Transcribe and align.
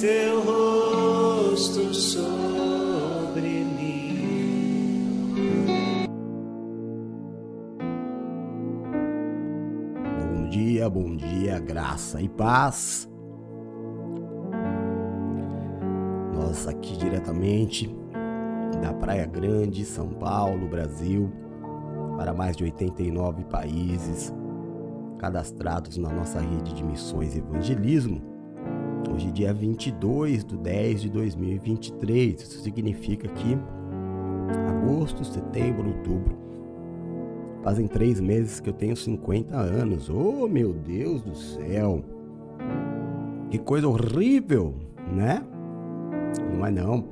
teu 0.00 0.40
rosto 0.40 1.92
sobre 1.92 3.64
mim. 3.64 4.08
Bom 10.18 10.48
dia, 10.48 10.88
bom 10.88 11.14
dia, 11.14 11.58
graça 11.58 12.22
e 12.22 12.30
paz. 12.30 13.06
Nós 16.34 16.66
aqui 16.66 16.96
diretamente 16.96 17.94
da 18.80 18.94
Praia 18.94 19.26
Grande, 19.26 19.84
São 19.84 20.08
Paulo, 20.08 20.66
Brasil, 20.66 21.30
para 22.16 22.32
mais 22.32 22.56
de 22.56 22.64
89 22.64 23.44
países 23.44 24.32
cadastrados 25.18 25.98
na 25.98 26.08
nossa 26.08 26.40
rede 26.40 26.72
de 26.72 26.82
missões 26.82 27.34
e 27.34 27.38
evangelismo. 27.40 28.29
Hoje, 29.08 29.30
dia 29.30 29.52
22 29.52 30.44
de 30.44 30.56
10 30.56 31.02
de 31.02 31.10
2023. 31.10 32.42
Isso 32.42 32.60
significa 32.62 33.28
que 33.28 33.56
agosto, 34.68 35.24
setembro, 35.24 35.88
outubro. 35.88 36.36
Fazem 37.62 37.86
três 37.86 38.20
meses 38.20 38.60
que 38.60 38.68
eu 38.68 38.74
tenho 38.74 38.96
50 38.96 39.56
anos. 39.56 40.08
Oh, 40.08 40.48
meu 40.48 40.72
Deus 40.72 41.22
do 41.22 41.34
céu! 41.34 42.04
Que 43.50 43.58
coisa 43.58 43.88
horrível, 43.88 44.74
né? 45.12 45.42
Não 46.54 46.66
é 46.66 46.70
não. 46.70 47.04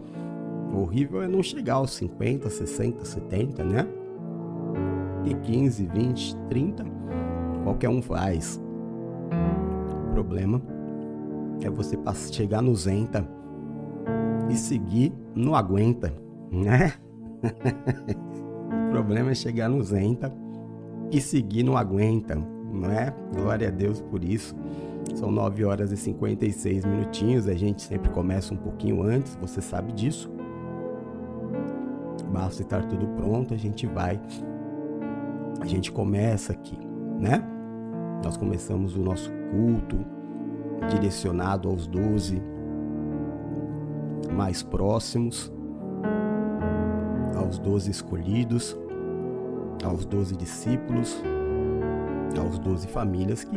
Horrível 0.73 1.23
é 1.23 1.29
não 1.29 1.43
chegar 1.43 1.75
aos 1.75 1.93
50, 1.93 2.49
60, 2.49 3.05
70, 3.05 3.65
né? 3.65 3.87
E 5.25 5.35
15, 5.35 5.87
20, 5.87 6.37
30, 6.49 6.85
qualquer 7.65 7.89
um 7.89 8.01
faz. 8.01 8.61
O 10.09 10.13
problema 10.13 10.63
é 11.63 11.71
você 11.71 11.99
chegar 12.33 12.63
no 12.63 12.75
Zenta 12.75 13.27
e 14.49 14.57
seguir 14.57 15.13
não 15.35 15.55
aguenta, 15.55 16.13
né? 16.51 16.95
o 18.89 18.91
problema 18.91 19.31
é 19.31 19.35
chegar 19.35 19.69
no 19.69 19.83
Zenta 19.83 20.33
e 21.11 21.21
seguir 21.21 21.63
não 21.63 21.77
aguenta, 21.77 22.35
não 22.35 22.91
é? 22.91 23.15
Glória 23.35 23.69
a 23.69 23.71
Deus 23.71 24.01
por 24.01 24.23
isso. 24.23 24.55
São 25.15 25.31
9 25.31 25.65
horas 25.65 25.91
e 25.91 25.97
56 25.97 26.85
minutinhos, 26.85 27.49
a 27.49 27.55
gente 27.55 27.83
sempre 27.83 28.11
começa 28.11 28.53
um 28.53 28.57
pouquinho 28.57 29.03
antes, 29.03 29.37
você 29.37 29.61
sabe 29.61 29.93
disso. 29.93 30.31
Basta 32.33 32.63
estar 32.63 32.85
tudo 32.85 33.07
pronto, 33.09 33.55
a 33.55 33.57
gente 33.57 33.87
vai. 33.87 34.21
A 35.61 35.67
gente 35.67 35.91
começa 35.91 36.53
aqui, 36.53 36.79
né? 37.19 37.43
Nós 38.23 38.37
começamos 38.37 38.97
o 38.97 39.01
nosso 39.01 39.31
culto 39.51 40.18
direcionado 40.91 41.69
aos 41.69 41.87
12 41.87 42.43
mais 44.33 44.63
próximos, 44.63 45.53
aos 47.37 47.59
12 47.59 47.91
escolhidos, 47.91 48.79
aos 49.85 50.05
12 50.05 50.37
discípulos, 50.37 51.23
aos 52.39 52.59
12 52.59 52.87
famílias 52.89 53.45
que 53.45 53.57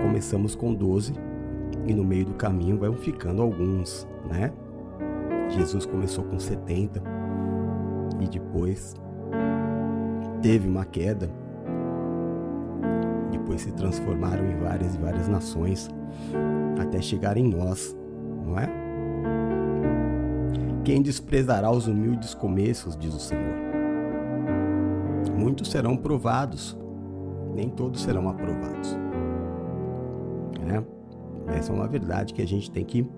começamos 0.00 0.54
com 0.54 0.72
12 0.72 1.12
e 1.86 1.94
no 1.94 2.04
meio 2.04 2.26
do 2.26 2.34
caminho 2.34 2.78
vão 2.78 2.94
ficando 2.94 3.42
alguns, 3.42 4.06
né? 4.28 4.52
Jesus 5.48 5.86
começou 5.86 6.24
com 6.24 6.38
70 6.38 7.02
e 8.20 8.28
depois 8.28 8.94
teve 10.42 10.68
uma 10.68 10.84
queda. 10.84 11.30
Depois 13.30 13.62
se 13.62 13.72
transformaram 13.72 14.44
em 14.44 14.56
várias 14.56 14.94
e 14.94 14.98
várias 14.98 15.28
nações 15.28 15.88
até 16.80 17.00
chegar 17.00 17.36
em 17.36 17.48
nós, 17.48 17.96
não 18.44 18.58
é? 18.58 18.68
Quem 20.84 21.02
desprezará 21.02 21.70
os 21.70 21.88
humildes 21.88 22.32
começos, 22.32 22.96
diz 22.96 23.12
o 23.12 23.18
Senhor. 23.18 23.56
Muitos 25.36 25.70
serão 25.70 25.96
provados, 25.96 26.76
nem 27.54 27.68
todos 27.68 28.02
serão 28.02 28.28
aprovados. 28.28 28.96
É? 30.68 31.56
Essa 31.58 31.72
é 31.72 31.74
uma 31.74 31.88
verdade 31.88 32.34
que 32.34 32.42
a 32.42 32.46
gente 32.46 32.70
tem 32.70 32.84
que 32.84 33.08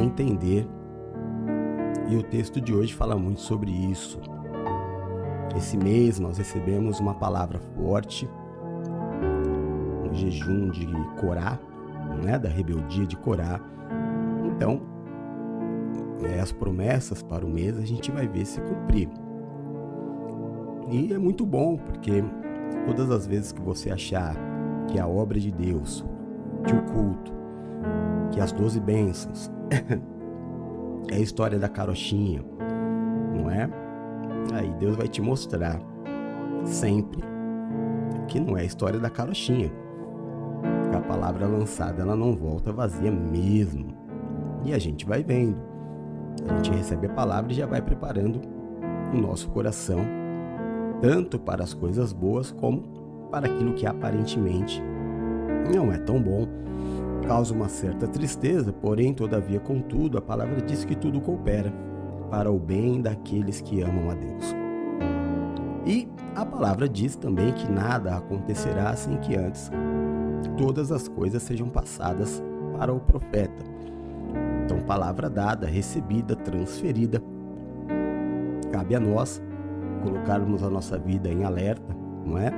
entender. 0.00 0.66
E 2.08 2.16
o 2.16 2.22
texto 2.22 2.60
de 2.60 2.74
hoje 2.74 2.94
fala 2.94 3.16
muito 3.16 3.40
sobre 3.40 3.70
isso. 3.70 4.20
Esse 5.56 5.76
mês 5.76 6.18
nós 6.18 6.38
recebemos 6.38 6.98
uma 6.98 7.14
palavra 7.14 7.58
forte, 7.76 8.28
um 10.08 10.14
jejum 10.14 10.70
de 10.70 10.86
Corá, 11.20 11.58
né, 12.16 12.38
da 12.38 12.48
rebeldia 12.48 13.06
de 13.06 13.16
Corá. 13.16 13.60
Então, 14.44 14.82
é, 16.24 16.40
as 16.40 16.52
promessas 16.52 17.22
para 17.22 17.44
o 17.44 17.48
mês 17.48 17.76
a 17.78 17.84
gente 17.84 18.10
vai 18.10 18.26
ver 18.26 18.44
se 18.44 18.60
cumprir. 18.60 19.08
E 20.90 21.12
é 21.12 21.18
muito 21.18 21.46
bom, 21.46 21.76
porque 21.76 22.22
todas 22.86 23.10
as 23.10 23.26
vezes 23.26 23.52
que 23.52 23.60
você 23.60 23.90
achar 23.90 24.36
que 24.88 24.98
a 24.98 25.06
obra 25.06 25.38
de 25.38 25.50
Deus, 25.50 26.04
que 26.66 26.74
o 26.74 26.82
culto, 26.82 27.32
que 28.30 28.40
as 28.40 28.52
doze 28.52 28.80
bênçãos 28.80 29.50
é 31.10 31.16
a 31.16 31.20
história 31.20 31.58
da 31.58 31.68
carochinha, 31.68 32.44
não 33.34 33.50
é? 33.50 33.68
Aí 34.52 34.70
Deus 34.78 34.96
vai 34.96 35.08
te 35.08 35.22
mostrar 35.22 35.80
sempre 36.64 37.22
que 38.28 38.40
não 38.40 38.56
é 38.56 38.62
a 38.62 38.64
história 38.64 38.98
da 38.98 39.10
carochinha. 39.10 39.70
A 40.94 41.00
palavra 41.00 41.46
lançada 41.46 42.02
ela 42.02 42.16
não 42.16 42.36
volta 42.36 42.72
vazia 42.72 43.10
mesmo. 43.10 43.94
E 44.64 44.72
a 44.72 44.78
gente 44.78 45.06
vai 45.06 45.22
vendo. 45.22 45.56
A 46.48 46.54
gente 46.56 46.70
recebe 46.70 47.06
a 47.06 47.10
palavra 47.10 47.52
e 47.52 47.56
já 47.56 47.66
vai 47.66 47.82
preparando 47.82 48.40
o 49.12 49.16
nosso 49.16 49.50
coração 49.50 50.00
tanto 51.02 51.36
para 51.36 51.64
as 51.64 51.74
coisas 51.74 52.12
boas 52.12 52.52
como 52.52 52.84
para 53.30 53.46
aquilo 53.46 53.74
que 53.74 53.84
aparentemente 53.84 54.80
não 55.74 55.92
é 55.92 55.98
tão 55.98 56.22
bom. 56.22 56.46
Causa 57.26 57.52
uma 57.52 57.68
certa 57.68 58.06
tristeza, 58.06 58.72
porém, 58.72 59.12
todavia, 59.12 59.58
contudo, 59.58 60.18
a 60.18 60.20
palavra 60.20 60.60
diz 60.60 60.84
que 60.84 60.94
tudo 60.94 61.20
coopera 61.20 61.72
para 62.30 62.50
o 62.50 62.58
bem 62.58 63.00
daqueles 63.00 63.60
que 63.60 63.82
amam 63.82 64.10
a 64.10 64.14
Deus. 64.14 64.54
E 65.84 66.08
a 66.36 66.46
palavra 66.46 66.88
diz 66.88 67.16
também 67.16 67.52
que 67.52 67.70
nada 67.70 68.16
acontecerá 68.16 68.94
sem 68.94 69.16
que 69.18 69.36
antes 69.36 69.70
todas 70.62 70.92
as 70.92 71.08
coisas 71.08 71.42
sejam 71.42 71.68
passadas 71.68 72.40
para 72.78 72.94
o 72.94 73.00
profeta. 73.00 73.64
Então, 74.64 74.78
palavra 74.82 75.28
dada, 75.28 75.66
recebida, 75.66 76.36
transferida. 76.36 77.20
Cabe 78.70 78.94
a 78.94 79.00
nós 79.00 79.42
colocarmos 80.04 80.62
a 80.62 80.70
nossa 80.70 80.96
vida 80.96 81.28
em 81.28 81.42
alerta, 81.42 81.96
não 82.24 82.38
é? 82.38 82.52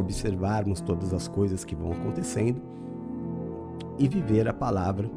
Observarmos 0.00 0.80
todas 0.80 1.12
as 1.12 1.28
coisas 1.28 1.62
que 1.62 1.76
vão 1.76 1.92
acontecendo 1.92 2.62
e 3.98 4.08
viver 4.08 4.48
a 4.48 4.54
palavra 4.54 5.10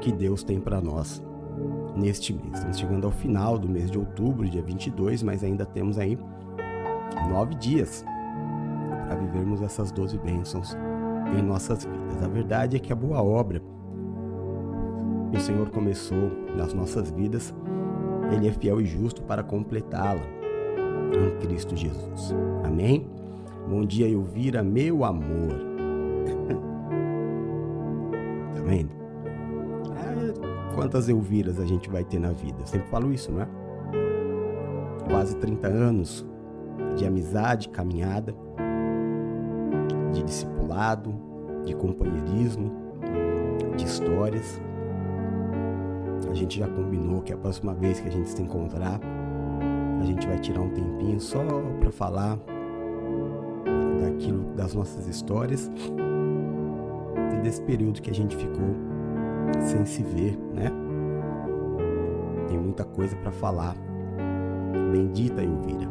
que 0.00 0.10
Deus 0.10 0.42
tem 0.42 0.58
para 0.58 0.80
nós 0.80 1.22
neste 1.94 2.32
mês. 2.32 2.54
Estamos 2.54 2.78
chegando 2.78 3.06
ao 3.06 3.12
final 3.12 3.58
do 3.58 3.68
mês 3.68 3.90
de 3.90 3.98
outubro, 3.98 4.48
dia 4.48 4.62
22, 4.62 5.22
mas 5.22 5.44
ainda 5.44 5.66
temos 5.66 5.98
aí 5.98 6.18
nove 7.28 7.54
dias 7.56 8.02
para 9.06 9.16
vivermos 9.16 9.62
essas 9.62 9.92
doze 9.92 10.18
bênçãos 10.18 10.76
em 11.36 11.42
nossas 11.42 11.84
vidas. 11.84 12.22
A 12.22 12.28
verdade 12.28 12.76
é 12.76 12.78
que 12.78 12.92
a 12.92 12.96
boa 12.96 13.22
obra 13.22 13.60
que 15.30 15.38
o 15.38 15.40
Senhor 15.40 15.68
começou 15.70 16.30
nas 16.56 16.72
nossas 16.72 17.10
vidas, 17.10 17.52
Ele 18.32 18.48
é 18.48 18.52
fiel 18.52 18.80
e 18.80 18.84
justo 18.84 19.22
para 19.22 19.42
completá-la 19.42 20.22
em 21.12 21.38
Cristo 21.40 21.76
Jesus. 21.76 22.32
Amém? 22.64 23.10
Bom 23.68 23.84
dia, 23.84 24.08
Elvira, 24.08 24.62
meu 24.62 25.04
amor. 25.04 25.66
tá 28.54 28.60
vendo? 28.64 28.96
quantas 30.76 31.08
Elviras 31.08 31.58
a 31.58 31.64
gente 31.64 31.88
vai 31.88 32.04
ter 32.04 32.20
na 32.20 32.32
vida. 32.32 32.58
Eu 32.60 32.66
sempre 32.66 32.86
falo 32.88 33.12
isso, 33.12 33.32
não 33.32 33.40
é? 33.40 33.48
Quase 35.10 35.34
30 35.36 35.66
anos 35.66 36.26
de 36.96 37.06
amizade, 37.06 37.70
caminhada, 37.70 38.34
de 40.16 40.22
discipulado, 40.22 41.14
de 41.64 41.74
companheirismo, 41.74 42.72
de 43.76 43.84
histórias. 43.84 44.60
A 46.30 46.34
gente 46.34 46.58
já 46.58 46.66
combinou 46.66 47.20
que 47.22 47.32
a 47.32 47.36
próxima 47.36 47.74
vez 47.74 48.00
que 48.00 48.08
a 48.08 48.10
gente 48.10 48.28
se 48.28 48.42
encontrar, 48.42 48.98
a 50.00 50.04
gente 50.04 50.26
vai 50.26 50.38
tirar 50.38 50.60
um 50.60 50.70
tempinho 50.70 51.20
só 51.20 51.38
para 51.80 51.90
falar 51.90 52.38
daquilo 54.00 54.44
das 54.54 54.74
nossas 54.74 55.06
histórias 55.06 55.70
e 57.34 57.42
desse 57.42 57.60
período 57.62 58.00
que 58.00 58.10
a 58.10 58.14
gente 58.14 58.36
ficou 58.36 58.74
sem 59.60 59.84
se 59.84 60.02
ver, 60.02 60.38
né? 60.54 60.70
Tem 62.48 62.58
muita 62.58 62.84
coisa 62.84 63.14
para 63.16 63.32
falar. 63.32 63.76
Bendita 64.92 65.42
Elvira, 65.42 65.88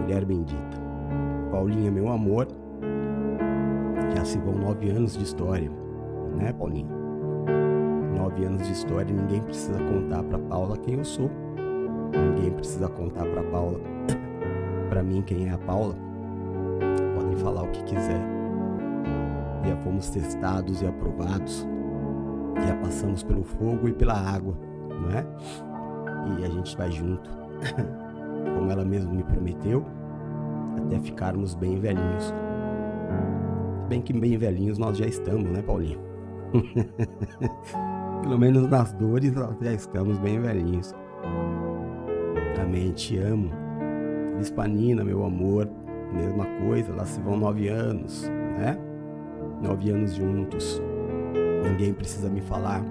mulher 0.00 0.24
bendita. 0.24 0.82
Paulinha, 1.50 1.90
meu 1.90 2.08
amor, 2.10 2.48
já 4.14 4.24
se 4.24 4.38
vão 4.38 4.54
nove 4.54 4.90
anos 4.90 5.16
de 5.16 5.24
história, 5.24 5.70
né, 6.36 6.52
Paulinho? 6.52 6.88
Nove 8.16 8.44
anos 8.44 8.66
de 8.66 8.72
história, 8.72 9.12
ninguém 9.12 9.40
precisa 9.40 9.78
contar 9.78 10.22
para 10.22 10.38
Paula 10.38 10.76
quem 10.78 10.94
eu 10.94 11.04
sou. 11.04 11.30
Ninguém 12.12 12.52
precisa 12.52 12.88
contar 12.88 13.24
para 13.26 13.42
Paula, 13.44 13.80
para 14.88 15.02
mim 15.02 15.22
quem 15.22 15.48
é 15.48 15.52
a 15.52 15.58
Paula. 15.58 15.96
Podem 17.16 17.36
falar 17.36 17.62
o 17.62 17.70
que 17.70 17.82
quiser. 17.84 18.20
Já 19.64 19.76
fomos 19.78 20.10
testados 20.10 20.80
e 20.80 20.86
aprovados. 20.86 21.66
Já 22.66 22.76
passamos 22.76 23.22
pelo 23.22 23.42
fogo 23.42 23.88
e 23.88 23.92
pela 23.92 24.14
água, 24.14 24.56
não 24.88 25.10
é? 25.10 25.26
E 26.38 26.44
a 26.44 26.48
gente 26.48 26.76
vai 26.76 26.90
junto. 26.90 27.28
Como 28.54 28.70
ela 28.70 28.84
mesma 28.84 29.12
me 29.12 29.24
prometeu, 29.24 29.84
até 30.76 31.00
ficarmos 31.00 31.54
bem 31.54 31.80
velhinhos. 31.80 32.32
Bem 33.94 34.02
que 34.02 34.12
bem 34.12 34.36
velhinhos 34.36 34.76
nós 34.76 34.98
já 34.98 35.06
estamos, 35.06 35.48
né, 35.52 35.62
Paulinho? 35.62 36.00
Pelo 38.24 38.36
menos 38.36 38.68
nas 38.68 38.92
dores 38.92 39.32
nós 39.32 39.56
já 39.60 39.72
estamos 39.72 40.18
bem 40.18 40.40
velhinhos. 40.40 40.92
Amém, 42.60 42.90
te 42.90 43.16
amo. 43.18 43.52
Lispanina, 44.36 45.04
meu 45.04 45.24
amor, 45.24 45.70
mesma 46.12 46.44
coisa, 46.66 46.92
lá 46.92 47.04
se 47.04 47.20
vão 47.20 47.36
nove 47.36 47.68
anos, 47.68 48.28
né? 48.58 48.76
Nove 49.62 49.90
anos 49.90 50.16
juntos. 50.16 50.82
Ninguém 51.62 51.94
precisa 51.94 52.28
me 52.28 52.40
falar 52.40 52.82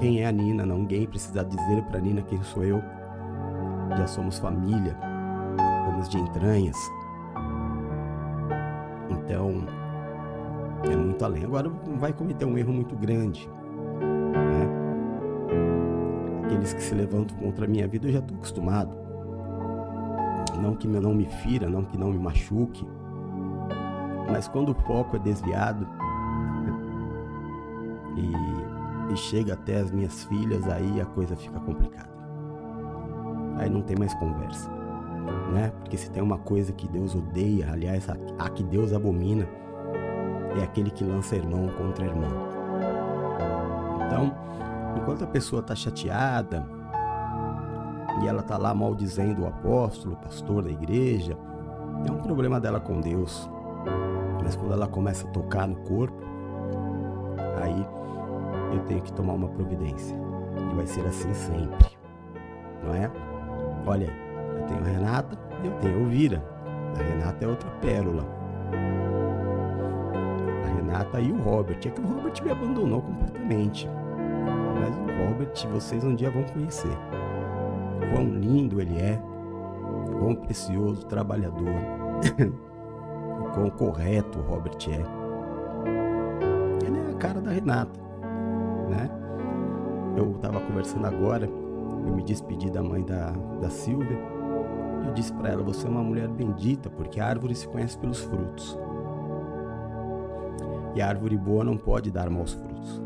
quem 0.00 0.22
é 0.22 0.26
a 0.26 0.32
Nina, 0.32 0.66
ninguém 0.66 1.06
precisa 1.06 1.44
dizer 1.44 1.80
para 1.84 2.00
Nina 2.00 2.22
quem 2.22 2.42
sou 2.42 2.64
eu. 2.64 2.82
Já 3.96 4.08
somos 4.08 4.40
família, 4.40 4.98
somos 5.86 6.08
de 6.08 6.18
entranhas. 6.18 6.76
Então, 9.10 9.83
é 10.92 10.96
muito 10.96 11.24
além. 11.24 11.44
Agora 11.44 11.68
vai 11.98 12.12
cometer 12.12 12.44
um 12.44 12.56
erro 12.58 12.72
muito 12.72 12.94
grande. 12.96 13.48
Né? 14.32 14.68
Aqueles 16.44 16.72
que 16.72 16.82
se 16.82 16.94
levantam 16.94 17.36
contra 17.38 17.64
a 17.64 17.68
minha 17.68 17.86
vida 17.88 18.08
eu 18.08 18.12
já 18.12 18.18
estou 18.18 18.36
acostumado. 18.36 18.96
Não 20.60 20.74
que 20.74 20.86
não 20.86 21.14
me 21.14 21.26
fira, 21.26 21.68
não 21.68 21.84
que 21.84 21.98
não 21.98 22.10
me 22.10 22.18
machuque. 22.18 22.86
Mas 24.30 24.48
quando 24.48 24.70
o 24.70 24.74
foco 24.74 25.16
é 25.16 25.18
desviado 25.18 25.86
e, 28.16 29.12
e 29.12 29.16
chega 29.16 29.54
até 29.54 29.80
as 29.80 29.90
minhas 29.90 30.24
filhas, 30.24 30.66
aí 30.68 31.00
a 31.00 31.06
coisa 31.06 31.36
fica 31.36 31.60
complicada. 31.60 32.14
Aí 33.56 33.68
não 33.70 33.82
tem 33.82 33.96
mais 33.96 34.14
conversa. 34.14 34.70
Né? 35.52 35.72
Porque 35.80 35.96
se 35.96 36.10
tem 36.10 36.22
uma 36.22 36.38
coisa 36.38 36.72
que 36.72 36.88
Deus 36.88 37.14
odeia, 37.14 37.70
aliás, 37.72 38.08
a, 38.08 38.16
a 38.38 38.48
que 38.48 38.62
Deus 38.62 38.92
abomina, 38.92 39.46
é 40.56 40.62
aquele 40.62 40.90
que 40.90 41.04
lança 41.04 41.36
irmão 41.36 41.68
contra 41.68 42.04
irmão. 42.04 42.30
Então, 44.06 44.34
enquanto 44.96 45.24
a 45.24 45.26
pessoa 45.26 45.60
está 45.60 45.74
chateada 45.74 46.66
e 48.22 48.28
ela 48.28 48.40
está 48.40 48.56
lá 48.56 48.74
maldizendo 48.74 49.42
o 49.42 49.46
apóstolo, 49.46 50.14
o 50.14 50.16
pastor 50.18 50.62
da 50.62 50.70
igreja, 50.70 51.36
é 52.06 52.12
um 52.12 52.18
problema 52.18 52.60
dela 52.60 52.80
com 52.80 53.00
Deus. 53.00 53.48
Mas 54.42 54.56
quando 54.56 54.72
ela 54.72 54.86
começa 54.86 55.26
a 55.26 55.30
tocar 55.30 55.66
no 55.66 55.76
corpo, 55.76 56.22
aí 57.62 57.86
eu 58.72 58.80
tenho 58.84 59.00
que 59.02 59.12
tomar 59.12 59.32
uma 59.32 59.48
providência. 59.48 60.16
E 60.70 60.74
vai 60.74 60.86
ser 60.86 61.06
assim 61.06 61.32
sempre. 61.32 61.86
Não 62.84 62.94
é? 62.94 63.10
Olha, 63.86 64.08
eu 64.56 64.66
tenho 64.66 64.82
Renata, 64.82 65.38
eu 65.64 65.72
tenho 65.78 66.00
Elvira. 66.00 66.44
A 66.98 67.02
Renata 67.02 67.44
é 67.44 67.48
outra 67.48 67.70
pérola. 67.80 68.24
Renata 70.76 71.20
e 71.20 71.32
o 71.32 71.42
Robert. 71.42 71.78
É 71.84 71.90
que 71.90 72.00
o 72.00 72.06
Robert 72.06 72.34
me 72.42 72.50
abandonou 72.50 73.02
completamente. 73.02 73.88
Mas 74.80 74.96
o 74.96 75.28
Robert 75.28 75.52
vocês 75.72 76.04
um 76.04 76.14
dia 76.14 76.30
vão 76.30 76.42
conhecer. 76.44 76.96
Quão 78.12 78.24
lindo 78.24 78.80
ele 78.80 78.98
é, 78.98 79.20
quão 80.18 80.34
precioso, 80.34 81.06
trabalhador, 81.06 81.68
o 83.40 83.50
quão 83.54 83.70
correto 83.70 84.38
o 84.38 84.42
Robert 84.42 84.78
é. 84.88 85.04
Ele 86.86 86.98
é 86.98 87.10
a 87.10 87.14
cara 87.14 87.40
da 87.40 87.50
Renata, 87.50 88.00
né? 88.88 89.10
Eu 90.16 90.32
estava 90.32 90.60
conversando 90.60 91.06
agora, 91.06 91.46
eu 91.46 92.14
me 92.14 92.22
despedi 92.22 92.70
da 92.70 92.82
mãe 92.82 93.02
da, 93.02 93.32
da 93.60 93.68
Silvia. 93.68 94.18
Eu 95.06 95.12
disse 95.12 95.32
para 95.32 95.50
ela: 95.50 95.62
Você 95.62 95.86
é 95.86 95.90
uma 95.90 96.02
mulher 96.02 96.28
bendita, 96.28 96.88
porque 96.88 97.20
a 97.20 97.26
árvore 97.26 97.54
se 97.54 97.66
conhece 97.66 97.98
pelos 97.98 98.20
frutos. 98.20 98.78
E 100.94 101.02
a 101.02 101.08
árvore 101.08 101.36
boa 101.36 101.64
não 101.64 101.76
pode 101.76 102.10
dar 102.10 102.30
maus 102.30 102.52
frutos. 102.52 103.02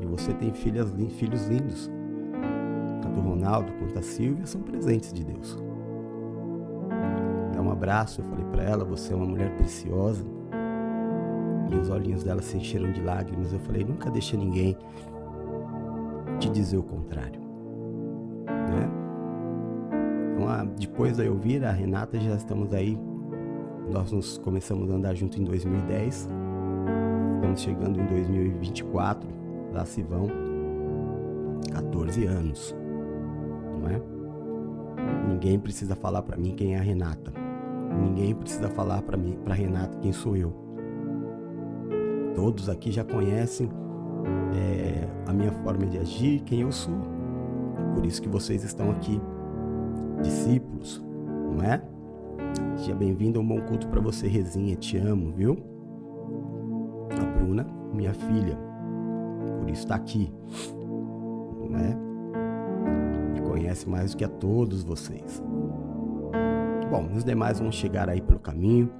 E 0.00 0.06
você 0.06 0.34
tem 0.34 0.52
filhas, 0.52 0.92
filhos 1.16 1.46
lindos. 1.46 1.90
Tanto 3.00 3.20
o 3.20 3.22
Ronaldo 3.22 3.72
quanto 3.78 3.98
a 3.98 4.02
Silvia 4.02 4.46
são 4.46 4.60
presentes 4.60 5.12
de 5.12 5.24
Deus. 5.24 5.58
Dá 7.54 7.62
um 7.62 7.70
abraço, 7.70 8.20
eu 8.20 8.24
falei 8.26 8.44
para 8.44 8.64
ela, 8.64 8.84
você 8.84 9.12
é 9.14 9.16
uma 9.16 9.26
mulher 9.26 9.56
preciosa. 9.56 10.24
E 11.70 11.74
os 11.74 11.88
olhinhos 11.88 12.22
dela 12.22 12.42
se 12.42 12.56
encheram 12.56 12.92
de 12.92 13.00
lágrimas. 13.00 13.52
Eu 13.52 13.60
falei, 13.60 13.82
nunca 13.82 14.10
deixe 14.10 14.36
ninguém 14.36 14.76
te 16.38 16.50
dizer 16.50 16.76
o 16.76 16.82
contrário. 16.82 17.40
Né? 18.46 18.90
Então, 20.34 20.74
depois 20.78 21.16
da 21.16 21.24
eu 21.24 21.36
vir, 21.38 21.64
a 21.64 21.72
Renata, 21.72 22.20
já 22.20 22.34
estamos 22.34 22.74
aí. 22.74 22.98
Nós 23.90 24.12
nos 24.12 24.36
começamos 24.36 24.90
a 24.90 24.94
andar 24.94 25.14
junto 25.14 25.40
em 25.40 25.44
2010 25.44 26.41
Estamos 27.42 27.60
chegando 27.60 28.00
em 28.00 28.06
2024, 28.06 29.28
lá 29.72 29.84
se 29.84 30.00
vão 30.00 30.28
14 31.72 32.24
anos, 32.24 32.72
não 33.80 33.88
é? 33.88 34.00
Ninguém 35.28 35.58
precisa 35.58 35.96
falar 35.96 36.22
para 36.22 36.36
mim 36.36 36.54
quem 36.54 36.76
é 36.76 36.78
a 36.78 36.82
Renata. 36.82 37.32
Ninguém 38.00 38.32
precisa 38.32 38.68
falar 38.68 39.02
para 39.02 39.16
mim, 39.16 39.36
para 39.44 39.54
Renata 39.54 39.98
quem 39.98 40.12
sou 40.12 40.36
eu. 40.36 40.54
Todos 42.36 42.68
aqui 42.68 42.92
já 42.92 43.02
conhecem 43.02 43.68
é, 44.54 45.08
a 45.28 45.32
minha 45.32 45.50
forma 45.50 45.84
de 45.84 45.98
agir, 45.98 46.42
quem 46.42 46.60
eu 46.60 46.70
sou. 46.70 46.94
Por 47.92 48.06
isso 48.06 48.22
que 48.22 48.28
vocês 48.28 48.62
estão 48.62 48.88
aqui, 48.92 49.20
discípulos, 50.22 51.04
não 51.56 51.60
é? 51.64 51.82
Seja 52.76 52.94
bem-vindo 52.94 53.40
a 53.40 53.42
um 53.42 53.48
bom 53.48 53.60
culto 53.62 53.88
para 53.88 54.00
você, 54.00 54.28
Rezinha. 54.28 54.76
Te 54.76 54.96
amo, 54.96 55.32
viu? 55.32 55.71
Bruna, 57.42 57.66
minha 57.92 58.14
filha. 58.14 58.56
Por 59.60 59.68
isso 59.68 59.82
está 59.82 59.96
aqui. 59.96 60.32
Né? 61.68 61.96
Conhece 63.46 63.88
mais 63.88 64.12
do 64.12 64.16
que 64.16 64.24
a 64.24 64.28
todos 64.28 64.84
vocês. 64.84 65.42
Bom, 66.90 67.08
os 67.14 67.24
demais 67.24 67.58
vão 67.58 67.72
chegar 67.72 68.08
aí 68.08 68.20
pelo 68.20 68.38
caminho. 68.38 68.90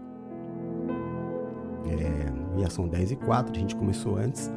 É, 1.86 2.60
já 2.60 2.70
são 2.70 2.88
10 2.88 3.12
e 3.12 3.16
4, 3.16 3.54
a 3.54 3.58
gente 3.58 3.76
começou 3.76 4.16
antes. 4.16 4.52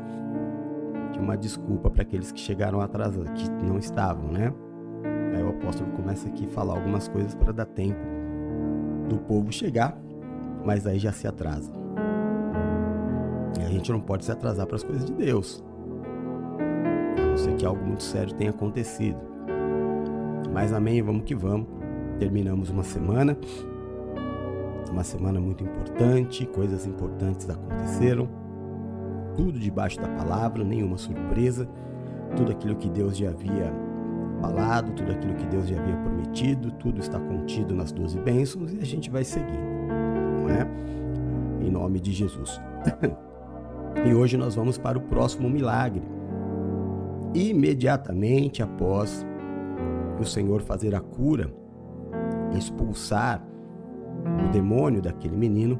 Tinha 1.12 1.24
uma 1.24 1.38
desculpa 1.38 1.90
para 1.90 2.02
aqueles 2.02 2.32
que 2.32 2.40
chegaram 2.40 2.82
atrasados, 2.82 3.32
que 3.32 3.50
não 3.66 3.78
estavam, 3.78 4.32
né? 4.32 4.54
Aí 5.36 5.44
o 5.44 5.50
apóstolo 5.50 5.92
começa 5.92 6.28
aqui 6.28 6.46
a 6.46 6.50
falar 6.50 6.74
algumas 6.74 7.08
coisas 7.08 7.36
para 7.36 7.52
dar 7.52 7.66
tempo 7.66 8.00
do 9.08 9.18
povo 9.20 9.52
chegar, 9.52 9.98
mas 10.66 10.88
aí 10.88 10.98
já 10.98 11.12
se 11.12 11.28
atrasa. 11.28 11.85
A 13.66 13.70
gente 13.70 13.92
não 13.92 14.00
pode 14.00 14.24
se 14.24 14.32
atrasar 14.32 14.68
para 14.68 14.76
as 14.76 14.84
coisas 14.84 15.06
de 15.06 15.14
Deus. 15.14 15.64
A 17.18 17.26
não 17.26 17.38
ser 17.38 17.56
que 17.56 17.66
algo 17.66 17.84
muito 17.84 18.04
sério 18.04 18.34
tenha 18.36 18.52
acontecido. 18.52 19.18
Mas 20.54 20.72
amém, 20.72 21.02
vamos 21.02 21.24
que 21.24 21.34
vamos. 21.34 21.68
Terminamos 22.20 22.70
uma 22.70 22.84
semana. 22.84 23.36
Uma 24.92 25.04
semana 25.04 25.40
muito 25.40 25.64
importante, 25.64 26.46
coisas 26.46 26.86
importantes 26.86 27.50
aconteceram. 27.50 28.30
Tudo 29.36 29.60
debaixo 29.60 30.00
da 30.00 30.08
palavra, 30.08 30.64
nenhuma 30.64 30.98
surpresa. 30.98 31.68
Tudo 32.38 32.52
aquilo 32.52 32.76
que 32.76 32.90
Deus 32.90 33.18
já 33.18 33.30
havia 33.30 33.74
falado, 34.40 34.94
tudo 34.94 35.12
aquilo 35.12 35.34
que 35.34 35.46
Deus 35.48 35.68
já 35.68 35.82
havia 35.82 35.96
prometido, 35.98 36.72
tudo 36.72 37.00
está 37.00 37.20
contido 37.20 37.74
nas 37.74 37.92
doze 37.92 38.20
bênçãos 38.20 38.74
e 38.74 38.80
a 38.80 38.86
gente 38.86 39.10
vai 39.10 39.24
seguindo, 39.24 39.58
não 39.58 40.50
é? 40.50 40.68
Em 41.62 41.72
nome 41.72 42.00
de 42.00 42.12
Jesus. 42.12 42.62
E 44.04 44.14
hoje 44.14 44.38
nós 44.38 44.56
vamos 44.56 44.78
para 44.78 44.98
o 44.98 45.02
próximo 45.02 45.50
milagre. 45.50 46.04
Imediatamente 47.34 48.62
após 48.62 49.26
o 50.20 50.26
Senhor 50.26 50.62
fazer 50.62 50.96
a 50.96 51.00
cura, 51.00 51.54
expulsar 52.58 53.46
o 54.48 54.52
demônio 54.52 55.02
daquele 55.02 55.36
menino, 55.36 55.80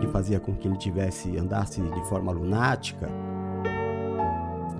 que 0.00 0.06
fazia 0.08 0.40
com 0.40 0.54
que 0.54 0.66
ele 0.66 0.76
tivesse 0.76 1.36
andasse 1.36 1.80
de 1.80 2.04
forma 2.08 2.32
lunática, 2.32 3.08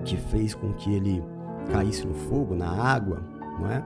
que 0.03 0.17
fez 0.17 0.53
com 0.53 0.73
que 0.73 0.93
ele 0.93 1.23
caísse 1.71 2.05
no 2.05 2.13
fogo, 2.13 2.55
na 2.55 2.69
água, 2.69 3.21
não 3.59 3.71
é? 3.71 3.83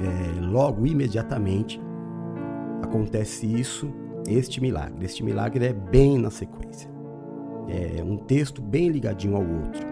é 0.00 0.40
logo 0.40 0.86
imediatamente 0.86 1.80
acontece 2.82 3.46
isso 3.46 3.92
este 4.28 4.60
milagre. 4.60 5.04
Este 5.04 5.22
milagre 5.22 5.66
é 5.66 5.72
bem 5.72 6.18
na 6.18 6.30
sequência. 6.30 6.88
é, 7.68 8.02
um 8.02 8.16
texto 8.16 8.62
bem 8.62 8.88
ligadinho 8.88 9.36
ao 9.36 9.42
outro. 9.42 9.86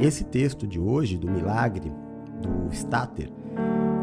Esse 0.00 0.24
texto 0.24 0.66
de 0.66 0.78
hoje, 0.80 1.18
do 1.18 1.30
milagre 1.30 1.92
do 2.40 2.72
Stater, 2.72 3.30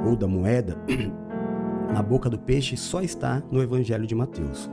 ou 0.05 0.15
da 0.15 0.27
moeda, 0.27 0.77
na 1.91 2.03
boca 2.03 2.29
do 2.29 2.37
peixe, 2.37 2.77
só 2.77 3.01
está 3.01 3.41
no 3.49 3.61
Evangelho 3.61 4.05
de 4.05 4.13
Mateus. 4.13 4.69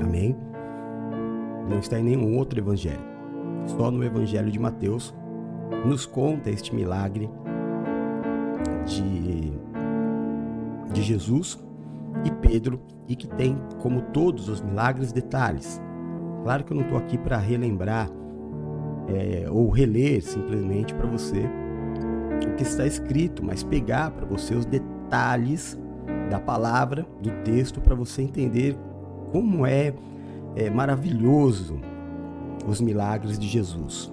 Amém? 0.00 0.36
Não 1.68 1.78
está 1.78 1.98
em 1.98 2.04
nenhum 2.04 2.36
outro 2.36 2.58
evangelho. 2.58 3.06
Só 3.66 3.90
no 3.90 4.02
Evangelho 4.04 4.50
de 4.50 4.58
Mateus 4.58 5.14
nos 5.84 6.06
conta 6.06 6.50
este 6.50 6.74
milagre 6.74 7.28
de, 8.86 9.52
de 10.92 11.02
Jesus 11.02 11.58
e 12.24 12.30
Pedro 12.30 12.80
e 13.06 13.16
que 13.16 13.26
tem, 13.26 13.58
como 13.80 14.02
todos 14.12 14.48
os 14.48 14.60
milagres, 14.60 15.12
detalhes. 15.12 15.80
Claro 16.42 16.64
que 16.64 16.72
eu 16.72 16.76
não 16.76 16.84
estou 16.84 16.98
aqui 16.98 17.16
para 17.16 17.36
relembrar 17.36 18.10
é, 19.08 19.46
ou 19.50 19.68
reler 19.70 20.22
simplesmente 20.22 20.94
para 20.94 21.06
você 21.06 21.48
o 22.46 22.54
que 22.54 22.62
está 22.62 22.86
escrito, 22.86 23.44
mas 23.44 23.62
pegar 23.62 24.10
para 24.10 24.26
você 24.26 24.54
os 24.54 24.64
detalhes 24.64 25.78
da 26.30 26.38
palavra, 26.38 27.06
do 27.20 27.30
texto, 27.42 27.80
para 27.80 27.94
você 27.94 28.22
entender 28.22 28.76
como 29.32 29.66
é, 29.66 29.92
é 30.54 30.70
maravilhoso 30.70 31.80
os 32.66 32.80
milagres 32.80 33.38
de 33.38 33.46
Jesus. 33.46 34.12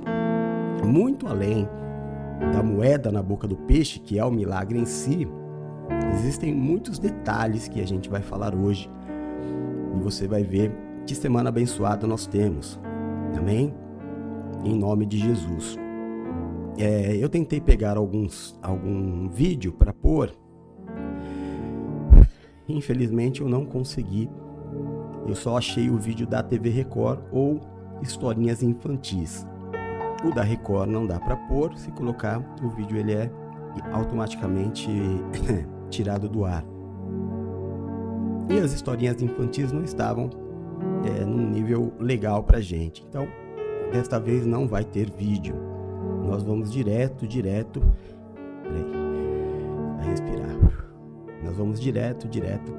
Muito 0.83 1.27
além 1.27 1.67
da 2.53 2.63
moeda 2.63 3.12
na 3.12 3.21
boca 3.21 3.47
do 3.47 3.55
peixe, 3.55 4.00
que 4.00 4.19
é 4.19 4.25
o 4.25 4.31
milagre 4.31 4.77
em 4.77 4.85
si, 4.85 5.27
existem 6.13 6.54
muitos 6.54 7.00
detalhes 7.00 7.68
que 7.68 7.82
a 7.82 7.88
gente 7.88 8.10
vai 8.10 8.22
falar 8.22 8.56
hoje 8.56 8.89
e 9.96 10.00
você 10.00 10.27
vai 10.27 10.44
ver 10.44 10.72
que 11.06 11.13
semana 11.13 11.50
abençoada 11.50 12.08
nós 12.08 12.25
temos. 12.25 12.80
Amém? 13.38 13.74
Em 14.63 14.75
nome 14.75 15.06
de 15.06 15.18
Jesus. 15.18 15.77
É, 16.77 17.15
eu 17.15 17.30
tentei 17.30 17.62
pegar 17.62 17.98
alguns, 17.98 18.58
algum 18.62 19.30
vídeo 19.30 19.72
para 19.72 19.94
pôr. 19.94 20.32
Infelizmente 22.68 23.42
eu 23.42 23.48
não 23.48 23.65
consegui. 23.65 24.30
Eu 25.27 25.36
só 25.36 25.58
achei 25.58 25.89
o 25.89 25.98
vídeo 25.98 26.27
da 26.27 26.44
TV 26.44 26.70
Record 26.70 27.20
ou 27.32 27.62
historinhas 28.01 28.62
infantis. 28.62 29.46
O 30.24 30.34
da 30.34 30.42
Record 30.42 30.89
não 30.89 31.06
dá 31.06 31.20
para 31.20 31.36
pôr, 31.36 31.77
se 31.77 31.92
colocar 31.92 32.39
o 32.63 32.70
vídeo 32.70 32.98
ele 32.98 33.13
é 33.13 33.32
automaticamente 33.92 34.89
tirado 35.89 36.27
do 36.27 36.46
ar. 36.46 36.65
E 38.50 38.60
as 38.60 38.74
historinhas 38.74 39.22
infantis 39.22 39.72
não 39.72 39.84
estavam 39.84 40.30
é, 41.04 41.25
num 41.25 41.50
nível 41.50 41.94
legal 42.00 42.44
para 42.44 42.62
gente. 42.62 43.04
Então, 43.08 43.27
desta 43.92 44.20
vez 44.20 44.46
não 44.46 44.68
vai 44.68 44.84
ter 44.84 45.10
vídeo. 45.10 45.56
Nós 46.25 46.44
vamos 46.44 46.72
direto, 46.72 47.27
direto. 47.27 47.82
Peraí, 48.63 48.86
vai 49.98 50.10
respirar. 50.10 50.56
Nós 51.44 51.58
vamos 51.58 51.80
direto, 51.80 52.27
direto 52.27 52.74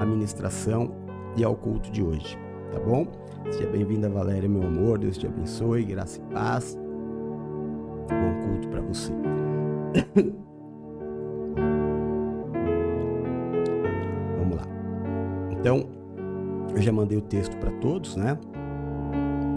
à 0.00 0.06
ministração 0.06 0.90
e 1.36 1.44
ao 1.44 1.54
culto 1.54 1.90
de 1.90 2.02
hoje, 2.02 2.38
tá 2.72 2.78
bom? 2.80 3.06
Seja 3.50 3.68
bem-vinda, 3.68 4.08
Valéria, 4.08 4.48
meu 4.48 4.66
amor. 4.66 4.98
Deus 4.98 5.18
te 5.18 5.26
abençoe, 5.26 5.84
graça 5.84 6.20
e 6.20 6.32
paz. 6.32 6.78
Bom 8.08 8.46
culto 8.46 8.68
para 8.68 8.80
você. 8.80 9.12
Então, 15.62 15.84
eu 16.74 16.82
já 16.82 16.90
mandei 16.90 17.16
o 17.16 17.20
texto 17.20 17.56
para 17.58 17.70
todos, 17.74 18.16
né? 18.16 18.36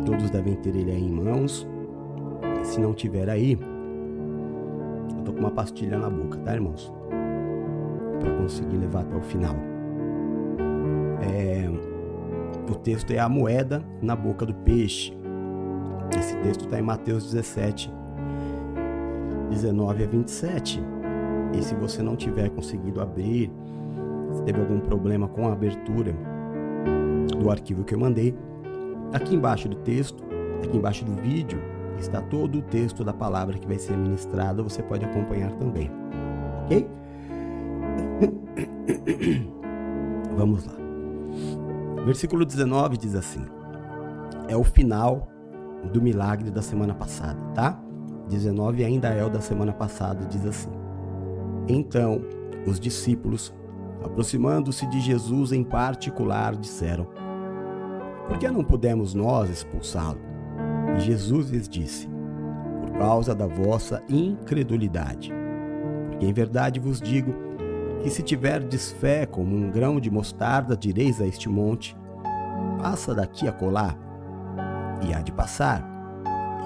Todos 0.06 0.30
devem 0.30 0.54
ter 0.58 0.76
ele 0.76 0.92
aí 0.92 1.04
em 1.04 1.10
mãos. 1.10 1.68
E 2.62 2.64
se 2.68 2.80
não 2.80 2.94
tiver 2.94 3.28
aí, 3.28 3.58
eu 5.18 5.24
tô 5.24 5.34
com 5.34 5.40
uma 5.40 5.50
pastilha 5.50 5.98
na 5.98 6.08
boca, 6.08 6.38
tá, 6.38 6.54
irmãos? 6.54 6.94
Para 8.20 8.36
conseguir 8.36 8.78
levar 8.78 9.02
até 9.02 9.16
o 9.16 9.22
final. 9.22 9.56
É, 11.24 11.68
o 12.72 12.76
texto 12.76 13.10
é 13.10 13.18
a 13.18 13.28
moeda 13.28 13.84
na 14.00 14.16
boca 14.16 14.46
do 14.46 14.54
peixe. 14.54 15.12
Esse 16.16 16.38
texto 16.38 16.66
está 16.66 16.78
em 16.78 16.84
Mateus 16.84 17.32
17, 17.32 17.92
19 19.50 20.04
a 20.04 20.08
27. 20.08 20.84
E 21.52 21.64
se 21.64 21.74
você 21.74 22.04
não 22.04 22.16
tiver 22.16 22.50
conseguido 22.52 23.02
abrir, 23.02 23.52
se 24.36 24.44
teve 24.44 24.60
algum 24.60 24.80
problema 24.80 25.28
com 25.28 25.48
a 25.48 25.54
abertura 25.54 26.14
do 27.40 27.50
arquivo 27.50 27.84
que 27.84 27.96
eu 27.96 28.00
mandei, 28.00 28.36
aqui 29.14 29.36
embaixo 29.36 29.68
do 29.68 29.78
texto, 29.78 30.24
aqui 30.64 30.78
embaixo 30.78 31.04
do 31.04 31.14
vídeo, 31.14 31.60
está 32.00 32.22
todo 32.22 32.60
o 32.60 32.62
texto 32.62 33.04
da 33.04 33.14
palavra 33.14 33.58
que 33.58 33.68
vai 33.68 33.80
ser 33.80 33.98
ministrada, 33.98 34.62
você 34.62 34.84
pode 34.84 35.06
acompanhar 35.06 35.52
também. 35.54 35.90
Ok? 36.66 36.88
Vamos 40.36 40.66
lá. 40.66 40.74
Versículo 42.06 42.46
19 42.46 42.98
diz 42.98 43.16
assim: 43.16 43.46
É 44.48 44.56
o 44.56 44.64
final 44.64 45.28
do 45.92 46.02
milagre 46.02 46.52
da 46.52 46.62
semana 46.62 46.94
passada, 46.94 47.40
tá? 47.54 47.80
19 48.30 48.84
ainda 48.84 49.10
é 49.10 49.24
o 49.24 49.30
da 49.30 49.40
semana 49.40 49.74
passada, 49.74 50.26
diz 50.26 50.46
assim: 50.46 50.70
Então 51.68 52.22
os 52.66 52.80
discípulos, 52.80 53.54
aproximando-se 54.06 54.86
de 54.88 55.00
Jesus 55.00 55.52
em 55.52 55.64
particular, 55.64 56.56
disseram: 56.56 57.08
Por 58.28 58.38
que 58.38 58.48
não 58.50 58.64
pudemos 58.64 59.14
nós 59.14 59.50
expulsá-lo? 59.50 60.20
E 60.96 61.00
Jesus 61.00 61.50
lhes 61.50 61.68
disse: 61.68 62.10
Por 62.82 62.98
causa 62.98 63.36
da 63.36 63.48
vossa 63.48 64.04
incredulidade. 64.08 65.34
Porque 66.10 66.26
em 66.26 66.34
verdade 66.34 66.80
vos 66.80 67.02
digo 67.02 67.34
que 68.02 68.10
se 68.10 68.24
tiverdes 68.24 68.92
fé 68.92 69.26
como 69.26 69.56
um 69.56 69.70
grão 69.70 70.00
de 70.00 70.10
mostarda, 70.10 70.78
direis 70.78 71.20
a 71.20 71.28
este 71.28 71.50
monte: 71.50 71.98
passa 72.82 73.14
daqui 73.14 73.48
a 73.48 73.52
colar, 73.52 73.98
e 75.02 75.14
há 75.14 75.22
de 75.22 75.32
passar, 75.32 75.84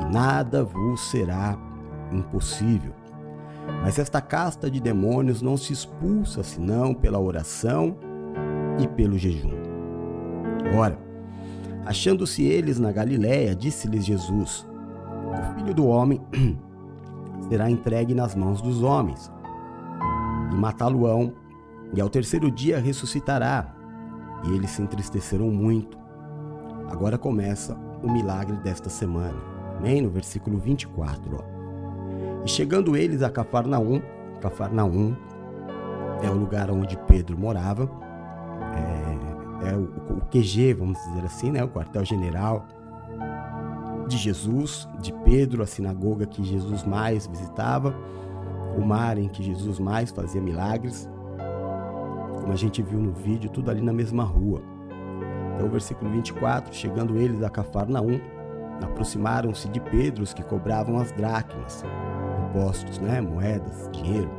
e 0.02 0.14
nada 0.14 0.64
vos 0.64 1.10
será 1.10 1.58
impossível. 2.12 2.99
Mas 3.82 3.98
esta 3.98 4.22
casta 4.22 4.70
de 4.70 4.80
demônios 4.80 5.42
não 5.42 5.58
se 5.58 5.74
expulsa 5.74 6.44
senão 6.44 6.94
pela 6.94 7.20
oração 7.20 7.98
e 8.80 8.88
pelo 8.88 9.18
jejum. 9.18 9.54
Ora, 10.78 10.98
achando-se 11.86 12.44
eles 12.44 12.80
na 12.80 12.92
Galiléia, 12.92 13.56
disse-lhes 13.56 14.06
Jesus: 14.06 14.68
O 15.32 15.58
filho 15.58 15.74
do 15.74 15.88
homem 15.88 16.22
será 17.50 17.70
entregue 17.70 18.14
nas 18.14 18.36
mãos 18.36 18.62
dos 18.62 18.84
homens 18.84 19.32
e 20.52 20.56
matá-lo-ão, 20.56 21.34
e 21.94 22.02
ao 22.02 22.10
terceiro 22.10 22.52
dia 22.52 22.80
ressuscitará. 22.80 23.76
E 24.44 24.52
eles 24.52 24.72
se 24.72 24.82
entristeceram 24.82 25.50
muito. 25.50 25.98
Agora 26.90 27.18
começa 27.18 27.76
o 28.04 28.12
milagre 28.12 28.56
desta 28.58 28.90
semana. 28.90 29.38
Amém? 29.78 30.02
No 30.02 30.10
versículo 30.10 30.58
24. 30.58 31.36
Ó. 31.36 31.59
E 32.46 32.50
chegando 32.50 32.96
eles 32.96 33.22
a 33.22 33.30
Cafarnaum, 33.30 34.02
Cafarnaum 34.42 35.16
é 36.22 36.30
o 36.30 36.34
lugar 36.34 36.72
onde 36.72 36.98
Pedro 36.98 37.38
morava, 37.38 37.90
é, 39.64 39.70
é 39.72 39.76
o, 39.76 39.84
o 40.18 40.22
QG, 40.32 40.74
vamos 40.74 40.98
dizer 40.98 41.26
assim, 41.26 41.52
né? 41.52 41.64
o 41.64 41.70
quartel-general 41.70 42.66
de 44.08 44.18
Jesus, 44.18 44.88
de 45.00 45.14
Pedro, 45.24 45.62
a 45.62 45.68
sinagoga 45.68 46.26
que 46.26 46.44
Jesus 46.44 46.84
mais 46.84 47.28
visitava 47.28 47.96
o 48.76 48.82
mar 48.82 49.18
em 49.18 49.28
que 49.28 49.44
Jesus 49.44 49.80
mais 49.80 50.12
fazia 50.12 50.42
milagres, 50.42 51.10
como 52.40 52.52
a 52.52 52.56
gente 52.56 52.82
viu 52.82 53.00
no 53.00 53.12
vídeo, 53.12 53.50
tudo 53.50 53.70
ali 53.70 53.82
na 53.82 53.94
mesma 53.94 54.24
rua. 54.24 54.62
Então, 55.54 55.68
o 55.68 55.70
versículo 55.70 56.10
24: 56.12 56.74
Chegando 56.74 57.18
eles 57.18 57.44
a 57.44 57.50
Cafarnaum, 57.50 58.20
aproximaram-se 58.82 59.68
de 59.70 59.80
Pedro 59.80 60.24
os 60.24 60.34
que 60.34 60.44
cobravam 60.44 60.98
as 61.00 61.12
dracmas, 61.12 61.84
impostos, 62.50 63.00
né, 63.00 63.22
moedas, 63.22 63.90
dinheiro, 63.92 64.30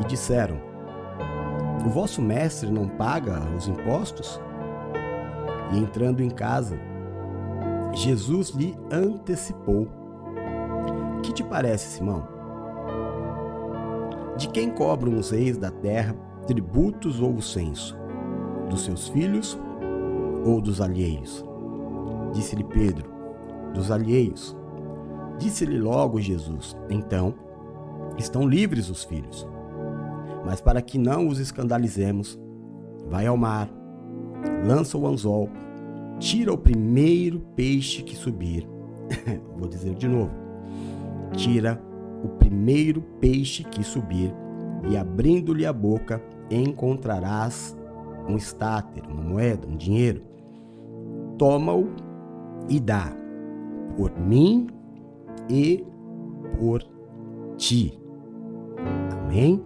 e 0.00 0.04
disseram: 0.06 0.56
O 1.84 1.88
vosso 1.88 2.22
mestre 2.22 2.70
não 2.70 2.88
paga 2.88 3.40
os 3.56 3.66
impostos? 3.68 4.40
E 5.72 5.78
entrando 5.78 6.22
em 6.22 6.30
casa, 6.30 6.78
Jesus 7.92 8.50
lhe 8.50 8.76
antecipou: 8.90 9.88
Que 11.22 11.32
te 11.32 11.42
parece, 11.42 11.96
Simão? 11.96 12.26
De 14.36 14.48
quem 14.48 14.70
cobram 14.70 15.16
os 15.16 15.30
reis 15.30 15.58
da 15.58 15.70
terra 15.70 16.14
tributos 16.46 17.20
ou 17.20 17.34
o 17.34 17.42
censo? 17.42 17.98
Dos 18.70 18.84
seus 18.84 19.08
filhos 19.08 19.58
ou 20.44 20.60
dos 20.60 20.80
alheios? 20.80 21.44
Disse-lhe 22.32 22.64
Pedro: 22.64 23.10
Dos 23.74 23.90
alheios. 23.90 24.57
Disse-lhe 25.38 25.78
logo 25.78 26.20
Jesus: 26.20 26.76
Então, 26.90 27.34
estão 28.16 28.48
livres 28.48 28.90
os 28.90 29.04
filhos. 29.04 29.46
Mas 30.44 30.60
para 30.60 30.80
que 30.80 30.98
não 30.98 31.28
os 31.28 31.38
escandalizemos, 31.38 32.38
vai 33.08 33.26
ao 33.26 33.36
mar, 33.36 33.70
lança 34.64 34.96
o 34.96 35.06
anzol 35.06 35.48
tira 36.18 36.52
o 36.52 36.58
primeiro 36.58 37.40
peixe 37.54 38.02
que 38.02 38.16
subir. 38.16 38.68
Vou 39.56 39.68
dizer 39.68 39.94
de 39.94 40.08
novo. 40.08 40.32
Tira 41.32 41.80
o 42.24 42.28
primeiro 42.28 43.00
peixe 43.20 43.62
que 43.62 43.84
subir, 43.84 44.34
e 44.90 44.96
abrindo-lhe 44.96 45.64
a 45.64 45.72
boca, 45.72 46.22
encontrarás 46.50 47.76
um 48.28 48.36
estáter, 48.36 49.04
uma 49.08 49.22
moeda, 49.22 49.66
um 49.66 49.76
dinheiro. 49.76 50.22
Toma-o 51.36 51.88
e 52.68 52.80
dá 52.80 53.12
por 53.96 54.18
mim 54.18 54.66
e 55.48 55.84
por 56.58 56.82
ti. 57.56 57.98
Amém? 59.12 59.62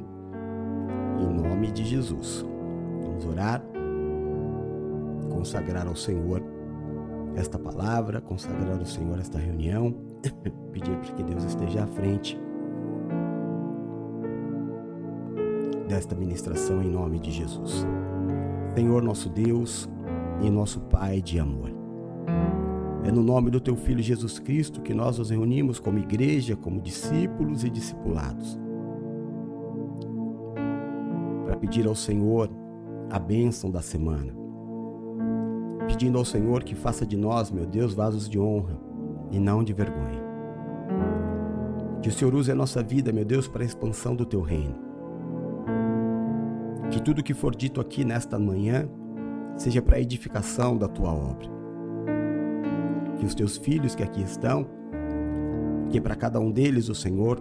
Em 1.18 1.42
nome 1.42 1.70
de 1.70 1.84
Jesus. 1.84 2.46
Vamos 3.02 3.26
orar, 3.26 3.62
consagrar 5.30 5.86
ao 5.86 5.96
Senhor 5.96 6.42
esta 7.34 7.58
palavra, 7.58 8.20
consagrar 8.20 8.78
ao 8.78 8.86
Senhor 8.86 9.18
esta 9.18 9.38
reunião, 9.38 9.94
pedir 10.72 10.96
para 10.96 11.12
que 11.14 11.22
Deus 11.22 11.44
esteja 11.44 11.84
à 11.84 11.86
frente 11.86 12.38
desta 15.88 16.14
ministração 16.14 16.82
em 16.82 16.90
nome 16.90 17.18
de 17.18 17.30
Jesus. 17.30 17.86
Senhor 18.74 19.02
nosso 19.02 19.28
Deus 19.28 19.88
e 20.40 20.50
nosso 20.50 20.80
Pai 20.80 21.20
de 21.20 21.38
amor. 21.38 21.71
É 23.04 23.10
no 23.10 23.22
nome 23.22 23.50
do 23.50 23.60
teu 23.60 23.76
Filho 23.76 24.02
Jesus 24.02 24.38
Cristo 24.38 24.80
que 24.80 24.94
nós 24.94 25.18
nos 25.18 25.30
reunimos 25.30 25.80
como 25.80 25.98
igreja, 25.98 26.56
como 26.56 26.80
discípulos 26.80 27.64
e 27.64 27.70
discipulados. 27.70 28.58
Para 31.44 31.56
pedir 31.56 31.86
ao 31.86 31.94
Senhor 31.94 32.50
a 33.10 33.18
bênção 33.18 33.70
da 33.70 33.82
semana. 33.82 34.32
Pedindo 35.86 36.16
ao 36.16 36.24
Senhor 36.24 36.62
que 36.62 36.74
faça 36.74 37.04
de 37.04 37.16
nós, 37.16 37.50
meu 37.50 37.66
Deus, 37.66 37.92
vasos 37.92 38.28
de 38.28 38.38
honra 38.38 38.78
e 39.30 39.40
não 39.40 39.64
de 39.64 39.72
vergonha. 39.72 40.22
Que 42.00 42.08
o 42.08 42.12
Senhor 42.12 42.34
use 42.34 42.50
a 42.50 42.54
nossa 42.54 42.82
vida, 42.82 43.12
meu 43.12 43.24
Deus, 43.24 43.48
para 43.48 43.62
a 43.62 43.66
expansão 43.66 44.14
do 44.14 44.24
teu 44.24 44.40
reino 44.40 44.92
que 46.92 47.00
tudo 47.00 47.22
que 47.22 47.32
for 47.32 47.56
dito 47.56 47.80
aqui 47.80 48.04
nesta 48.04 48.38
manhã 48.38 48.86
seja 49.56 49.80
para 49.80 49.96
a 49.96 50.00
edificação 50.00 50.76
da 50.76 50.86
tua 50.86 51.10
obra. 51.10 51.61
Que 53.22 53.26
os 53.26 53.36
teus 53.36 53.56
filhos 53.56 53.94
que 53.94 54.02
aqui 54.02 54.20
estão, 54.20 54.66
que 55.90 56.00
para 56.00 56.16
cada 56.16 56.40
um 56.40 56.50
deles 56.50 56.88
o 56.88 56.94
Senhor 56.94 57.40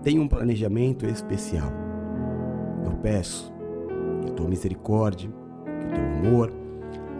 tenha 0.00 0.22
um 0.22 0.28
planejamento 0.28 1.04
especial. 1.04 1.68
Eu 2.84 2.92
peço 2.92 3.52
que 4.22 4.30
a 4.30 4.32
tua 4.32 4.46
misericórdia, 4.46 5.28
que 5.28 5.84
o 5.84 5.94
teu 5.96 6.04
amor, 6.04 6.52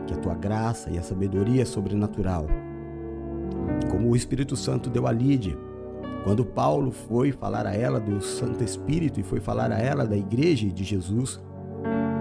que 0.06 0.14
a 0.14 0.18
tua 0.18 0.34
graça 0.36 0.88
e 0.88 0.96
a 0.96 1.02
sabedoria 1.02 1.66
sobrenatural, 1.66 2.46
como 3.90 4.10
o 4.10 4.14
Espírito 4.14 4.54
Santo 4.54 4.88
deu 4.88 5.08
a 5.08 5.10
Lídia, 5.10 5.58
quando 6.22 6.46
Paulo 6.46 6.92
foi 6.92 7.32
falar 7.32 7.66
a 7.66 7.74
ela 7.74 7.98
do 7.98 8.20
Santo 8.20 8.62
Espírito 8.62 9.18
e 9.18 9.24
foi 9.24 9.40
falar 9.40 9.72
a 9.72 9.80
ela 9.80 10.06
da 10.06 10.16
igreja 10.16 10.68
de 10.68 10.84
Jesus, 10.84 11.42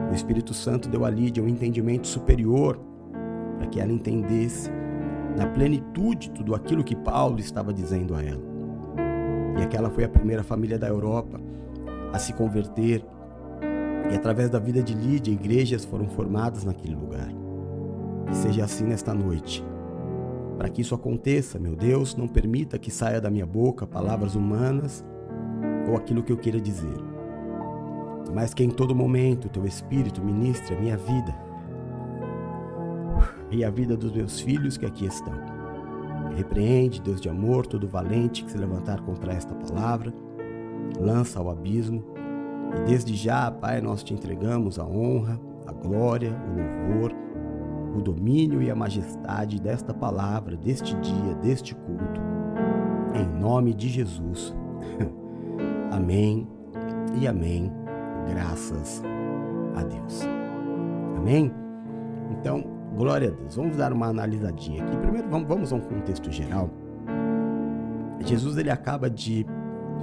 o 0.09 0.15
Espírito 0.15 0.51
Santo 0.51 0.89
deu 0.89 1.05
a 1.05 1.11
Lídia 1.11 1.43
um 1.43 1.47
entendimento 1.47 2.07
superior 2.07 2.79
para 3.59 3.67
que 3.67 3.79
ela 3.79 3.91
entendesse 3.91 4.71
na 5.35 5.47
plenitude 5.47 6.29
tudo 6.31 6.55
aquilo 6.55 6.83
que 6.83 6.95
Paulo 6.95 7.39
estava 7.39 7.73
dizendo 7.73 8.15
a 8.15 8.23
ela. 8.23 8.43
E 9.57 9.61
aquela 9.61 9.89
foi 9.89 10.03
a 10.03 10.09
primeira 10.09 10.43
família 10.43 10.77
da 10.77 10.87
Europa 10.87 11.39
a 12.13 12.19
se 12.19 12.33
converter. 12.33 13.05
E 14.11 14.15
através 14.15 14.49
da 14.49 14.59
vida 14.59 14.81
de 14.81 14.93
Lídia, 14.93 15.31
igrejas 15.31 15.83
foram 15.85 16.07
formadas 16.07 16.63
naquele 16.63 16.95
lugar. 16.95 17.29
Que 18.27 18.35
seja 18.35 18.63
assim 18.63 18.85
nesta 18.85 19.13
noite. 19.13 19.65
Para 20.57 20.69
que 20.69 20.81
isso 20.81 20.95
aconteça, 20.95 21.59
meu 21.59 21.75
Deus, 21.75 22.15
não 22.15 22.27
permita 22.27 22.79
que 22.79 22.89
saia 22.89 23.19
da 23.19 23.29
minha 23.29 23.45
boca 23.45 23.85
palavras 23.85 24.35
humanas 24.35 25.03
ou 25.89 25.97
aquilo 25.97 26.23
que 26.23 26.31
eu 26.31 26.37
queira 26.37 26.59
dizer 26.59 27.15
mas 28.35 28.53
que 28.53 28.63
em 28.63 28.69
todo 28.69 28.93
momento 28.93 29.47
teu 29.47 29.65
Espírito 29.65 30.21
ministre 30.21 30.75
a 30.75 30.79
minha 30.79 30.97
vida 30.97 31.33
e 33.51 33.63
a 33.63 33.69
vida 33.69 33.95
dos 33.95 34.11
meus 34.11 34.39
filhos 34.39 34.77
que 34.77 34.85
aqui 34.85 35.05
estão. 35.05 35.33
Repreende, 36.35 37.01
Deus 37.01 37.21
de 37.21 37.29
amor, 37.29 37.65
todo 37.65 37.87
valente 37.87 38.43
que 38.43 38.51
se 38.51 38.57
levantar 38.57 39.01
contra 39.01 39.33
esta 39.33 39.53
palavra, 39.55 40.13
lança 40.99 41.39
ao 41.39 41.49
abismo. 41.49 42.03
E 42.75 42.89
desde 42.89 43.15
já, 43.15 43.49
Pai, 43.49 43.79
nós 43.79 44.03
te 44.03 44.13
entregamos 44.13 44.77
a 44.77 44.85
honra, 44.85 45.39
a 45.65 45.71
glória, 45.71 46.31
o 46.31 46.89
louvor, 46.89 47.13
o 47.95 48.01
domínio 48.01 48.61
e 48.61 48.69
a 48.69 48.75
majestade 48.75 49.61
desta 49.61 49.93
palavra, 49.93 50.57
deste 50.57 50.95
dia, 50.95 51.35
deste 51.41 51.73
culto. 51.73 52.21
Em 53.13 53.39
nome 53.39 53.73
de 53.73 53.87
Jesus. 53.87 54.53
amém 55.91 56.45
e 57.17 57.27
amém 57.27 57.71
graças 58.27 59.01
a 59.75 59.83
Deus. 59.83 60.21
Amém? 61.17 61.51
Então, 62.31 62.74
glória 62.95 63.29
a 63.29 63.31
Deus. 63.31 63.55
Vamos 63.55 63.77
dar 63.77 63.93
uma 63.93 64.07
analisadinha 64.07 64.83
aqui. 64.83 64.97
Primeiro, 64.97 65.29
vamos, 65.29 65.47
vamos 65.47 65.73
a 65.73 65.75
um 65.75 65.81
contexto 65.81 66.31
geral. 66.31 66.69
Jesus 68.25 68.57
ele 68.57 68.71
acaba 68.71 69.09
de 69.09 69.45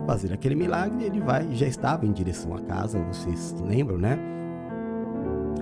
fazer 0.07 0.33
aquele 0.33 0.55
milagre, 0.55 1.05
ele 1.05 1.21
vai, 1.21 1.49
já 1.55 1.67
estava 1.67 2.07
em 2.07 2.13
direção 2.13 2.55
à 2.55 2.61
casa, 2.61 2.99
vocês 3.05 3.55
lembram, 3.65 3.99
né? 3.99 4.19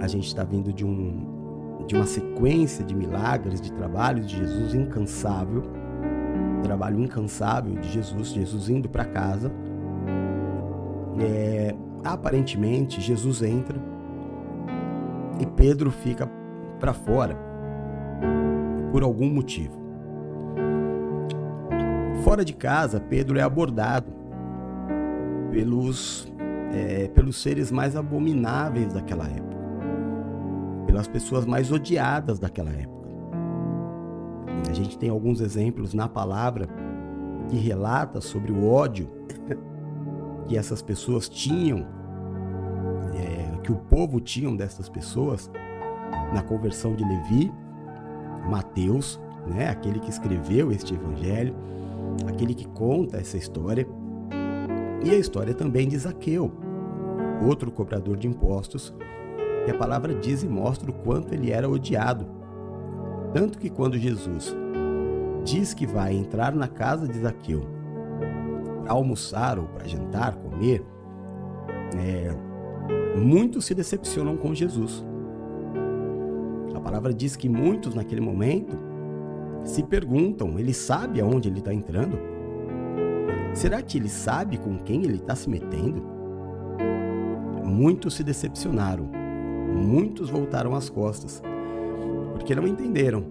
A 0.00 0.06
gente 0.06 0.26
está 0.26 0.44
vindo 0.44 0.72
de 0.72 0.84
um 0.84 1.38
de 1.86 1.96
uma 1.96 2.06
sequência 2.06 2.84
de 2.84 2.94
milagres, 2.94 3.60
de 3.60 3.72
trabalhos 3.72 4.28
de 4.28 4.36
Jesus 4.36 4.74
incansável, 4.74 5.64
trabalho 6.62 7.00
incansável 7.00 7.74
de 7.74 7.90
Jesus, 7.90 8.28
Jesus 8.28 8.68
indo 8.68 8.88
para 8.88 9.04
casa. 9.04 9.50
É, 11.18 11.74
aparentemente 12.04 13.00
Jesus 13.00 13.42
entra 13.42 13.76
e 15.40 15.46
Pedro 15.46 15.90
fica 15.90 16.30
para 16.80 16.94
fora 16.94 17.36
por 18.90 19.04
algum 19.04 19.30
motivo. 19.30 19.78
Fora 22.24 22.44
de 22.44 22.52
casa, 22.52 22.98
Pedro 22.98 23.38
é 23.38 23.42
abordado 23.42 24.12
pelos, 25.50 26.30
é, 26.72 27.08
pelos 27.08 27.40
seres 27.40 27.70
mais 27.70 27.94
abomináveis 27.94 28.92
daquela 28.92 29.26
época, 29.28 29.56
pelas 30.86 31.06
pessoas 31.06 31.46
mais 31.46 31.70
odiadas 31.70 32.38
daquela 32.38 32.70
época. 32.70 33.08
A 34.68 34.72
gente 34.72 34.98
tem 34.98 35.08
alguns 35.08 35.40
exemplos 35.40 35.94
na 35.94 36.08
palavra 36.08 36.68
que 37.48 37.56
relata 37.56 38.20
sobre 38.20 38.52
o 38.52 38.68
ódio 38.68 39.08
que 40.46 40.56
essas 40.56 40.82
pessoas 40.82 41.28
tinham, 41.28 41.86
é, 43.14 43.58
que 43.62 43.72
o 43.72 43.76
povo 43.76 44.20
tinham 44.20 44.54
dessas 44.54 44.88
pessoas 44.88 45.50
na 46.32 46.42
conversão 46.42 46.94
de 46.94 47.04
Levi, 47.04 47.52
Mateus, 48.48 49.20
né, 49.46 49.68
aquele 49.68 49.98
que 49.98 50.10
escreveu 50.10 50.70
este 50.72 50.94
evangelho, 50.94 51.54
aquele 52.28 52.54
que 52.54 52.66
conta 52.68 53.18
essa 53.18 53.36
história, 53.36 53.86
e 55.02 55.10
a 55.10 55.16
história 55.16 55.54
também 55.54 55.88
de 55.88 55.98
Zaqueu, 55.98 56.52
outro 57.46 57.70
cobrador 57.70 58.16
de 58.16 58.28
impostos, 58.28 58.94
que 59.64 59.70
a 59.70 59.74
palavra 59.74 60.14
diz 60.14 60.42
e 60.42 60.48
mostra 60.48 60.90
o 60.90 60.94
quanto 60.94 61.34
ele 61.34 61.50
era 61.50 61.68
odiado. 61.68 62.26
Tanto 63.32 63.58
que 63.58 63.70
quando 63.70 63.98
Jesus 63.98 64.54
diz 65.44 65.72
que 65.72 65.86
vai 65.86 66.14
entrar 66.14 66.54
na 66.54 66.68
casa 66.68 67.08
de 67.08 67.18
Zaqueu 67.18 67.62
almoçar 68.86 69.58
ou 69.58 69.66
para 69.66 69.86
jantar, 69.86 70.34
comer, 70.36 70.84
é, 71.96 72.34
muitos 73.16 73.64
se 73.64 73.74
decepcionam 73.74 74.36
com 74.36 74.54
Jesus. 74.54 75.04
A 76.80 76.82
palavra 76.82 77.12
diz 77.12 77.36
que 77.36 77.46
muitos 77.46 77.94
naquele 77.94 78.22
momento 78.22 78.78
se 79.64 79.82
perguntam: 79.82 80.58
ele 80.58 80.72
sabe 80.72 81.20
aonde 81.20 81.48
ele 81.48 81.58
está 81.58 81.74
entrando? 81.74 82.18
Será 83.52 83.82
que 83.82 83.98
ele 83.98 84.08
sabe 84.08 84.56
com 84.56 84.78
quem 84.78 85.04
ele 85.04 85.16
está 85.16 85.36
se 85.36 85.50
metendo? 85.50 86.02
Muitos 87.62 88.14
se 88.14 88.24
decepcionaram, 88.24 89.04
muitos 89.04 90.30
voltaram 90.30 90.74
as 90.74 90.88
costas, 90.88 91.42
porque 92.32 92.54
não 92.54 92.66
entenderam 92.66 93.24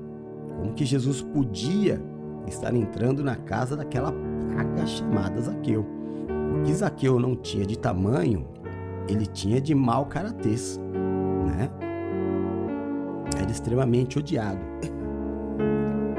como 0.55 0.73
que 0.73 0.85
Jesus 0.85 1.21
podia 1.21 1.99
estar 2.45 2.73
entrando 2.75 3.23
na 3.23 3.35
casa 3.35 3.75
daquela 3.75 4.11
praga 4.11 4.85
chamada 4.85 5.41
Zaqueu. 5.41 5.85
O 6.55 6.63
que 6.63 6.73
Zaqueu 6.73 7.19
não 7.19 7.35
tinha 7.35 7.65
de 7.65 7.77
tamanho, 7.79 8.47
ele 9.07 9.25
tinha 9.25 9.59
de 9.59 9.73
mau 9.73 10.05
caratês, 10.05 10.79
né? 11.47 11.88
Era 13.49 13.51
extremamente 13.51 14.19
odiado. 14.19 14.59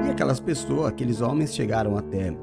E 0.05 0.09
aquelas 0.09 0.41
pessoas, 0.41 0.87
aqueles 0.87 1.21
homens 1.21 1.55
chegaram 1.55 1.95
até 1.95 2.35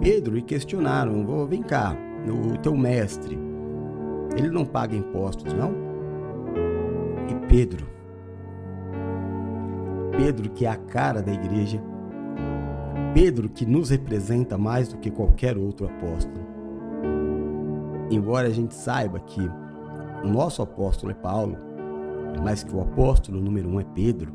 Pedro 0.00 0.36
e 0.36 0.42
questionaram: 0.42 1.24
Vou, 1.24 1.46
vem 1.46 1.62
cá, 1.62 1.96
o 2.28 2.58
teu 2.58 2.76
mestre, 2.76 3.38
ele 4.36 4.50
não 4.50 4.66
paga 4.66 4.94
impostos, 4.94 5.54
não? 5.54 5.72
E 7.30 7.46
Pedro, 7.48 7.86
Pedro 10.18 10.50
que 10.50 10.66
é 10.66 10.70
a 10.70 10.76
cara 10.76 11.22
da 11.22 11.32
igreja, 11.32 11.82
Pedro 13.14 13.48
que 13.48 13.64
nos 13.64 13.88
representa 13.88 14.58
mais 14.58 14.88
do 14.88 14.98
que 14.98 15.10
qualquer 15.10 15.56
outro 15.56 15.86
apóstolo. 15.86 16.44
Embora 18.10 18.48
a 18.48 18.52
gente 18.52 18.74
saiba 18.74 19.18
que 19.18 19.40
o 20.22 20.28
nosso 20.28 20.60
apóstolo 20.60 21.10
é 21.10 21.14
Paulo, 21.14 21.56
mas 22.42 22.62
que 22.62 22.74
o 22.74 22.80
apóstolo 22.80 23.40
número 23.40 23.68
um 23.68 23.80
é 23.80 23.84
Pedro, 23.84 24.32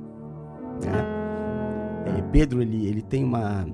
né? 0.83 1.19
É, 2.17 2.21
Pedro 2.31 2.61
ele, 2.61 2.87
ele 2.87 3.01
tem 3.01 3.23
uma 3.23 3.65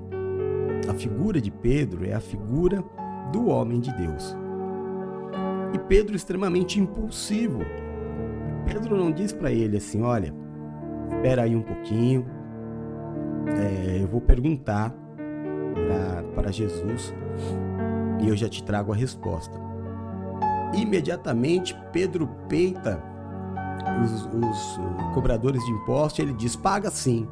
a 0.88 0.94
figura 0.94 1.40
de 1.40 1.50
Pedro 1.50 2.06
é 2.06 2.12
a 2.12 2.20
figura 2.20 2.84
do 3.32 3.48
homem 3.48 3.80
de 3.80 3.92
Deus. 3.92 4.36
E 5.72 5.78
Pedro 5.78 6.14
extremamente 6.14 6.78
impulsivo. 6.78 7.60
Pedro 8.64 8.96
não 8.96 9.10
diz 9.10 9.32
para 9.32 9.50
ele 9.50 9.76
assim, 9.76 10.02
olha, 10.02 10.32
espera 11.08 11.42
aí 11.42 11.54
um 11.54 11.62
pouquinho, 11.62 12.26
é, 13.46 14.02
eu 14.02 14.06
vou 14.06 14.20
perguntar 14.20 14.94
para 16.34 16.50
Jesus 16.50 17.14
e 18.20 18.28
eu 18.28 18.36
já 18.36 18.48
te 18.48 18.62
trago 18.62 18.92
a 18.92 18.96
resposta. 18.96 19.58
Imediatamente 20.74 21.76
Pedro 21.92 22.28
peita 22.48 23.02
os, 24.02 24.26
os 24.26 25.14
cobradores 25.14 25.64
de 25.64 25.70
impostos 25.70 26.18
ele 26.18 26.32
diz: 26.32 26.56
paga 26.56 26.90
sim. 26.90 27.28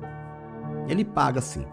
Ele 0.88 1.04
paga 1.04 1.40
sim. 1.40 1.64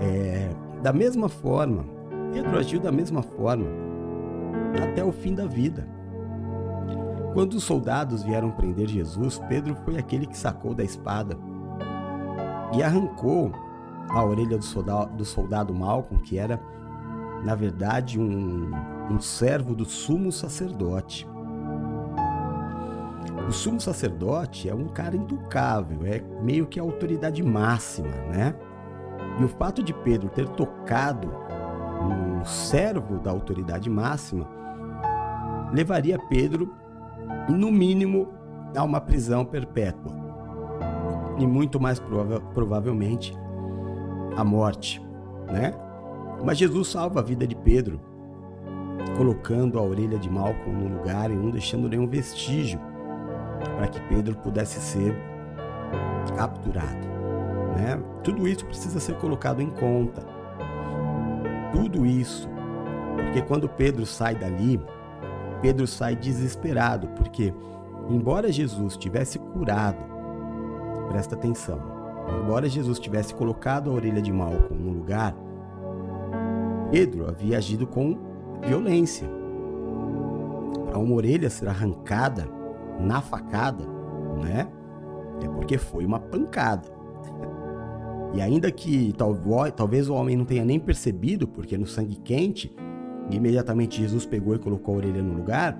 É, 0.00 0.50
da 0.82 0.92
mesma 0.92 1.28
forma, 1.28 1.84
Pedro 2.32 2.58
agiu 2.58 2.80
da 2.80 2.90
mesma 2.90 3.22
forma 3.22 3.66
até 4.82 5.04
o 5.04 5.12
fim 5.12 5.34
da 5.34 5.46
vida. 5.46 5.86
Quando 7.32 7.54
os 7.54 7.64
soldados 7.64 8.22
vieram 8.22 8.50
prender 8.50 8.88
Jesus, 8.88 9.38
Pedro 9.48 9.74
foi 9.84 9.96
aquele 9.96 10.26
que 10.26 10.36
sacou 10.36 10.74
da 10.74 10.84
espada 10.84 11.36
e 12.74 12.82
arrancou 12.82 13.52
a 14.10 14.22
orelha 14.22 14.58
do 14.58 14.64
soldado, 14.64 15.16
do 15.16 15.24
soldado 15.24 15.74
que 16.24 16.38
era, 16.38 16.60
na 17.44 17.54
verdade, 17.54 18.20
um, 18.20 18.70
um 19.10 19.20
servo 19.20 19.74
do 19.74 19.84
sumo 19.84 20.30
sacerdote. 20.30 21.26
O 23.48 23.52
sumo 23.52 23.80
sacerdote 23.80 24.68
é 24.68 24.74
um 24.74 24.86
cara 24.86 25.16
intocável, 25.16 26.06
é 26.06 26.22
meio 26.42 26.66
que 26.66 26.78
a 26.78 26.82
autoridade 26.82 27.42
máxima, 27.42 28.08
né? 28.08 28.54
E 29.38 29.44
o 29.44 29.48
fato 29.48 29.82
de 29.82 29.92
Pedro 29.92 30.28
ter 30.28 30.48
tocado 30.48 31.28
no 32.38 32.44
servo 32.44 33.18
da 33.18 33.30
autoridade 33.30 33.90
máxima 33.90 34.48
levaria 35.72 36.18
Pedro, 36.18 36.72
no 37.48 37.70
mínimo, 37.72 38.28
a 38.76 38.82
uma 38.82 39.00
prisão 39.00 39.44
perpétua. 39.44 40.12
E 41.38 41.46
muito 41.46 41.80
mais 41.80 41.98
prova 41.98 42.40
provavelmente 42.40 43.36
a 44.36 44.44
morte, 44.44 45.04
né? 45.50 45.74
Mas 46.44 46.58
Jesus 46.58 46.88
salva 46.88 47.20
a 47.20 47.22
vida 47.22 47.46
de 47.46 47.54
Pedro, 47.54 48.00
colocando 49.16 49.78
a 49.78 49.82
orelha 49.82 50.18
de 50.18 50.30
Malcolm 50.30 50.72
no 50.72 50.98
lugar 50.98 51.30
e 51.30 51.34
não 51.34 51.50
deixando 51.50 51.88
nenhum 51.88 52.06
vestígio 52.06 52.80
para 53.76 53.88
que 53.88 54.00
Pedro 54.02 54.34
pudesse 54.36 54.80
ser 54.80 55.14
capturado. 56.36 57.06
Né? 57.76 58.00
Tudo 58.22 58.46
isso 58.46 58.64
precisa 58.66 59.00
ser 59.00 59.16
colocado 59.16 59.60
em 59.60 59.70
conta. 59.70 60.22
Tudo 61.72 62.04
isso. 62.04 62.48
Porque 63.16 63.42
quando 63.42 63.68
Pedro 63.68 64.06
sai 64.06 64.34
dali, 64.34 64.80
Pedro 65.60 65.86
sai 65.86 66.16
desesperado, 66.16 67.08
porque 67.08 67.52
embora 68.08 68.50
Jesus 68.50 68.96
tivesse 68.96 69.38
curado, 69.38 70.02
presta 71.08 71.34
atenção, 71.34 71.80
embora 72.42 72.68
Jesus 72.68 72.98
tivesse 72.98 73.34
colocado 73.34 73.90
a 73.90 73.94
orelha 73.94 74.20
de 74.20 74.32
Malcolm 74.32 74.82
no 74.82 74.92
lugar, 74.92 75.34
Pedro 76.90 77.28
havia 77.28 77.58
agido 77.58 77.86
com 77.86 78.18
violência. 78.62 79.28
Para 80.86 80.98
uma 80.98 81.14
orelha 81.14 81.48
ser 81.48 81.68
arrancada 81.68 82.46
na 83.00 83.20
facada, 83.20 83.84
né? 84.40 84.68
É 85.42 85.48
porque 85.48 85.78
foi 85.78 86.04
uma 86.04 86.20
pancada. 86.20 86.88
E 88.34 88.40
ainda 88.40 88.70
que 88.70 89.14
talvez 89.76 90.08
o 90.08 90.14
homem 90.14 90.36
não 90.36 90.44
tenha 90.44 90.64
nem 90.64 90.80
percebido, 90.80 91.46
porque 91.46 91.76
no 91.76 91.86
sangue 91.86 92.16
quente, 92.16 92.74
imediatamente 93.30 94.00
Jesus 94.00 94.24
pegou 94.24 94.54
e 94.54 94.58
colocou 94.58 94.94
a 94.94 94.98
orelha 94.98 95.22
no 95.22 95.34
lugar, 95.34 95.78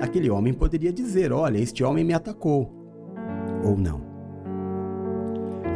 aquele 0.00 0.30
homem 0.30 0.52
poderia 0.52 0.92
dizer: 0.92 1.32
Olha, 1.32 1.58
este 1.58 1.82
homem 1.82 2.04
me 2.04 2.14
atacou. 2.14 2.72
Ou 3.64 3.76
não. 3.76 4.00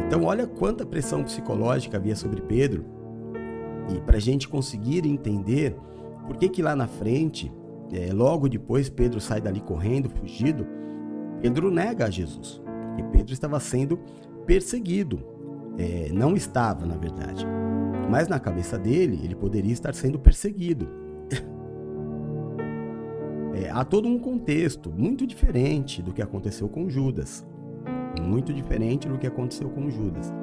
Então, 0.07 0.23
olha 0.23 0.47
quanta 0.47 0.85
pressão 0.85 1.23
psicológica 1.23 1.97
havia 1.97 2.15
sobre 2.15 2.41
Pedro. 2.41 2.85
E 3.93 3.99
para 3.99 4.17
a 4.17 4.21
gente 4.21 4.47
conseguir 4.47 5.05
entender 5.05 5.75
por 6.25 6.37
que, 6.37 6.47
que 6.47 6.61
lá 6.61 6.75
na 6.75 6.87
frente, 6.87 7.51
é, 7.91 8.11
logo 8.13 8.47
depois, 8.47 8.89
Pedro 8.89 9.19
sai 9.19 9.41
dali 9.41 9.59
correndo, 9.59 10.09
fugido, 10.09 10.65
Pedro 11.41 11.69
nega 11.69 12.05
a 12.05 12.09
Jesus. 12.09 12.61
Porque 12.87 13.03
Pedro 13.11 13.33
estava 13.33 13.59
sendo 13.59 13.99
perseguido. 14.45 15.19
É, 15.77 16.09
não 16.13 16.35
estava, 16.35 16.85
na 16.85 16.95
verdade. 16.95 17.45
Mas 18.09 18.27
na 18.27 18.39
cabeça 18.39 18.77
dele, 18.77 19.19
ele 19.23 19.35
poderia 19.35 19.73
estar 19.73 19.93
sendo 19.93 20.19
perseguido. 20.19 20.87
É, 23.55 23.69
há 23.69 23.85
todo 23.85 24.07
um 24.07 24.17
contexto 24.17 24.91
muito 24.91 25.27
diferente 25.27 26.01
do 26.01 26.11
que 26.11 26.23
aconteceu 26.23 26.67
com 26.67 26.89
Judas. 26.89 27.45
Muito 28.19 28.51
diferente 28.51 29.07
do 29.07 29.15
que 29.15 29.27
aconteceu 29.27 29.69
com 29.69 29.91
Judas. 29.91 30.33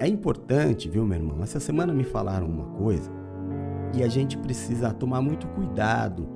É 0.00 0.08
importante, 0.08 0.88
viu, 0.88 1.06
meu 1.06 1.16
irmão? 1.16 1.40
Essa 1.44 1.60
semana 1.60 1.94
me 1.94 2.02
falaram 2.02 2.48
uma 2.48 2.64
coisa 2.76 3.19
e 3.94 4.02
a 4.02 4.08
gente 4.08 4.36
precisa 4.38 4.92
tomar 4.92 5.20
muito 5.20 5.46
cuidado 5.48 6.28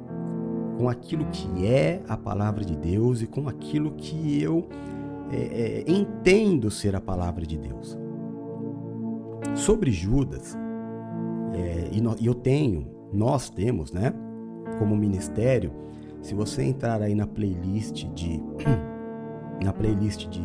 com 0.78 0.88
aquilo 0.88 1.24
que 1.26 1.66
é 1.66 2.02
a 2.08 2.16
palavra 2.16 2.64
de 2.64 2.76
Deus 2.76 3.22
e 3.22 3.26
com 3.26 3.48
aquilo 3.48 3.92
que 3.92 4.42
eu 4.42 4.68
é, 5.30 5.36
é, 5.36 5.84
entendo 5.90 6.70
ser 6.70 6.96
a 6.96 7.00
palavra 7.00 7.46
de 7.46 7.56
Deus. 7.56 7.98
Sobre 9.54 9.90
Judas, 9.90 10.56
é, 11.52 11.88
e, 11.92 12.00
no, 12.00 12.16
eu 12.20 12.34
tenho, 12.34 12.86
nós 13.12 13.48
temos, 13.48 13.92
né, 13.92 14.12
como 14.78 14.96
ministério, 14.96 15.72
se 16.20 16.34
você 16.34 16.62
entrar 16.62 17.00
aí 17.02 17.14
na 17.14 17.26
playlist 17.26 18.04
de 18.14 18.42
na 19.62 19.72
playlist 19.72 20.28
de 20.28 20.42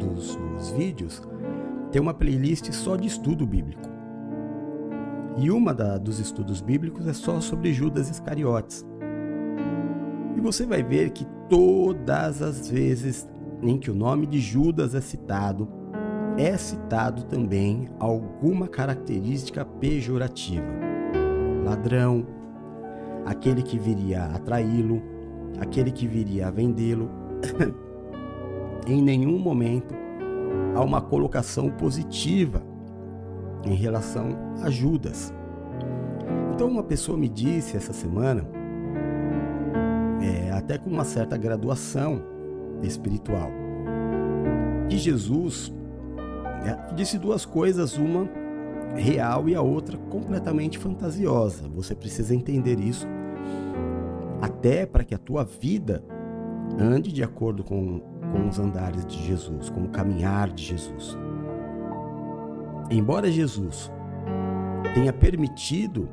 dos, 0.00 0.34
dos 0.34 0.72
vídeos, 0.72 1.22
tem 1.92 2.00
uma 2.02 2.14
playlist 2.14 2.72
só 2.72 2.96
de 2.96 3.06
estudo 3.06 3.46
bíblico. 3.46 3.91
E 5.36 5.50
uma 5.50 5.72
da, 5.72 5.96
dos 5.96 6.18
estudos 6.18 6.60
bíblicos 6.60 7.06
é 7.06 7.12
só 7.12 7.40
sobre 7.40 7.72
Judas 7.72 8.10
Iscariotes. 8.10 8.86
E 10.36 10.40
você 10.40 10.66
vai 10.66 10.82
ver 10.82 11.10
que 11.10 11.26
todas 11.48 12.42
as 12.42 12.68
vezes 12.68 13.28
em 13.62 13.78
que 13.78 13.90
o 13.90 13.94
nome 13.94 14.26
de 14.26 14.40
Judas 14.40 14.94
é 14.94 15.00
citado, 15.00 15.68
é 16.36 16.56
citado 16.56 17.24
também 17.24 17.88
alguma 17.98 18.66
característica 18.66 19.64
pejorativa. 19.64 20.66
Ladrão, 21.64 22.26
aquele 23.24 23.62
que 23.62 23.78
viria 23.78 24.24
a 24.24 24.38
traí-lo, 24.38 25.02
aquele 25.60 25.92
que 25.92 26.06
viria 26.06 26.48
a 26.48 26.50
vendê-lo. 26.50 27.10
em 28.86 29.00
nenhum 29.00 29.38
momento 29.38 29.94
há 30.74 30.82
uma 30.82 31.00
colocação 31.00 31.70
positiva 31.70 32.71
em 33.64 33.74
relação 33.74 34.36
a 34.62 34.70
Judas. 34.70 35.32
Então, 36.54 36.68
uma 36.68 36.82
pessoa 36.82 37.16
me 37.16 37.28
disse 37.28 37.76
essa 37.76 37.92
semana, 37.92 38.46
é, 40.20 40.50
até 40.52 40.78
com 40.78 40.90
uma 40.90 41.04
certa 41.04 41.36
graduação 41.36 42.22
espiritual, 42.82 43.50
que 44.88 44.96
Jesus 44.96 45.72
é, 46.64 46.94
disse 46.94 47.18
duas 47.18 47.44
coisas, 47.44 47.96
uma 47.96 48.28
real 48.94 49.48
e 49.48 49.54
a 49.54 49.62
outra 49.62 49.96
completamente 49.96 50.78
fantasiosa. 50.78 51.68
Você 51.68 51.94
precisa 51.94 52.34
entender 52.34 52.78
isso 52.78 53.06
até 54.40 54.84
para 54.84 55.04
que 55.04 55.14
a 55.14 55.18
tua 55.18 55.44
vida 55.44 56.04
ande 56.78 57.12
de 57.12 57.22
acordo 57.22 57.64
com, 57.64 58.00
com 58.32 58.48
os 58.48 58.58
andares 58.58 59.06
de 59.06 59.22
Jesus, 59.24 59.70
com 59.70 59.84
o 59.84 59.88
caminhar 59.88 60.50
de 60.50 60.64
Jesus. 60.64 61.16
Embora 62.92 63.30
Jesus 63.30 63.90
tenha 64.94 65.14
permitido 65.14 66.10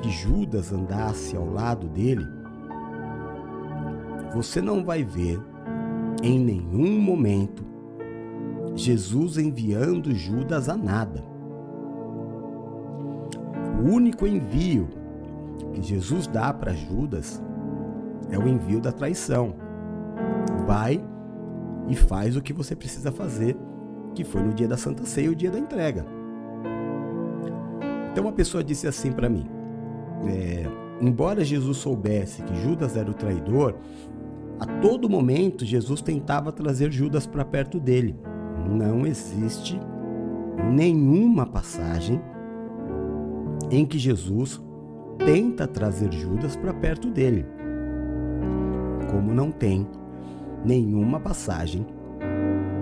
que 0.00 0.08
Judas 0.08 0.72
andasse 0.72 1.36
ao 1.36 1.50
lado 1.50 1.88
dele, 1.88 2.24
você 4.32 4.62
não 4.62 4.84
vai 4.84 5.02
ver 5.02 5.40
em 6.22 6.38
nenhum 6.38 7.00
momento 7.00 7.64
Jesus 8.76 9.36
enviando 9.36 10.14
Judas 10.14 10.68
a 10.68 10.76
nada. 10.76 11.24
O 13.82 13.90
único 13.90 14.24
envio 14.24 14.88
que 15.72 15.82
Jesus 15.82 16.28
dá 16.28 16.54
para 16.54 16.72
Judas 16.72 17.42
é 18.30 18.38
o 18.38 18.46
envio 18.46 18.80
da 18.80 18.92
traição. 18.92 19.56
Vai 20.68 21.04
e 21.88 21.96
faz 21.96 22.36
o 22.36 22.42
que 22.42 22.52
você 22.52 22.76
precisa 22.76 23.10
fazer, 23.10 23.56
que 24.14 24.24
foi 24.24 24.42
no 24.42 24.52
dia 24.52 24.68
da 24.68 24.76
Santa 24.76 25.04
Ceia, 25.04 25.30
o 25.30 25.34
dia 25.34 25.50
da 25.50 25.58
entrega. 25.58 26.06
Então 28.12 28.24
uma 28.24 28.32
pessoa 28.32 28.62
disse 28.62 28.86
assim 28.86 29.10
para 29.10 29.28
mim: 29.28 29.46
é, 30.26 30.66
embora 31.00 31.44
Jesus 31.44 31.78
soubesse 31.78 32.42
que 32.42 32.54
Judas 32.62 32.96
era 32.96 33.10
o 33.10 33.14
traidor, 33.14 33.74
a 34.60 34.66
todo 34.80 35.08
momento 35.08 35.64
Jesus 35.64 36.00
tentava 36.00 36.52
trazer 36.52 36.92
Judas 36.92 37.26
para 37.26 37.44
perto 37.44 37.80
dele. 37.80 38.16
Não 38.70 39.06
existe 39.06 39.80
nenhuma 40.72 41.46
passagem 41.46 42.20
em 43.70 43.84
que 43.86 43.98
Jesus 43.98 44.62
tenta 45.24 45.66
trazer 45.66 46.12
Judas 46.12 46.54
para 46.54 46.74
perto 46.74 47.10
dele. 47.10 47.46
Como 49.10 49.34
não 49.34 49.50
tem 49.50 49.86
nenhuma 50.64 51.18
passagem 51.18 51.86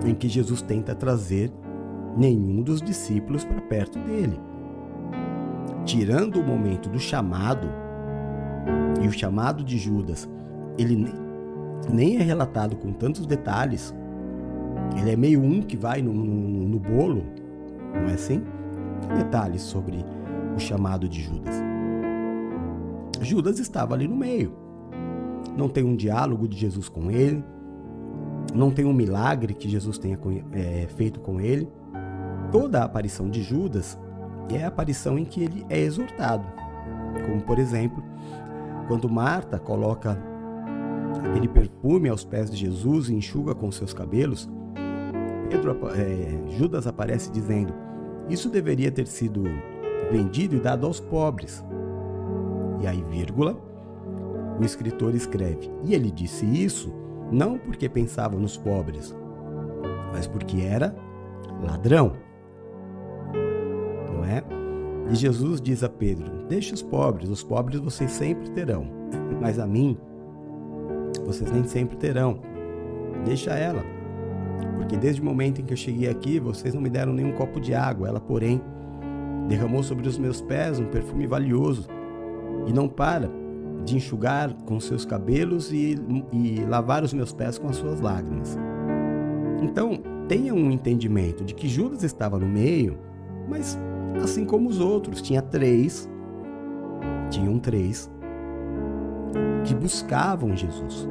em 0.05 0.15
que 0.15 0.27
Jesus 0.27 0.61
tenta 0.61 0.95
trazer 0.95 1.51
nenhum 2.17 2.61
dos 2.61 2.81
discípulos 2.81 3.43
para 3.43 3.61
perto 3.61 3.99
dele. 3.99 4.39
Tirando 5.85 6.39
o 6.39 6.43
momento 6.43 6.89
do 6.89 6.99
chamado, 6.99 7.67
e 9.01 9.07
o 9.07 9.11
chamado 9.11 9.63
de 9.63 9.77
Judas, 9.77 10.29
ele 10.77 11.07
nem 11.91 12.17
é 12.17 12.21
relatado 12.21 12.75
com 12.75 12.91
tantos 12.91 13.25
detalhes, 13.25 13.93
ele 14.97 15.11
é 15.11 15.15
meio 15.15 15.41
um 15.41 15.61
que 15.61 15.77
vai 15.77 16.01
no, 16.01 16.13
no, 16.13 16.67
no 16.67 16.79
bolo, 16.79 17.23
não 17.93 18.09
é 18.09 18.13
assim? 18.13 18.43
Detalhes 19.15 19.61
sobre 19.61 20.05
o 20.55 20.59
chamado 20.59 21.07
de 21.07 21.21
Judas. 21.21 21.55
Judas 23.21 23.59
estava 23.59 23.93
ali 23.93 24.07
no 24.07 24.15
meio. 24.15 24.53
Não 25.55 25.69
tem 25.69 25.83
um 25.83 25.95
diálogo 25.95 26.47
de 26.47 26.57
Jesus 26.57 26.87
com 26.89 27.09
ele, 27.09 27.43
não 28.53 28.71
tem 28.71 28.85
um 28.85 28.93
milagre 28.93 29.53
que 29.53 29.69
Jesus 29.69 29.97
tenha 29.97 30.19
é, 30.53 30.87
feito 30.95 31.19
com 31.19 31.39
ele. 31.39 31.69
Toda 32.51 32.81
a 32.81 32.83
aparição 32.83 33.29
de 33.29 33.41
Judas 33.41 33.97
é 34.49 34.63
a 34.63 34.67
aparição 34.67 35.17
em 35.17 35.25
que 35.25 35.41
ele 35.41 35.65
é 35.69 35.79
exortado. 35.79 36.45
Como, 37.25 37.41
por 37.41 37.59
exemplo, 37.59 38.03
quando 38.87 39.09
Marta 39.09 39.57
coloca 39.57 40.17
aquele 41.29 41.47
perfume 41.47 42.09
aos 42.09 42.23
pés 42.23 42.49
de 42.51 42.57
Jesus 42.57 43.09
e 43.09 43.13
enxuga 43.13 43.55
com 43.55 43.71
seus 43.71 43.93
cabelos, 43.93 44.49
Pedro, 45.49 45.77
é, 45.95 46.51
Judas 46.57 46.87
aparece 46.87 47.31
dizendo: 47.31 47.73
Isso 48.29 48.49
deveria 48.49 48.91
ter 48.91 49.07
sido 49.07 49.43
vendido 50.11 50.55
e 50.55 50.59
dado 50.59 50.85
aos 50.85 50.99
pobres. 50.99 51.63
E 52.81 52.87
aí, 52.87 53.03
vírgula, 53.09 53.57
o 54.59 54.63
escritor 54.63 55.15
escreve: 55.15 55.71
E 55.83 55.93
ele 55.93 56.11
disse 56.11 56.45
isso 56.45 57.00
não 57.31 57.57
porque 57.57 57.87
pensava 57.87 58.37
nos 58.37 58.57
pobres, 58.57 59.15
mas 60.11 60.27
porque 60.27 60.61
era 60.61 60.95
ladrão. 61.63 62.13
Não 64.13 64.25
é? 64.25 64.43
E 65.09 65.15
Jesus 65.15 65.61
diz 65.61 65.83
a 65.83 65.89
Pedro: 65.89 66.45
Deixe 66.47 66.73
os 66.73 66.81
pobres, 66.81 67.29
os 67.29 67.43
pobres 67.43 67.79
vocês 67.79 68.11
sempre 68.11 68.49
terão, 68.51 68.85
mas 69.39 69.57
a 69.57 69.65
mim 69.65 69.97
vocês 71.25 71.49
nem 71.51 71.63
sempre 71.63 71.95
terão. 71.95 72.39
Deixa 73.25 73.51
ela, 73.51 73.83
porque 74.77 74.97
desde 74.97 75.21
o 75.21 75.25
momento 75.25 75.61
em 75.61 75.65
que 75.65 75.73
eu 75.73 75.77
cheguei 75.77 76.09
aqui, 76.09 76.39
vocês 76.39 76.73
não 76.73 76.81
me 76.81 76.89
deram 76.89 77.13
nenhum 77.13 77.31
copo 77.31 77.59
de 77.59 77.73
água. 77.73 78.07
Ela, 78.07 78.19
porém, 78.19 78.61
derramou 79.47 79.83
sobre 79.83 80.07
os 80.07 80.17
meus 80.17 80.41
pés 80.41 80.79
um 80.79 80.85
perfume 80.85 81.27
valioso 81.27 81.87
e 82.67 82.73
não 82.73 82.87
para 82.87 83.40
de 83.83 83.95
enxugar 83.95 84.53
com 84.65 84.79
seus 84.79 85.05
cabelos 85.05 85.71
e, 85.71 85.95
e 86.31 86.63
lavar 86.67 87.03
os 87.03 87.13
meus 87.13 87.33
pés 87.33 87.57
com 87.57 87.67
as 87.67 87.77
suas 87.77 87.99
lágrimas. 87.99 88.57
Então, 89.61 90.01
tenha 90.27 90.53
um 90.53 90.71
entendimento 90.71 91.43
de 91.43 91.53
que 91.53 91.67
Judas 91.67 92.03
estava 92.03 92.37
no 92.37 92.47
meio, 92.47 92.97
mas 93.47 93.77
assim 94.23 94.45
como 94.45 94.69
os 94.69 94.79
outros, 94.79 95.21
tinha 95.21 95.41
três, 95.41 96.09
tinham 97.29 97.59
três, 97.59 98.09
que 99.65 99.75
buscavam 99.75 100.55
Jesus. 100.55 101.07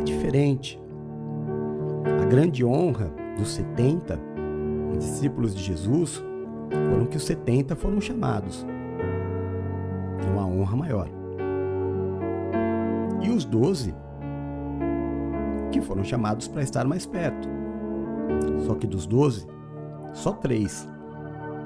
É 0.00 0.04
diferente. 0.04 0.80
A 2.22 2.24
grande 2.24 2.64
honra 2.64 3.12
dos 3.36 3.48
70 3.54 4.18
discípulos 4.98 5.54
de 5.54 5.62
Jesus 5.62 6.22
foram 6.90 7.06
que 7.06 7.16
os 7.16 7.24
70 7.24 7.76
foram 7.76 8.00
chamados. 8.00 8.66
É 10.26 10.30
uma 10.30 10.46
honra 10.46 10.76
maior 10.76 11.15
e 13.26 13.30
os 13.30 13.44
doze 13.44 13.92
que 15.72 15.80
foram 15.80 16.04
chamados 16.04 16.46
para 16.46 16.62
estar 16.62 16.84
mais 16.86 17.04
perto. 17.04 17.48
Só 18.64 18.74
que 18.74 18.86
dos 18.86 19.06
doze, 19.06 19.46
só 20.12 20.32
três 20.32 20.88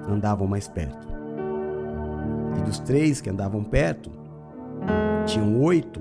andavam 0.09 0.47
mais 0.47 0.67
perto. 0.67 1.07
E 2.59 2.63
dos 2.63 2.79
três 2.79 3.21
que 3.21 3.29
andavam 3.29 3.63
perto, 3.63 4.11
tinham 5.27 5.61
oito 5.61 6.01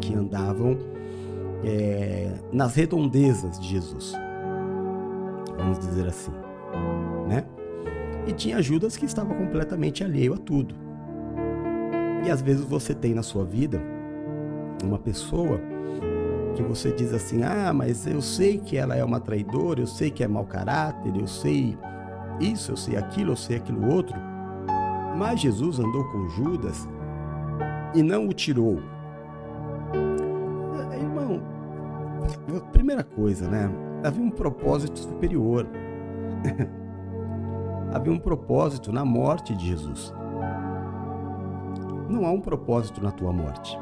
que 0.00 0.14
andavam 0.14 0.76
é, 1.64 2.34
nas 2.52 2.74
redondezas 2.74 3.58
de 3.60 3.68
Jesus. 3.68 4.14
Vamos 5.56 5.78
dizer 5.78 6.06
assim, 6.06 6.32
né? 7.28 7.44
E 8.26 8.32
tinha 8.32 8.60
Judas 8.60 8.96
que 8.96 9.06
estava 9.06 9.34
completamente 9.34 10.04
alheio 10.04 10.34
a 10.34 10.36
tudo. 10.36 10.74
E 12.26 12.30
às 12.30 12.42
vezes 12.42 12.64
você 12.64 12.94
tem 12.94 13.14
na 13.14 13.22
sua 13.22 13.44
vida 13.44 13.80
uma 14.84 14.98
pessoa 14.98 15.60
que 16.54 16.62
você 16.62 16.92
diz 16.92 17.12
assim: 17.12 17.42
ah, 17.42 17.72
mas 17.72 18.06
eu 18.06 18.20
sei 18.20 18.58
que 18.58 18.76
ela 18.76 18.96
é 18.96 19.04
uma 19.04 19.20
traidora, 19.20 19.80
eu 19.80 19.86
sei 19.86 20.10
que 20.10 20.24
é 20.24 20.28
mau 20.28 20.44
caráter, 20.44 21.14
eu 21.16 21.26
sei 21.26 21.78
isso, 22.40 22.72
eu 22.72 22.76
sei 22.76 22.96
aquilo, 22.96 23.32
eu 23.32 23.36
sei 23.36 23.56
aquilo 23.56 23.92
outro. 23.92 24.16
Mas 25.16 25.40
Jesus 25.40 25.78
andou 25.78 26.04
com 26.04 26.28
Judas 26.28 26.88
e 27.94 28.02
não 28.02 28.28
o 28.28 28.32
tirou. 28.32 28.78
É, 30.92 30.96
irmão, 30.96 31.42
primeira 32.72 33.02
coisa, 33.02 33.48
né? 33.48 33.70
Havia 34.04 34.22
um 34.22 34.30
propósito 34.30 34.98
superior. 34.98 35.66
havia 37.92 38.12
um 38.12 38.18
propósito 38.18 38.92
na 38.92 39.04
morte 39.04 39.54
de 39.54 39.66
Jesus. 39.66 40.14
Não 42.08 42.24
há 42.24 42.30
um 42.30 42.40
propósito 42.40 43.02
na 43.02 43.10
tua 43.10 43.32
morte. 43.32 43.76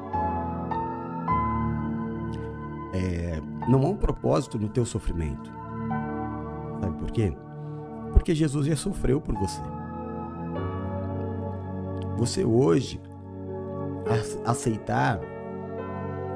É, 2.96 3.40
não 3.68 3.82
há 3.84 3.88
um 3.90 3.96
propósito 3.96 4.58
no 4.58 4.68
teu 4.68 4.86
sofrimento. 4.86 5.52
Sabe 6.80 6.96
por 6.98 7.10
quê? 7.10 7.36
Porque 8.12 8.34
Jesus 8.34 8.66
já 8.66 8.76
sofreu 8.76 9.20
por 9.20 9.34
você. 9.34 9.60
Você 12.16 12.44
hoje 12.44 13.00
aceitar 14.44 15.20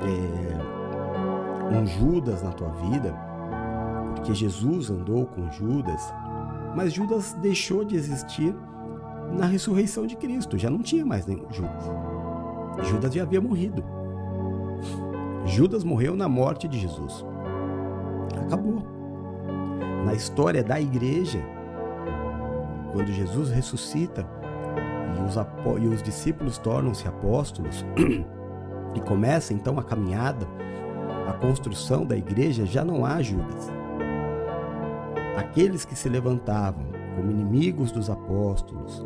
é, 0.02 1.74
um 1.74 1.86
Judas 1.86 2.42
na 2.42 2.52
tua 2.52 2.68
vida, 2.68 3.14
porque 4.14 4.34
Jesus 4.34 4.90
andou 4.90 5.24
com 5.26 5.50
Judas, 5.50 6.12
mas 6.76 6.92
Judas 6.92 7.32
deixou 7.40 7.84
de 7.84 7.96
existir 7.96 8.54
na 9.32 9.46
ressurreição 9.46 10.06
de 10.06 10.16
Cristo, 10.16 10.58
já 10.58 10.68
não 10.68 10.82
tinha 10.82 11.06
mais 11.06 11.24
nenhum 11.26 11.50
Judas. 11.50 11.84
Judas 12.82 13.14
já 13.14 13.22
havia 13.22 13.40
morrido. 13.40 13.99
Judas 15.50 15.82
morreu 15.82 16.14
na 16.14 16.28
morte 16.28 16.68
de 16.68 16.78
Jesus. 16.78 17.26
Acabou. 18.46 18.84
Na 20.04 20.14
história 20.14 20.62
da 20.62 20.80
igreja, 20.80 21.40
quando 22.92 23.12
Jesus 23.12 23.50
ressuscita 23.50 24.24
e 25.18 25.22
os, 25.22 25.82
e 25.82 25.88
os 25.88 26.02
discípulos 26.04 26.56
tornam-se 26.56 27.06
apóstolos 27.06 27.84
e 28.94 29.00
começa 29.00 29.52
então 29.52 29.76
a 29.76 29.82
caminhada, 29.82 30.46
a 31.28 31.32
construção 31.32 32.06
da 32.06 32.16
igreja, 32.16 32.64
já 32.64 32.84
não 32.84 33.04
há 33.04 33.20
Judas. 33.20 33.68
Aqueles 35.36 35.84
que 35.84 35.96
se 35.96 36.08
levantavam 36.08 36.86
como 37.16 37.28
inimigos 37.28 37.90
dos 37.90 38.08
apóstolos, 38.08 39.04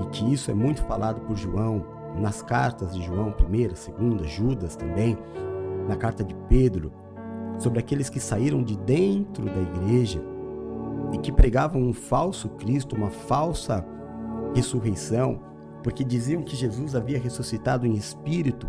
e 0.00 0.06
que 0.06 0.32
isso 0.32 0.50
é 0.50 0.54
muito 0.54 0.82
falado 0.84 1.20
por 1.20 1.36
João, 1.36 1.84
nas 2.18 2.42
cartas 2.42 2.94
de 2.94 3.02
João, 3.02 3.32
primeira, 3.32 3.74
segunda, 3.74 4.24
Judas 4.24 4.76
também, 4.76 5.16
na 5.88 5.96
carta 5.96 6.22
de 6.22 6.34
Pedro, 6.48 6.92
sobre 7.58 7.78
aqueles 7.78 8.08
que 8.08 8.20
saíram 8.20 8.62
de 8.62 8.76
dentro 8.76 9.44
da 9.44 9.60
igreja 9.60 10.22
e 11.12 11.18
que 11.18 11.32
pregavam 11.32 11.82
um 11.82 11.92
falso 11.92 12.48
Cristo, 12.50 12.96
uma 12.96 13.10
falsa 13.10 13.84
ressurreição, 14.54 15.40
porque 15.82 16.04
diziam 16.04 16.42
que 16.42 16.56
Jesus 16.56 16.94
havia 16.94 17.18
ressuscitado 17.18 17.86
em 17.86 17.94
espírito. 17.94 18.68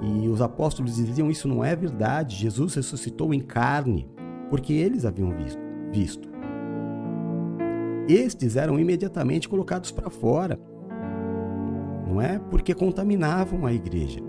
E 0.00 0.28
os 0.28 0.40
apóstolos 0.40 0.94
diziam 0.94 1.30
isso 1.30 1.48
não 1.48 1.64
é 1.64 1.74
verdade, 1.74 2.36
Jesus 2.36 2.74
ressuscitou 2.74 3.34
em 3.34 3.40
carne, 3.40 4.08
porque 4.48 4.72
eles 4.72 5.04
haviam 5.04 5.30
visto. 5.30 5.60
visto. 5.90 6.28
Estes 8.08 8.56
eram 8.56 8.78
imediatamente 8.78 9.48
colocados 9.48 9.90
para 9.90 10.08
fora 10.08 10.58
não 12.08 12.20
é? 12.20 12.38
Porque 12.50 12.74
contaminavam 12.74 13.66
a 13.66 13.72
igreja. 13.72 14.20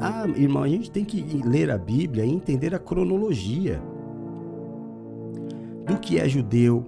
Ah, 0.00 0.26
irmão, 0.36 0.62
a 0.62 0.68
gente 0.68 0.90
tem 0.90 1.04
que 1.04 1.22
ler 1.44 1.70
a 1.70 1.78
Bíblia 1.78 2.24
e 2.24 2.30
entender 2.30 2.74
a 2.74 2.78
cronologia 2.78 3.82
do 5.86 5.98
que 5.98 6.18
é 6.18 6.28
judeu, 6.28 6.84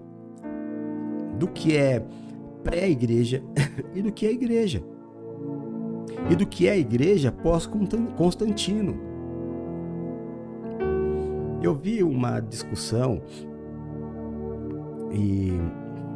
do 1.38 1.48
que 1.48 1.76
é 1.76 2.04
pré-igreja 2.62 3.42
e 3.94 4.02
do 4.02 4.12
que 4.12 4.26
é 4.26 4.32
igreja. 4.32 4.82
E 6.30 6.36
do 6.36 6.46
que 6.46 6.68
é 6.68 6.78
igreja 6.78 7.32
pós-Constantino. 7.32 9.00
Eu 11.62 11.74
vi 11.74 12.02
uma 12.02 12.40
discussão 12.40 13.20
e, 15.12 15.52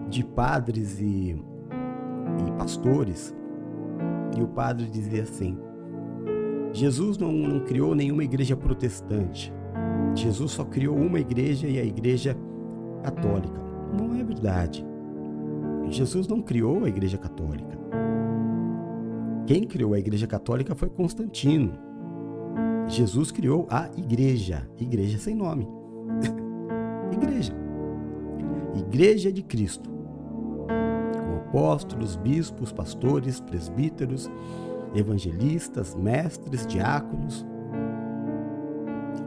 de 0.09 0.25
padres 0.25 1.01
e, 1.01 1.37
e 2.47 2.53
pastores, 2.53 3.35
e 4.37 4.43
o 4.43 4.49
padre 4.49 4.87
dizia 4.87 5.23
assim: 5.23 5.59
Jesus 6.73 7.17
não, 7.19 7.33
não 7.33 7.61
criou 7.61 7.95
nenhuma 7.95 8.25
igreja 8.25 8.57
protestante. 8.57 9.53
Jesus 10.15 10.53
só 10.53 10.65
criou 10.65 10.97
uma 10.97 11.21
igreja 11.21 11.69
e 11.69 11.79
a 11.79 11.85
igreja 11.85 12.37
católica. 13.03 13.61
Não 13.97 14.19
é 14.19 14.25
verdade. 14.25 14.85
Jesus 15.89 16.27
não 16.27 16.41
criou 16.41 16.85
a 16.85 16.89
igreja 16.89 17.19
católica. 17.19 17.79
Quem 19.47 19.65
criou 19.65 19.93
a 19.93 19.99
igreja 19.99 20.27
católica 20.27 20.75
foi 20.75 20.89
Constantino. 20.89 21.79
Jesus 22.89 23.31
criou 23.31 23.67
a 23.71 23.89
igreja, 23.97 24.69
igreja 24.79 25.19
sem 25.19 25.35
nome. 25.35 25.69
igreja. 27.13 27.53
Igreja 28.75 29.33
de 29.33 29.43
Cristo. 29.43 29.94
Apóstolos, 31.55 32.17
bispos, 32.17 32.73
pastores, 32.73 33.39
presbíteros, 33.39 34.29
evangelistas, 34.93 35.95
mestres, 35.95 36.67
diáconos. 36.67 37.47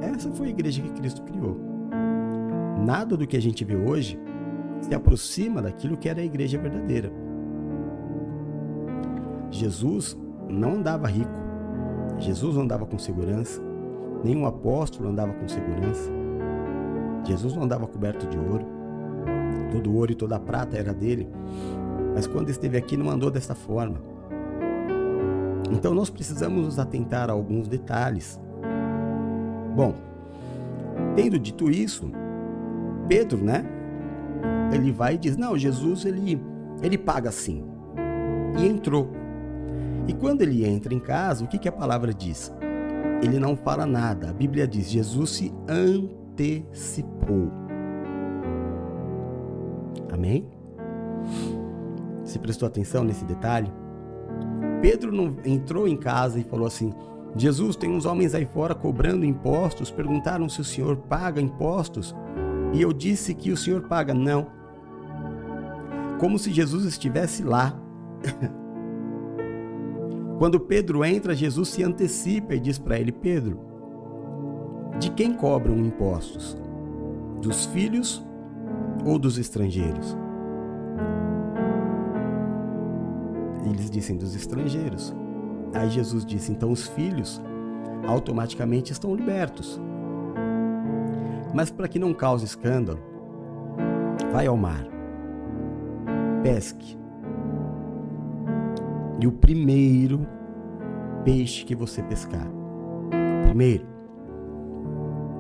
Essa 0.02 0.30
foi 0.32 0.48
a 0.48 0.50
igreja 0.50 0.82
que 0.82 0.90
Cristo 0.90 1.22
criou. 1.22 1.58
Nada 2.86 3.16
do 3.16 3.26
que 3.26 3.38
a 3.38 3.42
gente 3.42 3.64
vê 3.64 3.78
hoje 3.78 4.20
se 4.82 4.94
aproxima 4.94 5.62
daquilo 5.62 5.96
que 5.96 6.10
era 6.10 6.20
a 6.20 6.26
igreja 6.26 6.58
verdadeira. 6.58 7.10
Jesus 9.50 10.18
não 10.50 10.74
andava 10.74 11.08
rico, 11.08 11.32
Jesus 12.20 12.58
não 12.58 12.64
andava 12.64 12.86
com 12.86 13.00
segurança, 13.00 13.62
nenhum 14.22 14.46
apóstolo 14.46 15.08
andava 15.08 15.32
com 15.32 15.48
segurança, 15.48 16.12
Jesus 17.24 17.56
não 17.56 17.64
andava 17.64 17.88
coberto 17.88 18.28
de 18.28 18.38
ouro, 18.38 18.66
todo 19.72 19.96
ouro 19.96 20.12
e 20.12 20.16
toda 20.16 20.38
prata 20.38 20.76
era 20.78 20.94
dele, 20.94 21.30
mas 22.18 22.26
quando 22.26 22.50
esteve 22.50 22.76
aqui 22.76 22.98
não 22.98 23.12
andou 23.12 23.30
dessa 23.30 23.54
forma. 23.54 24.02
Então 25.72 25.94
nós 25.94 26.10
precisamos 26.10 26.66
nos 26.66 26.80
atentar 26.80 27.30
a 27.30 27.34
alguns 27.34 27.68
detalhes. 27.68 28.42
Bom, 29.76 29.94
tendo 31.16 31.38
dito 31.38 31.70
isso, 31.70 32.10
Pedro, 33.08 33.38
né? 33.38 33.64
Ele 34.74 34.92
vai 34.92 35.14
e 35.14 35.18
diz: 35.20 35.38
"Não, 35.38 35.56
Jesus 35.56 36.06
ele 36.06 36.42
ele 36.82 36.98
paga 36.98 37.30
sim". 37.30 37.64
E 38.58 38.66
entrou. 38.66 39.12
E 40.08 40.14
quando 40.14 40.42
ele 40.42 40.66
entra 40.66 40.96
em 40.96 41.00
casa, 41.00 41.44
o 41.46 41.48
que, 41.48 41.60
que 41.60 41.70
a 41.70 41.72
palavra 41.72 42.12
diz? 42.12 42.52
Ele 43.22 43.38
não 43.38 43.56
fala 43.56 43.86
nada. 43.86 44.32
A 44.32 44.34
Bíblia 44.34 44.68
diz: 44.68 44.90
Jesus 44.90 45.30
se 45.30 45.54
antecipou. 45.70 47.52
Amém? 50.12 50.57
Se 52.28 52.38
prestou 52.38 52.68
atenção 52.68 53.06
nesse 53.06 53.24
detalhe? 53.24 53.72
Pedro 54.82 55.14
não 55.14 55.38
entrou 55.46 55.88
em 55.88 55.96
casa 55.96 56.38
e 56.38 56.44
falou 56.44 56.68
assim: 56.68 56.94
Jesus, 57.38 57.78
tem 57.78 57.90
uns 57.90 58.06
homens 58.06 58.36
aí 58.36 58.46
fora 58.46 58.76
cobrando 58.76 59.26
impostos. 59.26 59.90
Perguntaram 59.90 60.50
se 60.50 60.60
o 60.60 60.66
senhor 60.66 60.98
paga 60.98 61.40
impostos. 61.40 62.14
E 62.74 62.82
eu 62.82 62.92
disse 62.92 63.34
que 63.34 63.50
o 63.50 63.58
senhor 63.58 63.84
paga. 63.84 64.14
Não. 64.14 64.48
Como 66.20 66.38
se 66.38 66.52
Jesus 66.52 66.84
estivesse 66.84 67.44
lá. 67.44 67.80
Quando 70.38 70.60
Pedro 70.60 71.06
entra, 71.06 71.34
Jesus 71.34 71.70
se 71.70 71.82
antecipa 71.82 72.54
e 72.54 72.60
diz 72.60 72.78
para 72.78 73.00
ele: 73.00 73.14
Pedro, 73.14 73.62
de 75.00 75.10
quem 75.12 75.34
cobram 75.34 75.78
impostos? 75.78 76.58
Dos 77.42 77.68
filhos 77.68 78.22
ou 79.06 79.18
dos 79.18 79.38
estrangeiros? 79.38 80.27
Eles 83.66 83.90
dizem 83.90 84.18
dos 84.18 84.36
estrangeiros. 84.36 85.16
Aí 85.74 85.90
Jesus 85.90 86.26
disse: 86.26 86.52
então 86.52 86.72
os 86.72 86.88
filhos 86.88 87.42
automaticamente 88.08 88.92
estão 88.92 89.16
libertos. 89.16 89.80
Mas 91.54 91.70
para 91.72 91.88
que 91.88 92.00
não 92.00 92.14
cause 92.14 92.46
escândalo, 92.46 93.00
vai 94.32 94.48
ao 94.48 94.58
mar, 94.58 94.86
pesque 96.44 96.98
e 99.20 99.26
o 99.26 99.32
primeiro 99.32 100.28
peixe 101.24 101.66
que 101.66 101.76
você 101.76 102.04
pescar. 102.04 102.48
Primeiro, 103.46 103.86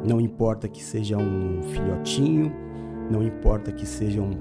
não 0.07 0.19
importa 0.19 0.67
que 0.67 0.83
seja 0.83 1.17
um 1.17 1.61
filhotinho, 1.61 2.51
não 3.11 3.21
importa 3.21 3.71
que 3.71 3.85
seja 3.85 4.21
um 4.21 4.31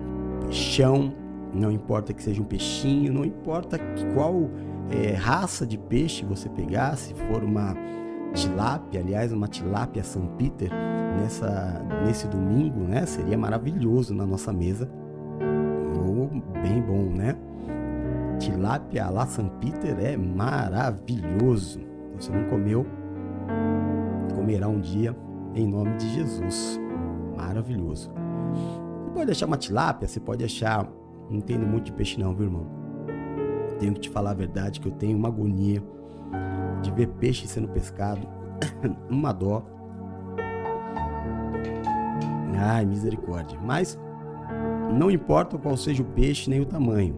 peixão, 0.41 1.13
não 1.57 1.71
importa 1.71 2.13
que 2.13 2.23
seja 2.23 2.41
um 2.41 2.45
peixinho, 2.45 3.13
não 3.13 3.25
importa 3.25 3.79
qual 4.15 4.51
é, 4.91 5.13
raça 5.13 5.67
de 5.67 5.77
peixe 5.77 6.25
você 6.25 6.49
pegar, 6.49 6.97
se 6.97 7.15
for 7.15 7.43
uma 7.43 7.75
tilápia, 8.33 9.01
aliás, 9.01 9.33
uma 9.33 9.49
tilápia 9.49 10.05
São 10.05 10.27
Peter, 10.39 10.71
nessa, 11.21 11.83
nesse 12.05 12.27
domingo, 12.29 12.81
né? 12.81 13.07
Seria 13.07 13.39
maravilhoso 13.39 14.15
na 14.15 14.27
nossa 14.27 14.53
mesa. 14.53 14.89
Oh, 15.97 16.29
bem 16.61 16.81
bom, 16.81 17.11
né? 17.11 17.37
tilápia 18.39 19.09
lá 19.09 19.27
São 19.27 19.49
Peter 19.49 19.97
é 19.99 20.17
maravilhoso. 20.17 21.81
Você 22.19 22.33
não 22.33 22.49
comeu, 22.49 22.87
comerá 24.35 24.69
um 24.69 24.81
dia 24.81 25.17
em 25.55 25.67
nome 25.67 25.97
de 25.97 26.09
Jesus. 26.11 26.81
Maravilhoso. 27.37 28.11
Você 29.05 29.11
pode 29.15 29.31
achar 29.31 29.47
uma 29.47 29.57
tilápia, 29.57 30.09
você 30.09 30.21
pode 30.21 30.45
achar. 30.45 30.87
Não 31.29 31.39
entendo 31.39 31.67
muito 31.67 31.87
de 31.87 31.93
peixe, 31.93 32.19
não, 32.19 32.35
viu, 32.35 32.47
irmão? 32.47 32.67
Tenho 33.79 33.93
que 33.93 34.01
te 34.01 34.11
falar 34.11 34.31
a 34.31 34.35
verdade 34.35 34.81
que 34.81 34.89
eu 34.89 34.93
tenho 34.93 35.17
uma 35.19 35.29
agonia 35.29 35.83
de 36.83 36.91
ver 36.91 37.09
peixe 37.09 37.47
sendo 37.47 37.69
pescado. 37.69 38.27
uma 39.11 39.33
dó. 39.33 39.63
Ai, 42.59 42.87
misericórdia. 42.87 43.59
Mas 43.61 43.99
não 44.99 45.11
importa 45.11 45.59
qual 45.59 45.77
seja 45.77 46.03
o 46.03 46.07
peixe 46.07 46.49
nem 46.49 46.61
o 46.61 46.67
tamanho. 46.67 47.17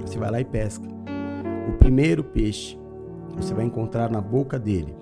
Você 0.00 0.18
vai 0.18 0.30
lá 0.30 0.40
e 0.40 0.44
pesca. 0.44 0.88
O 1.68 1.72
primeiro 1.72 2.24
peixe 2.24 2.78
você 3.36 3.52
vai 3.54 3.64
encontrar 3.64 4.10
na 4.10 4.20
boca 4.20 4.58
dele 4.58 4.94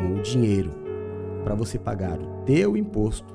o 0.00 0.20
dinheiro 0.22 0.70
para 1.44 1.54
você 1.54 1.78
pagar 1.78 2.18
o 2.18 2.42
teu 2.44 2.76
imposto 2.76 3.34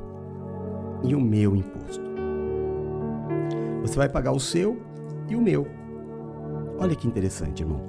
e 1.03 1.15
o 1.15 1.21
meu 1.21 1.55
imposto. 1.55 2.04
Você 3.85 3.97
vai 3.97 4.09
pagar 4.09 4.31
o 4.31 4.39
seu 4.39 4.81
e 5.29 5.35
o 5.35 5.41
meu. 5.41 5.67
Olha 6.79 6.95
que 6.95 7.07
interessante, 7.07 7.61
irmão. 7.61 7.79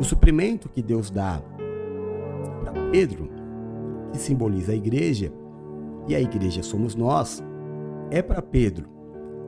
O 0.00 0.04
suprimento 0.04 0.70
que 0.70 0.82
Deus 0.82 1.10
dá 1.10 1.42
para 2.62 2.72
Pedro, 2.90 3.28
que 4.10 4.16
simboliza 4.16 4.72
a 4.72 4.74
igreja, 4.74 5.30
e 6.08 6.14
a 6.14 6.20
igreja 6.20 6.62
somos 6.62 6.94
nós, 6.94 7.44
é 8.10 8.22
para 8.22 8.40
Pedro 8.40 8.88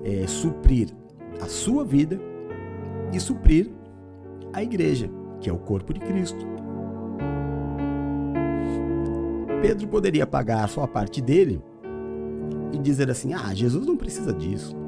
é, 0.04 0.26
suprir 0.26 0.94
a 1.40 1.46
sua 1.46 1.82
vida 1.82 2.20
e 3.10 3.18
suprir 3.18 3.70
a 4.52 4.62
igreja, 4.62 5.10
que 5.40 5.48
é 5.48 5.52
o 5.52 5.58
corpo 5.58 5.94
de 5.94 6.00
Cristo. 6.00 6.46
Pedro 9.62 9.88
poderia 9.88 10.26
pagar 10.26 10.68
a 10.76 10.86
parte 10.86 11.22
dele 11.22 11.62
e 12.70 12.78
dizer 12.78 13.10
assim: 13.10 13.32
Ah, 13.32 13.54
Jesus 13.54 13.86
não 13.86 13.96
precisa 13.96 14.30
disso. 14.30 14.83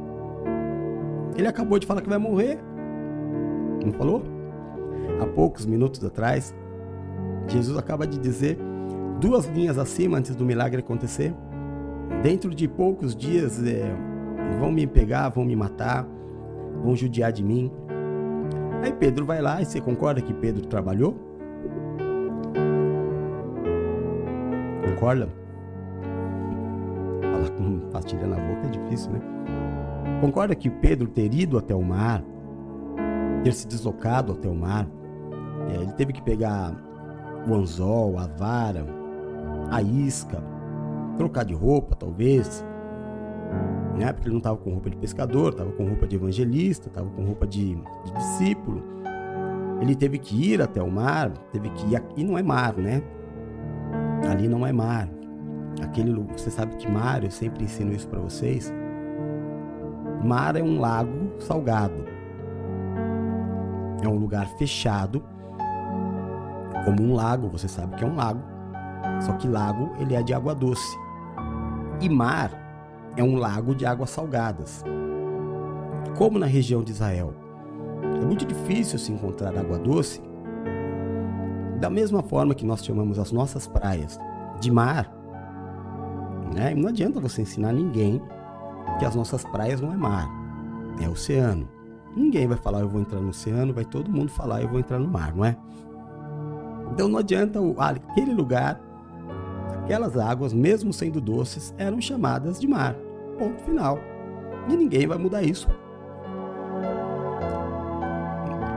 Ele 1.36 1.46
acabou 1.46 1.78
de 1.78 1.86
falar 1.86 2.00
que 2.00 2.08
vai 2.08 2.18
morrer. 2.18 2.58
Não 3.84 3.92
falou? 3.92 4.22
Há 5.20 5.26
poucos 5.26 5.64
minutos 5.64 6.02
atrás, 6.04 6.54
Jesus 7.48 7.78
acaba 7.78 8.06
de 8.06 8.18
dizer 8.18 8.58
duas 9.20 9.46
linhas 9.46 9.78
acima 9.78 10.18
antes 10.18 10.34
do 10.34 10.44
milagre 10.44 10.80
acontecer. 10.80 11.34
Dentro 12.22 12.54
de 12.54 12.66
poucos 12.66 13.14
dias 13.14 13.62
é, 13.64 13.94
vão 14.58 14.70
me 14.72 14.86
pegar, 14.86 15.28
vão 15.28 15.44
me 15.44 15.54
matar, 15.54 16.06
vão 16.82 16.96
judiar 16.96 17.32
de 17.32 17.42
mim. 17.42 17.70
Aí 18.82 18.92
Pedro 18.92 19.24
vai 19.24 19.40
lá 19.40 19.60
e 19.60 19.64
você 19.64 19.80
concorda 19.80 20.20
que 20.20 20.34
Pedro 20.34 20.66
trabalhou? 20.66 21.16
Concorda? 24.84 25.28
Falar 27.20 27.50
com 27.50 27.78
pastilha 27.90 28.26
na 28.26 28.36
boca 28.36 28.66
é 28.66 28.70
difícil, 28.70 29.12
né? 29.12 29.20
Concorda 30.20 30.54
que 30.54 30.70
Pedro 30.70 31.08
ter 31.08 31.32
ido 31.34 31.58
até 31.58 31.74
o 31.74 31.82
mar, 31.82 32.22
ter 33.44 33.52
se 33.52 33.66
deslocado 33.66 34.32
até 34.32 34.48
o 34.48 34.54
mar, 34.54 34.88
é, 35.68 35.82
ele 35.82 35.92
teve 35.92 36.12
que 36.12 36.22
pegar 36.22 36.74
o 37.46 37.54
anzol, 37.54 38.18
a 38.18 38.26
vara, 38.26 38.86
a 39.70 39.82
isca, 39.82 40.42
trocar 41.16 41.44
de 41.44 41.54
roupa, 41.54 41.94
talvez, 41.94 42.64
né? 43.96 44.12
Porque 44.12 44.28
ele 44.28 44.34
não 44.34 44.38
estava 44.38 44.56
com 44.56 44.70
roupa 44.70 44.90
de 44.90 44.96
pescador, 44.96 45.52
estava 45.52 45.72
com 45.72 45.86
roupa 45.86 46.06
de 46.06 46.16
evangelista, 46.16 46.88
estava 46.88 47.08
com 47.10 47.24
roupa 47.24 47.46
de, 47.46 47.74
de, 47.74 48.12
discípulo. 48.12 48.82
Ele 49.80 49.94
teve 49.94 50.18
que 50.18 50.52
ir 50.52 50.62
até 50.62 50.82
o 50.82 50.90
mar, 50.90 51.30
teve 51.52 51.68
que 51.70 51.86
ir 51.88 51.96
aqui 51.96 52.24
não 52.24 52.38
é 52.38 52.42
mar, 52.42 52.74
né? 52.76 53.02
Ali 54.30 54.48
não 54.48 54.66
é 54.66 54.72
mar. 54.72 55.08
Aquele, 55.82 56.12
você 56.36 56.50
sabe 56.50 56.76
que 56.76 56.90
mar, 56.90 57.22
eu 57.22 57.30
sempre 57.30 57.64
ensino 57.64 57.92
isso 57.92 58.08
para 58.08 58.20
vocês. 58.20 58.72
Mar 60.24 60.56
é 60.56 60.62
um 60.62 60.80
lago 60.80 61.32
salgado. 61.38 62.04
É 64.02 64.08
um 64.08 64.16
lugar 64.16 64.46
fechado, 64.58 65.22
como 66.86 67.02
um 67.02 67.14
lago, 67.14 67.48
você 67.48 67.66
sabe 67.66 67.96
que 67.96 68.04
é 68.04 68.06
um 68.06 68.14
lago. 68.14 68.40
Só 69.20 69.32
que 69.32 69.48
lago, 69.48 69.90
ele 69.98 70.14
é 70.14 70.22
de 70.22 70.32
água 70.32 70.54
doce. 70.54 70.96
E 72.00 72.08
mar 72.08 72.52
é 73.16 73.24
um 73.24 73.36
lago 73.36 73.74
de 73.74 73.84
águas 73.84 74.10
salgadas. 74.10 74.84
Como 76.16 76.38
na 76.38 76.46
região 76.46 76.84
de 76.84 76.92
Israel, 76.92 77.34
é 78.20 78.24
muito 78.24 78.46
difícil 78.46 78.98
se 78.98 79.12
encontrar 79.12 79.56
água 79.58 79.78
doce. 79.78 80.22
Da 81.80 81.90
mesma 81.90 82.22
forma 82.22 82.54
que 82.54 82.64
nós 82.64 82.84
chamamos 82.84 83.18
as 83.18 83.32
nossas 83.32 83.66
praias 83.66 84.18
de 84.60 84.70
mar, 84.70 85.12
né? 86.54 86.72
não 86.74 86.88
adianta 86.88 87.20
você 87.20 87.42
ensinar 87.42 87.72
ninguém 87.72 88.22
que 88.98 89.04
as 89.04 89.14
nossas 89.14 89.44
praias 89.44 89.80
não 89.80 89.92
é 89.92 89.96
mar, 89.96 90.28
é 91.00 91.08
oceano. 91.08 91.68
Ninguém 92.16 92.46
vai 92.46 92.56
falar 92.56 92.80
eu 92.80 92.88
vou 92.88 93.00
entrar 93.00 93.20
no 93.20 93.28
oceano, 93.28 93.74
vai 93.74 93.84
todo 93.84 94.10
mundo 94.10 94.30
falar 94.30 94.62
eu 94.62 94.68
vou 94.68 94.78
entrar 94.78 94.98
no 94.98 95.08
mar, 95.08 95.34
não 95.34 95.44
é? 95.44 95.56
Então 96.92 97.08
não 97.08 97.18
adianta 97.18 97.58
aquele 97.78 98.32
lugar, 98.32 98.80
aquelas 99.82 100.16
águas, 100.16 100.52
mesmo 100.52 100.92
sendo 100.92 101.20
doces, 101.20 101.74
eram 101.76 102.00
chamadas 102.00 102.58
de 102.58 102.66
mar. 102.66 102.94
Ponto 103.38 103.60
final. 103.62 103.98
E 104.68 104.76
ninguém 104.76 105.06
vai 105.06 105.18
mudar 105.18 105.42
isso. 105.42 105.68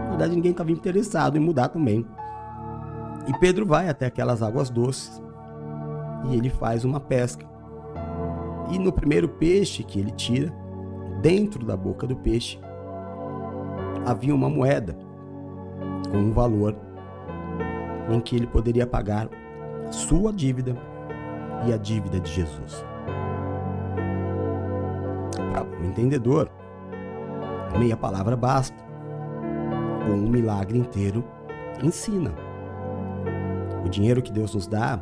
Na 0.04 0.10
verdade, 0.10 0.36
ninguém 0.36 0.52
estava 0.52 0.72
interessado 0.72 1.38
em 1.38 1.40
mudar 1.40 1.70
também. 1.70 2.06
E 3.28 3.40
Pedro 3.40 3.66
vai 3.66 3.88
até 3.88 4.08
aquelas 4.08 4.44
águas 4.44 4.70
doces 4.70 5.22
e 6.30 6.36
ele 6.36 6.50
faz 6.50 6.84
uma 6.84 7.00
pesca. 7.00 7.46
E 8.70 8.78
no 8.78 8.92
primeiro 8.92 9.28
peixe 9.28 9.84
que 9.84 10.00
ele 10.00 10.12
tira, 10.12 10.54
dentro 11.22 11.66
da 11.66 11.76
boca 11.76 12.06
do 12.06 12.16
peixe, 12.16 12.60
havia 14.06 14.34
uma 14.34 14.50
moeda 14.50 14.98
com 16.12 16.18
um 16.18 16.32
valor 16.32 16.76
em 18.10 18.20
que 18.20 18.36
ele 18.36 18.48
poderia 18.48 18.88
pagar 18.88 19.30
a 19.88 19.92
sua 19.92 20.32
dívida 20.32 20.76
e 21.68 21.74
a 21.74 21.78
dívida 21.78 22.20
de 22.20 22.32
Jesus. 22.32 22.86
Para 25.52 25.64
o 25.64 25.86
entendedor, 25.86 26.50
meia 27.78 27.98
palavra 27.98 28.36
basta, 28.36 28.78
ou 30.08 30.16
um 30.16 30.30
milagre 30.30 30.78
inteiro 30.78 31.24
ensina. 31.84 32.34
O 33.86 33.90
dinheiro 33.90 34.22
que 34.22 34.32
Deus 34.32 34.54
nos 34.54 34.68
dá 34.68 35.00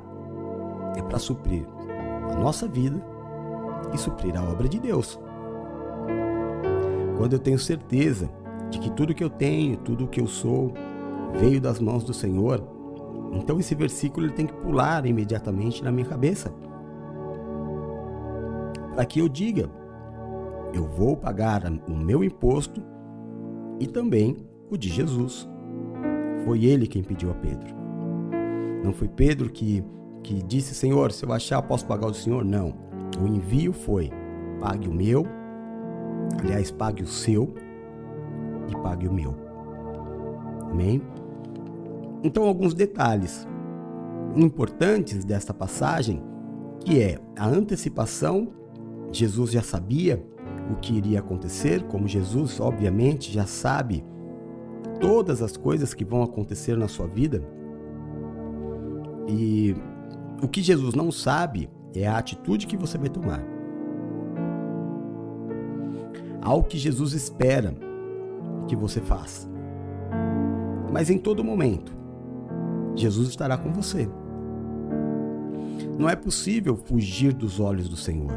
é 0.95 1.01
para 1.01 1.20
suprir 1.20 1.65
a 2.32 2.36
nossa 2.36 2.68
vida 2.68 3.01
e 3.93 3.97
suprir 3.97 4.38
a 4.38 4.43
obra 4.43 4.67
de 4.67 4.80
Deus. 4.80 5.19
Quando 7.17 7.34
eu 7.34 7.39
tenho 7.39 7.57
certeza 7.57 8.30
de 8.69 8.80
que 8.80 8.91
tudo 8.91 9.13
que 9.13 9.23
eu 9.23 9.30
tenho, 9.30 9.78
tudo 9.78 10.07
que 10.07 10.21
eu 10.21 10.28
sou, 10.28 10.73
veio 11.39 11.59
das 11.59 11.80
mãos 11.80 12.03
do 12.03 12.13
Senhor, 12.13 12.61
então 13.34 13.59
esse 13.59 13.75
versículo 13.75 14.25
ele 14.25 14.34
tem 14.34 14.45
que 14.45 14.53
pular 14.53 15.05
imediatamente 15.05 15.84
na 15.84 15.91
minha 15.91 16.07
cabeça. 16.07 16.53
Para 18.93 19.05
que 19.05 19.19
eu 19.19 19.28
diga, 19.28 19.69
eu 20.73 20.86
vou 20.86 21.15
pagar 21.15 21.63
o 21.88 21.95
meu 21.95 22.23
imposto 22.23 22.82
e 23.80 23.88
também 23.88 24.38
o 24.69 24.78
de 24.78 24.89
Jesus. 24.89 25.47
Foi 26.45 26.65
ele 26.65 26.88
quem 26.88 27.03
pediu 27.03 27.32
a 27.32 27.34
Pedro. 27.34 27.75
Não 28.84 28.93
foi 28.93 29.07
Pedro 29.07 29.49
que, 29.49 29.84
que 30.23 30.41
disse, 30.41 30.73
Senhor, 30.73 31.11
se 31.11 31.25
eu 31.25 31.34
achar, 31.34 31.61
posso 31.61 31.86
pagar 31.86 32.07
o 32.07 32.13
Senhor? 32.13 32.45
Não. 32.45 32.73
O 33.22 33.28
envio 33.28 33.74
foi: 33.74 34.11
pague 34.59 34.88
o 34.88 34.93
meu, 34.93 35.26
aliás, 36.41 36.72
pague 36.72 37.03
o 37.03 37.07
seu 37.07 37.53
e 38.70 38.76
pague 38.82 39.07
o 39.07 39.13
meu. 39.13 39.36
Amém? 40.70 41.01
Então, 42.24 42.43
alguns 42.43 42.74
detalhes 42.74 43.47
importantes 44.36 45.24
desta 45.24 45.53
passagem, 45.53 46.22
que 46.80 47.01
é 47.01 47.20
a 47.38 47.47
antecipação, 47.47 48.49
Jesus 49.11 49.51
já 49.51 49.61
sabia 49.61 50.24
o 50.72 50.76
que 50.76 50.93
iria 50.93 51.20
acontecer, 51.20 51.84
como 51.84 52.07
Jesus, 52.07 52.59
obviamente, 52.59 53.32
já 53.32 53.45
sabe 53.45 54.03
todas 54.99 55.41
as 55.41 55.55
coisas 55.55 55.93
que 55.93 56.03
vão 56.03 56.22
acontecer 56.24 56.76
na 56.76 56.88
sua 56.88 57.07
vida. 57.07 57.41
E 59.28 59.76
o 60.41 60.47
que 60.47 60.61
Jesus 60.61 60.93
não 60.93 61.11
sabe 61.11 61.70
é 61.95 62.07
a 62.07 62.17
atitude 62.17 62.67
que 62.67 62.77
você 62.77 62.97
vai 62.97 63.09
tomar. 63.09 63.41
Algo 66.41 66.67
que 66.67 66.77
Jesus 66.77 67.13
espera 67.13 67.73
que 68.67 68.75
você 68.75 69.01
faça. 69.01 69.47
Mas 70.91 71.09
em 71.09 71.17
todo 71.17 71.43
momento, 71.43 71.91
Jesus 72.95 73.29
estará 73.29 73.57
com 73.57 73.71
você. 73.71 74.09
Não 75.97 76.09
é 76.09 76.15
possível 76.15 76.75
fugir 76.75 77.33
dos 77.33 77.59
olhos 77.59 77.89
do 77.89 77.95
Senhor. 77.95 78.31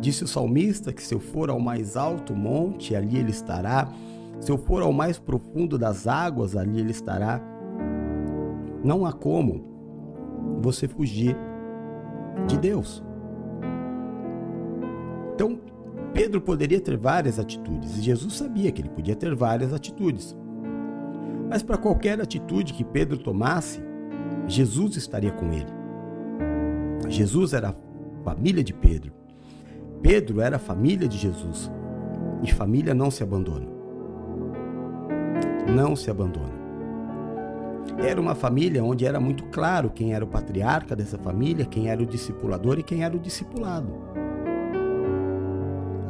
Disse 0.00 0.24
o 0.24 0.28
salmista 0.28 0.92
que 0.92 1.02
se 1.02 1.14
eu 1.14 1.20
for 1.20 1.50
ao 1.50 1.58
mais 1.58 1.96
alto 1.96 2.34
monte, 2.34 2.94
ali 2.94 3.18
ele 3.18 3.30
estará. 3.30 3.88
Se 4.40 4.50
eu 4.50 4.58
for 4.58 4.82
ao 4.82 4.92
mais 4.92 5.18
profundo 5.18 5.76
das 5.76 6.06
águas, 6.06 6.56
ali 6.56 6.78
ele 6.78 6.90
estará. 6.90 7.40
Não 8.84 9.04
há 9.04 9.12
como 9.12 9.64
você 10.60 10.86
fugir 10.86 11.36
de 12.46 12.56
Deus. 12.56 13.02
Então, 15.34 15.58
Pedro 16.12 16.40
poderia 16.40 16.80
ter 16.80 16.96
várias 16.96 17.38
atitudes, 17.38 17.96
e 17.96 18.02
Jesus 18.02 18.34
sabia 18.34 18.72
que 18.72 18.80
ele 18.82 18.88
podia 18.88 19.14
ter 19.14 19.34
várias 19.34 19.72
atitudes. 19.72 20.36
Mas 21.48 21.62
para 21.62 21.78
qualquer 21.78 22.20
atitude 22.20 22.74
que 22.74 22.84
Pedro 22.84 23.16
tomasse, 23.16 23.80
Jesus 24.46 24.96
estaria 24.96 25.30
com 25.30 25.52
ele. 25.52 25.72
Jesus 27.08 27.52
era 27.52 27.70
a 27.70 27.74
família 28.24 28.62
de 28.62 28.74
Pedro. 28.74 29.12
Pedro 30.02 30.40
era 30.40 30.56
a 30.56 30.58
família 30.58 31.08
de 31.08 31.16
Jesus. 31.16 31.70
E 32.42 32.52
família 32.52 32.94
não 32.94 33.10
se 33.10 33.22
abandona. 33.22 33.66
Não 35.68 35.96
se 35.96 36.10
abandona. 36.10 36.57
Era 37.96 38.20
uma 38.20 38.34
família 38.34 38.84
onde 38.84 39.06
era 39.06 39.18
muito 39.18 39.44
claro 39.46 39.90
quem 39.90 40.14
era 40.14 40.24
o 40.24 40.28
patriarca 40.28 40.94
dessa 40.94 41.18
família, 41.18 41.64
quem 41.64 41.88
era 41.88 42.02
o 42.02 42.06
discipulador 42.06 42.78
e 42.78 42.82
quem 42.82 43.02
era 43.02 43.16
o 43.16 43.18
discipulado. 43.18 43.88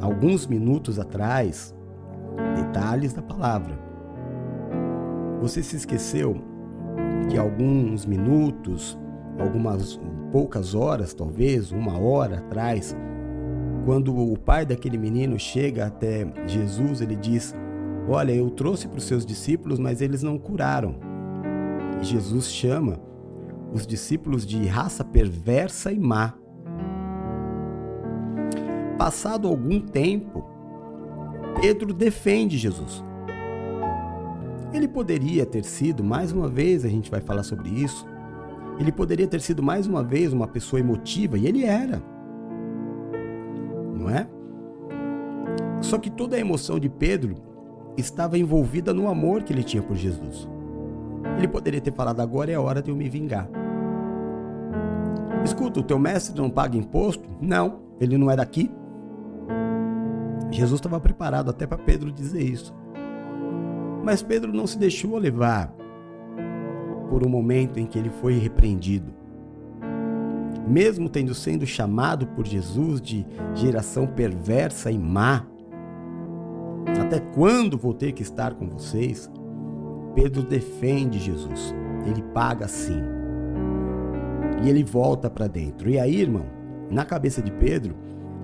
Alguns 0.01 0.47
minutos 0.47 0.99
atrás, 0.99 1.75
detalhes 2.57 3.13
da 3.13 3.23
palavra. 3.23 3.79
Você 5.41 5.63
se 5.63 5.77
esqueceu 5.77 6.37
que 7.31 7.39
alguns 7.39 8.05
minutos, 8.05 8.99
algumas 9.39 10.01
poucas 10.33 10.75
horas, 10.75 11.15
talvez 11.15 11.73
uma 11.73 11.99
hora 11.99 12.39
atrás, 12.39 12.97
quando 13.85 14.15
o 14.15 14.37
pai 14.39 14.67
daquele 14.67 14.99
menino 14.99 15.39
chega 15.39 15.87
até 15.87 16.27
Jesus, 16.47 17.01
ele 17.01 17.17
diz: 17.17 17.55
Olha, 18.09 18.33
eu 18.33 18.51
trouxe 18.51 18.89
para 18.89 18.99
os 18.99 19.05
seus 19.05 19.25
discípulos, 19.25 19.79
mas 19.79 20.01
eles 20.01 20.23
não 20.23 20.39
curaram. 20.39 21.08
Jesus 22.01 22.51
chama 22.51 23.01
os 23.73 23.87
discípulos 23.87 24.47
de 24.47 24.67
raça 24.67 25.05
perversa 25.05 25.93
e 25.93 25.99
má. 25.99 26.35
Passado 28.97 29.47
algum 29.47 29.81
tempo, 29.81 30.45
Pedro 31.61 31.93
defende 31.93 32.57
Jesus. 32.57 33.05
Ele 34.73 34.89
poderia 34.89 35.47
ter 35.47 35.65
sido, 35.65 36.05
mais 36.05 36.33
uma 36.33 36.49
vez 36.49 36.85
a 36.85 36.89
gente 36.89 37.11
vai 37.11 37.21
falar 37.21 37.43
sobre 37.43 37.69
isso, 37.69 38.07
ele 38.79 38.93
poderia 38.93 39.27
ter 39.27 39.41
sido 39.41 39.63
mais 39.63 39.87
uma 39.87 40.03
vez 40.03 40.33
uma 40.33 40.47
pessoa 40.47 40.81
emotiva, 40.81 41.39
e 41.39 41.47
ele 41.47 41.65
era. 41.65 42.03
Não 43.95 44.09
é? 44.11 44.29
Só 45.81 45.99
que 45.99 46.11
toda 46.11 46.37
a 46.37 46.41
emoção 46.41 46.79
de 46.79 46.89
Pedro 46.89 47.37
estava 47.97 48.39
envolvida 48.39 48.93
no 48.93 49.09
amor 49.09 49.43
que 49.43 49.53
ele 49.53 49.63
tinha 49.63 49.83
por 49.83 49.97
Jesus. 49.97 50.49
Ele 51.37 51.49
poderia 51.49 51.81
ter 51.81 51.93
falado: 51.93 52.21
agora 52.21 52.51
é 52.51 52.55
a 52.55 52.61
hora 52.61 52.83
de 52.83 52.91
eu 52.91 52.97
me 52.97 53.09
vingar. 53.09 53.49
Escuta, 55.45 55.81
o 55.81 55.83
teu 55.83 55.99
mestre 55.99 56.37
não 56.41 56.51
paga 56.51 56.77
imposto? 56.77 57.29
Não, 57.41 57.81
ele 58.01 58.19
não 58.19 58.31
é 58.31 58.37
daqui. 58.37 58.71
Jesus 60.51 60.79
estava 60.79 61.01
preparado 61.01 61.51
até 61.51 61.67
para 61.67 61.79
Pedro 61.79 62.11
dizer 62.11 62.43
isso. 62.43 62.75
Mas 64.03 64.23
Pedro 64.23 64.53
não 64.53 64.67
se 64.67 64.79
deixou 64.79 65.19
levar 65.19 65.73
por 67.11 67.27
um 67.27 67.29
momento 67.29 67.79
em 67.79 67.87
que 67.87 67.99
ele 67.99 68.11
foi 68.11 68.39
repreendido. 68.39 69.13
Mesmo 70.67 71.09
tendo 71.09 71.35
sendo 71.35 71.67
chamado 71.67 72.27
por 72.27 72.47
Jesus 72.47 73.01
de 73.01 73.27
geração 73.55 74.07
perversa 74.07 74.91
e 74.91 74.99
má, 74.99 75.47
até 77.01 77.21
quando 77.21 77.79
vou 77.79 77.95
ter 77.95 78.13
que 78.13 78.23
estar 78.23 78.55
com 78.55 78.69
vocês? 78.69 79.31
Pedro 80.15 80.43
defende 80.43 81.19
Jesus. 81.19 81.75
Ele 82.07 82.23
paga 82.35 82.67
sim. 82.69 83.03
E 84.63 84.69
ele 84.69 84.83
volta 84.83 85.31
para 85.31 85.47
dentro. 85.47 85.89
E 85.89 85.99
aí, 85.99 86.21
irmão, 86.21 86.47
na 86.91 87.05
cabeça 87.05 87.41
de 87.43 87.51
Pedro, 87.53 87.95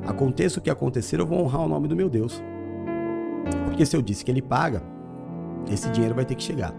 aconteça 0.06 0.58
o 0.58 0.62
que 0.62 0.70
acontecer, 0.70 1.18
eu 1.18 1.26
vou 1.26 1.40
honrar 1.40 1.62
o 1.62 1.68
nome 1.68 1.88
do 1.88 1.96
meu 1.96 2.08
Deus. 2.08 2.42
Porque 3.64 3.84
se 3.84 3.96
eu 3.96 4.02
disse 4.02 4.24
que 4.24 4.30
ele 4.30 4.42
paga, 4.42 4.82
esse 5.70 5.90
dinheiro 5.90 6.14
vai 6.14 6.24
ter 6.24 6.34
que 6.34 6.42
chegar. 6.42 6.74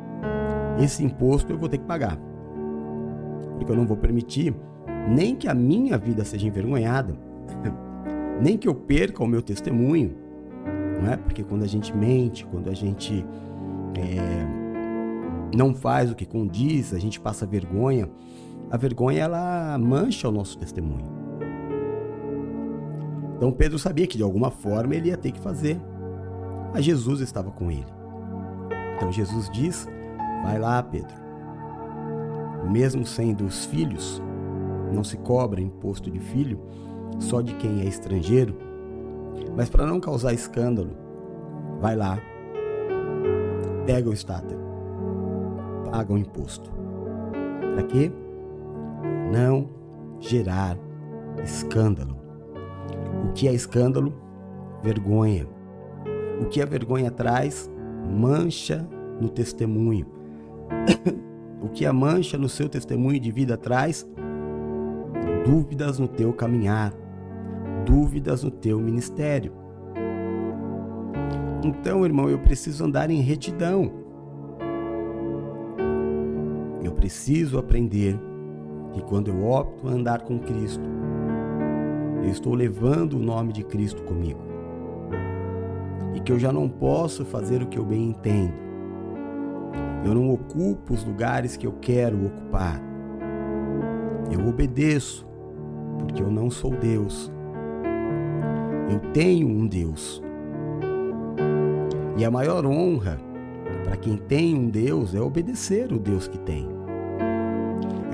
Esse 0.79 1.03
imposto 1.03 1.51
eu 1.51 1.57
vou 1.57 1.69
ter 1.69 1.77
que 1.77 1.85
pagar. 1.85 2.17
Porque 3.57 3.71
eu 3.71 3.75
não 3.75 3.85
vou 3.85 3.97
permitir 3.97 4.53
nem 5.07 5.35
que 5.35 5.47
a 5.47 5.53
minha 5.53 5.97
vida 5.97 6.23
seja 6.23 6.47
envergonhada, 6.47 7.15
nem 8.41 8.57
que 8.57 8.67
eu 8.67 8.75
perca 8.75 9.23
o 9.23 9.27
meu 9.27 9.41
testemunho, 9.41 10.15
não 11.01 11.11
é? 11.11 11.17
Porque 11.17 11.43
quando 11.43 11.63
a 11.63 11.67
gente 11.67 11.95
mente, 11.95 12.45
quando 12.45 12.69
a 12.69 12.73
gente 12.73 13.25
é, 13.95 14.64
não 15.55 15.73
faz 15.73 16.11
o 16.11 16.15
que 16.15 16.25
condiz, 16.25 16.93
a 16.93 16.99
gente 16.99 17.19
passa 17.19 17.45
vergonha, 17.45 18.09
a 18.69 18.77
vergonha 18.77 19.23
ela 19.23 19.77
mancha 19.77 20.27
o 20.27 20.31
nosso 20.31 20.57
testemunho. 20.57 21.05
Então 23.37 23.51
Pedro 23.51 23.79
sabia 23.79 24.05
que 24.05 24.17
de 24.17 24.23
alguma 24.23 24.51
forma 24.51 24.95
ele 24.95 25.09
ia 25.09 25.17
ter 25.17 25.31
que 25.31 25.39
fazer, 25.39 25.79
mas 26.73 26.83
Jesus 26.83 27.21
estava 27.21 27.51
com 27.51 27.71
ele. 27.71 27.87
Então 28.95 29.11
Jesus 29.11 29.49
diz: 29.49 29.87
Vai 30.43 30.59
lá, 30.59 30.81
Pedro. 30.83 31.15
Mesmo 32.69 33.05
sendo 33.05 33.45
os 33.45 33.65
filhos, 33.65 34.21
não 34.91 35.03
se 35.03 35.17
cobra 35.17 35.61
imposto 35.61 36.09
de 36.09 36.19
filho 36.19 36.59
só 37.19 37.41
de 37.41 37.53
quem 37.55 37.81
é 37.81 37.85
estrangeiro, 37.85 38.57
mas 39.55 39.69
para 39.69 39.85
não 39.85 39.99
causar 39.99 40.33
escândalo, 40.33 40.97
vai 41.79 41.95
lá, 41.95 42.19
pega 43.85 44.09
o 44.09 44.13
estáter, 44.13 44.57
paga 45.95 46.11
o 46.11 46.17
imposto. 46.17 46.69
Para 47.73 47.83
quê? 47.83 48.11
Não 49.31 49.69
gerar 50.19 50.77
escândalo. 51.41 52.17
O 53.23 53.31
que 53.31 53.47
é 53.47 53.53
escândalo? 53.53 54.13
Vergonha. 54.83 55.47
O 56.41 56.47
que 56.47 56.61
a 56.61 56.65
vergonha 56.65 57.09
traz? 57.09 57.71
Mancha 58.11 58.85
no 59.21 59.29
testemunho. 59.29 60.05
o 61.63 61.69
que 61.69 61.85
a 61.85 61.93
mancha 61.93 62.37
no 62.37 62.49
seu 62.49 62.67
testemunho 62.67 63.19
de 63.19 63.31
vida 63.31 63.55
traz? 63.55 64.05
Dúvidas 65.45 65.97
no 65.97 66.09
teu 66.09 66.33
caminhar, 66.33 66.93
dúvidas 67.85 68.43
no 68.43 68.51
teu 68.51 68.81
ministério. 68.81 69.53
Então, 71.63 72.03
irmão, 72.03 72.29
eu 72.29 72.39
preciso 72.39 72.83
andar 72.83 73.09
em 73.09 73.21
retidão. 73.21 74.04
Preciso 77.05 77.59
aprender 77.59 78.19
que 78.91 78.99
quando 79.03 79.27
eu 79.27 79.45
opto 79.45 79.87
a 79.87 79.91
andar 79.91 80.23
com 80.23 80.39
Cristo, 80.39 80.89
eu 82.23 82.31
estou 82.31 82.55
levando 82.55 83.13
o 83.13 83.19
nome 83.19 83.53
de 83.53 83.63
Cristo 83.63 84.01
comigo. 84.01 84.39
E 86.15 86.19
que 86.19 86.31
eu 86.31 86.39
já 86.39 86.51
não 86.51 86.67
posso 86.67 87.23
fazer 87.23 87.61
o 87.61 87.67
que 87.67 87.77
eu 87.77 87.85
bem 87.85 88.09
entendo. 88.09 88.55
Eu 90.03 90.15
não 90.15 90.31
ocupo 90.31 90.95
os 90.95 91.03
lugares 91.03 91.55
que 91.55 91.67
eu 91.67 91.73
quero 91.73 92.25
ocupar. 92.25 92.81
Eu 94.31 94.47
obedeço, 94.47 95.27
porque 95.99 96.23
eu 96.23 96.31
não 96.31 96.49
sou 96.49 96.71
Deus. 96.71 97.31
Eu 98.89 98.99
tenho 99.11 99.47
um 99.47 99.67
Deus. 99.67 100.23
E 102.17 102.25
a 102.25 102.31
maior 102.31 102.65
honra 102.65 103.19
para 103.83 103.95
quem 103.95 104.17
tem 104.17 104.55
um 104.55 104.71
Deus 104.71 105.13
é 105.13 105.21
obedecer 105.21 105.93
o 105.93 105.99
Deus 105.99 106.27
que 106.27 106.39
tem. 106.39 106.74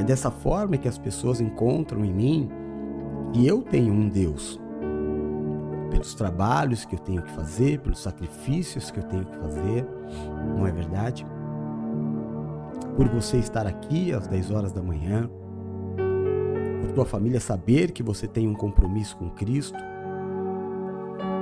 É 0.01 0.03
dessa 0.03 0.31
forma 0.31 0.77
que 0.77 0.87
as 0.87 0.97
pessoas 0.97 1.39
encontram 1.39 2.03
em 2.03 2.11
mim 2.11 2.49
que 3.31 3.45
eu 3.45 3.61
tenho 3.61 3.93
um 3.93 4.09
Deus. 4.09 4.59
Pelos 5.91 6.15
trabalhos 6.15 6.83
que 6.83 6.95
eu 6.95 6.99
tenho 6.99 7.21
que 7.21 7.31
fazer, 7.33 7.79
pelos 7.81 7.99
sacrifícios 7.99 8.89
que 8.89 8.97
eu 8.97 9.03
tenho 9.03 9.23
que 9.23 9.37
fazer, 9.37 9.85
não 10.57 10.65
é 10.65 10.71
verdade? 10.71 11.23
Por 12.95 13.07
você 13.09 13.37
estar 13.37 13.67
aqui 13.67 14.11
às 14.11 14.25
10 14.25 14.49
horas 14.49 14.71
da 14.71 14.81
manhã, 14.81 15.29
por 16.81 16.91
tua 16.93 17.05
família 17.05 17.39
saber 17.39 17.91
que 17.91 18.01
você 18.01 18.27
tem 18.27 18.47
um 18.47 18.55
compromisso 18.55 19.15
com 19.17 19.29
Cristo, 19.29 19.77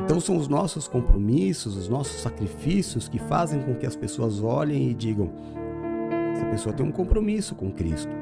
então 0.04 0.20
são 0.20 0.36
os 0.36 0.50
nossos 0.50 0.86
compromissos, 0.86 1.78
os 1.78 1.88
nossos 1.88 2.20
sacrifícios 2.20 3.08
que 3.08 3.20
fazem 3.20 3.62
com 3.62 3.74
que 3.76 3.86
as 3.86 3.96
pessoas 3.96 4.44
olhem 4.44 4.90
e 4.90 4.94
digam: 4.94 5.32
essa 6.34 6.46
pessoa 6.48 6.76
tem 6.76 6.86
um 6.86 6.92
compromisso 6.92 7.56
com 7.56 7.72
Cristo. 7.72 8.19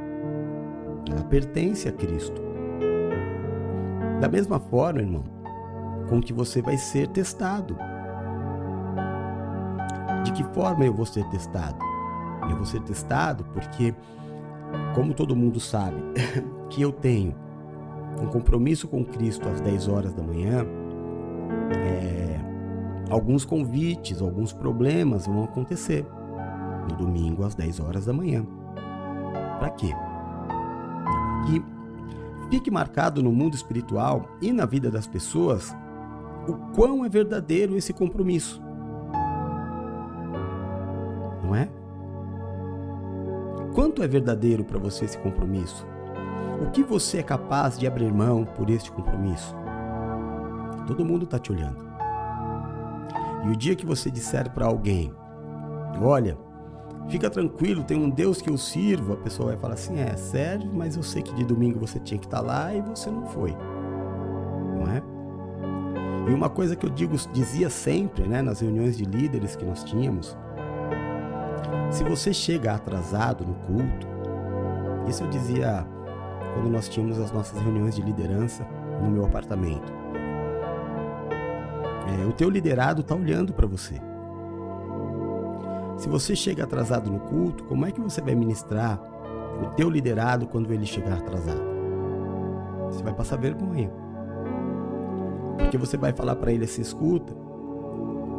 Ela 1.09 1.23
pertence 1.23 1.87
a 1.87 1.91
Cristo. 1.91 2.41
Da 4.19 4.27
mesma 4.27 4.59
forma, 4.59 4.99
irmão, 4.99 5.23
com 6.09 6.21
que 6.21 6.33
você 6.33 6.61
vai 6.61 6.77
ser 6.77 7.07
testado. 7.09 7.77
De 10.23 10.31
que 10.31 10.43
forma 10.53 10.85
eu 10.85 10.93
vou 10.93 11.05
ser 11.05 11.23
testado? 11.29 11.77
Eu 12.49 12.55
vou 12.55 12.65
ser 12.65 12.81
testado 12.81 13.43
porque, 13.53 13.93
como 14.95 15.13
todo 15.13 15.35
mundo 15.35 15.59
sabe, 15.59 15.97
que 16.69 16.81
eu 16.81 16.91
tenho 16.91 17.35
um 18.21 18.27
compromisso 18.27 18.87
com 18.87 19.05
Cristo 19.05 19.47
às 19.47 19.61
10 19.61 19.87
horas 19.87 20.13
da 20.13 20.23
manhã, 20.23 20.65
é, 21.71 22.39
alguns 23.09 23.45
convites, 23.45 24.21
alguns 24.21 24.51
problemas 24.51 25.27
vão 25.27 25.43
acontecer 25.43 26.05
no 26.89 26.97
domingo 26.97 27.45
às 27.45 27.53
10 27.53 27.79
horas 27.79 28.05
da 28.05 28.13
manhã. 28.13 28.45
Para 29.59 29.69
quê? 29.71 29.93
Que 31.47 31.63
fique 32.49 32.69
marcado 32.69 33.23
no 33.23 33.31
mundo 33.31 33.55
espiritual 33.55 34.37
e 34.41 34.51
na 34.51 34.65
vida 34.65 34.91
das 34.91 35.07
pessoas 35.07 35.75
o 36.47 36.53
quão 36.73 37.03
é 37.03 37.09
verdadeiro 37.09 37.75
esse 37.75 37.93
compromisso. 37.93 38.61
Não 41.43 41.55
é? 41.55 41.69
Quanto 43.73 44.01
é 44.01 44.07
verdadeiro 44.07 44.63
para 44.63 44.79
você 44.79 45.05
esse 45.05 45.17
compromisso? 45.17 45.85
O 46.61 46.71
que 46.71 46.83
você 46.83 47.19
é 47.19 47.23
capaz 47.23 47.77
de 47.77 47.85
abrir 47.85 48.11
mão 48.11 48.43
por 48.43 48.69
este 48.69 48.91
compromisso? 48.91 49.55
Todo 50.87 51.05
mundo 51.05 51.25
está 51.25 51.37
te 51.37 51.51
olhando. 51.51 51.85
E 53.45 53.49
o 53.49 53.55
dia 53.55 53.75
que 53.75 53.85
você 53.85 54.09
disser 54.09 54.49
para 54.51 54.65
alguém: 54.65 55.13
Olha, 56.01 56.37
fica 57.09 57.29
tranquilo, 57.29 57.83
tem 57.83 57.97
um 57.97 58.09
Deus 58.09 58.41
que 58.41 58.49
eu 58.49 58.57
sirvo, 58.57 59.13
a 59.13 59.17
pessoa 59.17 59.49
vai 59.49 59.57
falar 59.57 59.73
assim: 59.75 59.99
É, 59.99 60.15
sério, 60.15 60.69
mas 60.73 60.95
eu 60.95 61.03
sei 61.03 61.21
que 61.21 61.33
de 61.33 61.43
domingo 61.43 61.79
você 61.79 61.99
tinha 61.99 62.19
que 62.19 62.27
estar 62.27 62.41
tá 62.41 62.43
lá 62.43 62.73
e 62.73 62.81
você 62.81 63.09
não 63.09 63.25
foi. 63.25 63.55
Não 64.75 64.87
é? 64.87 65.01
E 66.29 66.33
uma 66.33 66.49
coisa 66.49 66.75
que 66.75 66.85
eu 66.85 66.89
digo, 66.89 67.15
dizia 67.31 67.69
sempre, 67.69 68.27
né, 68.27 68.41
nas 68.41 68.59
reuniões 68.59 68.97
de 68.97 69.05
líderes 69.05 69.55
que 69.55 69.63
nós 69.63 69.83
tínhamos, 69.83 70.37
se 71.89 72.03
você 72.03 72.33
chega 72.33 72.73
atrasado 72.73 73.45
no 73.45 73.53
culto, 73.55 74.07
isso 75.07 75.23
eu 75.23 75.29
dizia 75.29 75.87
quando 76.53 76.69
nós 76.69 76.89
tínhamos 76.89 77.17
as 77.19 77.31
nossas 77.31 77.61
reuniões 77.61 77.95
de 77.95 78.01
liderança 78.01 78.67
no 79.01 79.09
meu 79.09 79.25
apartamento. 79.25 79.93
É, 82.07 82.25
o 82.25 82.33
teu 82.33 82.49
liderado 82.49 83.01
está 83.01 83.15
olhando 83.15 83.53
para 83.53 83.65
você. 83.65 83.95
Se 85.97 86.07
você 86.07 86.35
chega 86.35 86.63
atrasado 86.63 87.11
no 87.11 87.19
culto, 87.19 87.63
como 87.63 87.85
é 87.85 87.91
que 87.91 87.99
você 87.99 88.21
vai 88.21 88.35
ministrar 88.35 89.01
o 89.61 89.75
teu 89.75 89.89
liderado 89.89 90.47
quando 90.47 90.71
ele 90.71 90.85
chegar 90.85 91.17
atrasado? 91.17 91.61
Você 92.91 93.03
vai 93.03 93.13
passar 93.13 93.37
vergonha. 93.37 93.91
Porque 95.57 95.77
você 95.77 95.97
vai 95.97 96.13
falar 96.13 96.35
para 96.35 96.51
ele 96.51 96.65
assim: 96.65 96.81
escuta, 96.81 97.35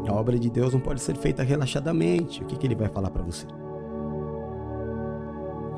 a 0.09 0.13
obra 0.13 0.39
de 0.39 0.49
Deus 0.49 0.73
não 0.73 0.81
pode 0.81 1.01
ser 1.01 1.17
feita 1.17 1.43
relaxadamente. 1.43 2.43
O 2.43 2.47
que, 2.47 2.57
que 2.57 2.67
ele 2.67 2.77
vai 2.77 2.89
falar 2.89 3.11
para 3.11 3.23
você? 3.23 3.47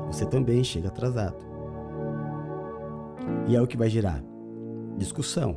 Você 0.07 0.25
também 0.25 0.63
chega 0.63 0.89
atrasado. 0.89 1.51
E 3.47 3.55
é 3.55 3.61
o 3.61 3.67
que 3.67 3.77
vai 3.77 3.89
gerar 3.89 4.23
discussão 4.97 5.55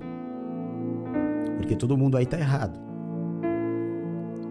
porque 1.64 1.76
todo 1.76 1.96
mundo 1.96 2.16
aí 2.16 2.26
tá 2.26 2.38
errado. 2.38 2.78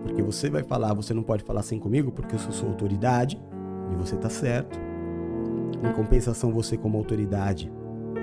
Porque 0.03 0.21
você 0.21 0.49
vai 0.49 0.63
falar, 0.63 0.93
você 0.93 1.13
não 1.13 1.23
pode 1.23 1.43
falar 1.43 1.61
assim 1.61 1.79
comigo 1.79 2.11
porque 2.11 2.35
eu 2.35 2.39
sou 2.39 2.51
sua 2.51 2.69
autoridade 2.69 3.41
e 3.91 3.95
você 3.95 4.15
tá 4.17 4.29
certo. 4.29 4.77
Em 5.81 5.93
compensação, 5.93 6.51
você 6.51 6.77
como 6.77 6.97
autoridade, 6.97 7.71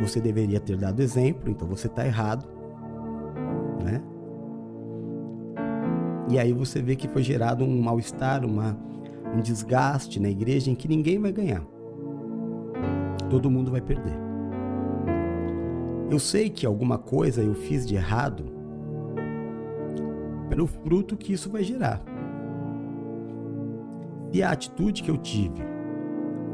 você 0.01 0.21
deveria 0.21 0.61
ter 0.61 0.77
dado 0.77 1.01
exemplo, 1.01 1.51
então 1.51 1.67
você 1.67 1.89
tá 1.89 2.07
errado, 2.07 2.47
né? 3.83 4.03
E 6.29 6.39
aí 6.39 6.53
você 6.53 6.81
vê 6.81 6.95
que 6.95 7.09
foi 7.09 7.23
gerado 7.23 7.65
um 7.65 7.83
mal-estar, 7.83 8.45
uma 8.45 8.79
um 9.35 9.41
desgaste 9.41 10.19
na 10.19 10.29
igreja 10.29 10.71
em 10.71 10.75
que 10.75 10.89
ninguém 10.89 11.19
vai 11.19 11.33
ganhar. 11.33 11.63
Todo 13.29 13.51
mundo 13.51 13.71
vai 13.71 13.81
perder. 13.81 14.19
Eu 16.11 16.19
sei 16.19 16.51
que 16.51 16.67
alguma 16.67 16.99
coisa 16.99 17.43
eu 17.43 17.55
fiz 17.55 17.87
de 17.87 17.95
errado 17.95 18.60
pelo 20.51 20.67
fruto 20.67 21.17
que 21.17 21.33
isso 21.33 21.49
vai 21.49 21.63
gerar. 21.63 22.03
Se 24.33 24.43
a 24.43 24.51
atitude 24.51 25.03
que 25.03 25.11
eu 25.11 25.17
tive 25.17 25.63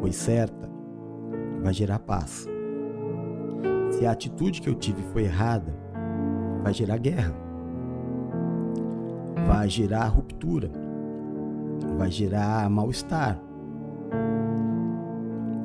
foi 0.01 0.13
certa, 0.13 0.71
vai 1.63 1.73
gerar 1.73 1.99
paz. 2.01 2.47
Se 3.91 4.05
a 4.05 4.11
atitude 4.11 4.61
que 4.61 4.69
eu 4.69 4.75
tive 4.75 5.03
foi 5.13 5.25
errada, 5.25 5.75
vai 6.63 6.75
gerar 6.75 6.99
guerra. 6.99 7.35
Vai 9.47 9.69
gerar 9.71 10.07
ruptura. 10.09 10.71
Vai 11.97 12.11
gerar 12.11 12.69
mal-estar. 12.69 13.41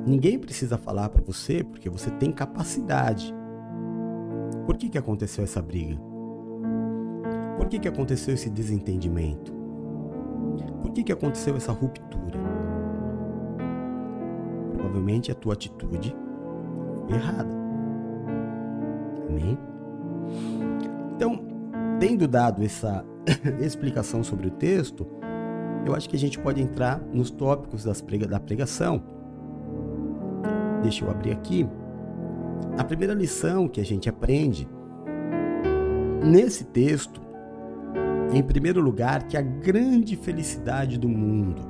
Ninguém 0.06 0.40
precisa 0.40 0.78
falar 0.78 1.10
para 1.10 1.22
você 1.22 1.64
porque 1.64 1.90
você 1.90 2.10
tem 2.12 2.32
capacidade. 2.32 3.34
Por 4.66 4.78
que, 4.78 4.90
que 4.90 4.98
aconteceu 4.98 5.44
essa 5.44 5.62
briga? 5.62 6.11
Por 7.62 7.70
que, 7.70 7.78
que 7.78 7.88
aconteceu 7.88 8.34
esse 8.34 8.50
desentendimento? 8.50 9.54
Por 10.82 10.92
que, 10.92 11.04
que 11.04 11.12
aconteceu 11.12 11.56
essa 11.56 11.72
ruptura? 11.72 12.40
Provavelmente 14.74 15.32
a 15.32 15.36
tua 15.36 15.54
atitude 15.54 16.16
foi 17.06 17.16
errada. 17.16 17.56
Amém? 19.30 19.60
Então, 21.16 21.40
tendo 22.00 22.28
dado 22.28 22.64
essa 22.64 23.06
explicação 23.62 24.24
sobre 24.24 24.48
o 24.48 24.52
texto, 24.52 25.06
eu 25.86 25.94
acho 25.94 26.10
que 26.10 26.16
a 26.16 26.20
gente 26.20 26.40
pode 26.40 26.60
entrar 26.60 27.00
nos 27.14 27.30
tópicos 27.30 27.86
prega, 28.02 28.26
da 28.26 28.40
pregação. 28.40 29.04
Deixa 30.82 31.06
eu 31.06 31.12
abrir 31.12 31.32
aqui. 31.32 31.70
A 32.76 32.84
primeira 32.84 33.14
lição 33.14 33.68
que 33.68 33.80
a 33.80 33.86
gente 33.86 34.10
aprende 34.10 34.68
nesse 36.24 36.64
texto, 36.64 37.22
em 38.32 38.44
primeiro 38.44 38.82
lugar, 38.82 39.24
que 39.24 39.38
a 39.38 39.42
grande 39.42 40.16
felicidade 40.16 40.98
do 40.98 41.10
mundo 41.10 41.62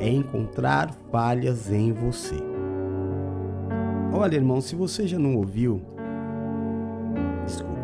é 0.00 0.08
encontrar 0.08 0.92
falhas 1.10 1.70
em 1.70 1.92
você. 1.92 2.36
Olha, 4.12 4.36
irmão, 4.36 4.60
se 4.60 4.74
você 4.74 5.06
já 5.06 5.18
não 5.18 5.36
ouviu 5.36 5.82
Desculpa. 7.44 7.74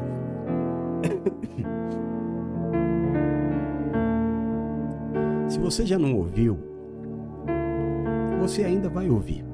Se 5.48 5.58
você 5.58 5.84
já 5.84 5.98
não 5.98 6.14
ouviu, 6.14 6.58
você 8.40 8.64
ainda 8.64 8.88
vai 8.88 9.10
ouvir. 9.10 9.44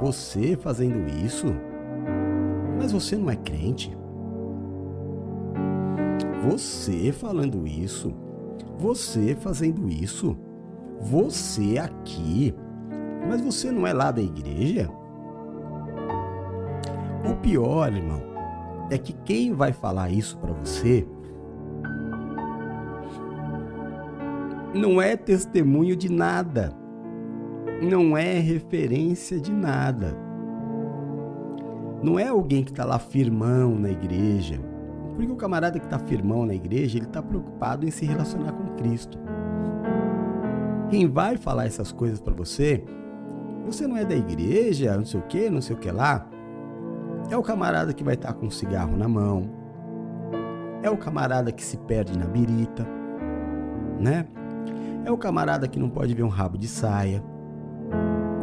Você 0.00 0.56
fazendo 0.56 1.08
isso, 1.24 1.46
mas 2.78 2.92
você 2.92 3.16
não 3.16 3.30
é 3.30 3.36
crente. 3.36 3.96
Você 6.42 7.10
falando 7.12 7.66
isso, 7.66 8.14
você 8.78 9.34
fazendo 9.34 9.88
isso, 9.88 10.36
você 11.00 11.78
aqui, 11.78 12.54
mas 13.28 13.40
você 13.40 13.70
não 13.70 13.86
é 13.86 13.92
lá 13.92 14.10
da 14.10 14.22
igreja? 14.22 14.88
O 17.28 17.34
pior, 17.36 17.92
irmão, 17.92 18.22
é 18.90 18.96
que 18.96 19.12
quem 19.12 19.52
vai 19.52 19.72
falar 19.72 20.10
isso 20.10 20.38
para 20.38 20.52
você 20.52 21.06
não 24.74 25.02
é 25.02 25.16
testemunho 25.16 25.96
de 25.96 26.10
nada, 26.10 26.72
não 27.82 28.16
é 28.16 28.38
referência 28.38 29.40
de 29.40 29.52
nada. 29.52 30.16
Não 32.02 32.16
é 32.16 32.28
alguém 32.28 32.62
que 32.62 32.70
está 32.70 32.84
lá 32.84 32.98
firmão 32.98 33.76
na 33.76 33.90
igreja. 33.90 34.60
Porque 35.18 35.32
o 35.32 35.34
camarada 35.36 35.80
que 35.80 35.84
está 35.84 35.98
firmão 35.98 36.46
na 36.46 36.54
igreja, 36.54 36.96
ele 36.96 37.06
está 37.06 37.20
preocupado 37.20 37.84
em 37.84 37.90
se 37.90 38.06
relacionar 38.06 38.52
com 38.52 38.76
Cristo. 38.76 39.18
Quem 40.88 41.08
vai 41.08 41.36
falar 41.36 41.66
essas 41.66 41.90
coisas 41.90 42.20
para 42.20 42.32
você, 42.32 42.84
você 43.66 43.88
não 43.88 43.96
é 43.96 44.04
da 44.04 44.14
igreja, 44.14 44.96
não 44.96 45.04
sei 45.04 45.18
o 45.18 45.24
que, 45.24 45.50
não 45.50 45.60
sei 45.60 45.74
o 45.74 45.78
que 45.80 45.90
lá. 45.90 46.24
É 47.28 47.36
o 47.36 47.42
camarada 47.42 47.92
que 47.92 48.04
vai 48.04 48.14
estar 48.14 48.32
com 48.32 48.46
um 48.46 48.50
cigarro 48.50 48.96
na 48.96 49.08
mão. 49.08 49.50
É 50.84 50.88
o 50.88 50.96
camarada 50.96 51.50
que 51.50 51.64
se 51.64 51.78
perde 51.78 52.16
na 52.16 52.26
birita, 52.26 52.86
né? 53.98 54.24
É 55.04 55.10
o 55.10 55.18
camarada 55.18 55.66
que 55.66 55.80
não 55.80 55.90
pode 55.90 56.14
ver 56.14 56.22
um 56.22 56.28
rabo 56.28 56.56
de 56.56 56.68
saia. 56.68 57.24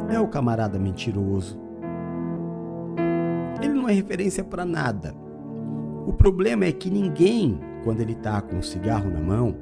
É 0.10 0.20
o 0.20 0.28
camarada 0.28 0.78
mentiroso. 0.78 1.58
Ele 3.62 3.74
não 3.74 3.88
é 3.88 3.94
referência 3.94 4.44
para 4.44 4.66
nada. 4.66 5.24
O 6.06 6.14
problema 6.14 6.66
é 6.66 6.72
que 6.72 6.90
ninguém, 6.90 7.60
quando 7.84 8.02
ele 8.02 8.14
está 8.14 8.42
com 8.42 8.58
um 8.58 8.62
cigarro 8.62 9.10
na 9.10 9.20
mão, 9.20 9.56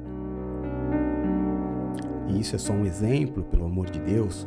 e 2.28 2.40
isso 2.40 2.54
é 2.54 2.58
só 2.58 2.72
um 2.72 2.84
exemplo, 2.84 3.44
pelo 3.44 3.64
amor 3.64 3.90
de 3.90 4.00
Deus, 4.00 4.46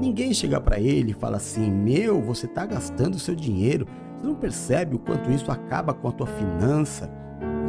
Ninguém 0.00 0.34
chega 0.34 0.60
para 0.60 0.78
ele 0.78 1.12
e 1.12 1.14
fala 1.14 1.36
assim: 1.36 1.70
Meu, 1.70 2.20
você 2.20 2.46
está 2.46 2.66
gastando 2.66 3.18
seu 3.18 3.34
dinheiro. 3.34 3.86
Você 4.20 4.26
não 4.26 4.34
percebe 4.34 4.96
o 4.96 4.98
quanto 4.98 5.30
isso 5.30 5.50
acaba 5.50 5.94
com 5.94 6.08
a 6.08 6.12
tua 6.12 6.26
finança, 6.26 7.10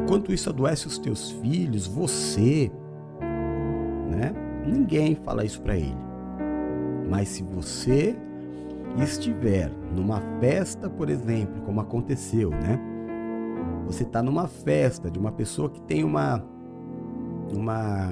o 0.01 0.07
quanto 0.07 0.33
isso 0.33 0.49
adoece 0.49 0.87
os 0.87 0.97
teus 0.97 1.31
filhos, 1.31 1.87
você. 1.87 2.71
Né? 4.09 4.33
Ninguém 4.65 5.15
fala 5.15 5.45
isso 5.45 5.61
para 5.61 5.75
ele. 5.75 5.97
Mas 7.09 7.29
se 7.29 7.43
você 7.43 8.15
estiver 8.97 9.69
numa 9.95 10.21
festa, 10.39 10.89
por 10.89 11.09
exemplo, 11.09 11.61
como 11.63 11.81
aconteceu, 11.81 12.49
né? 12.49 12.79
Você 13.86 14.03
está 14.03 14.21
numa 14.21 14.47
festa 14.47 15.09
de 15.09 15.19
uma 15.19 15.31
pessoa 15.31 15.69
que 15.69 15.81
tem 15.81 16.03
uma 16.03 16.43
uma 17.53 18.09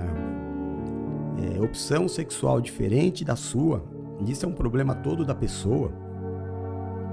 é, 1.41 1.59
opção 1.59 2.07
sexual 2.07 2.61
diferente 2.61 3.25
da 3.25 3.35
sua, 3.35 3.83
isso 4.25 4.45
é 4.45 4.49
um 4.49 4.53
problema 4.53 4.95
todo 4.95 5.25
da 5.25 5.35
pessoa. 5.35 5.91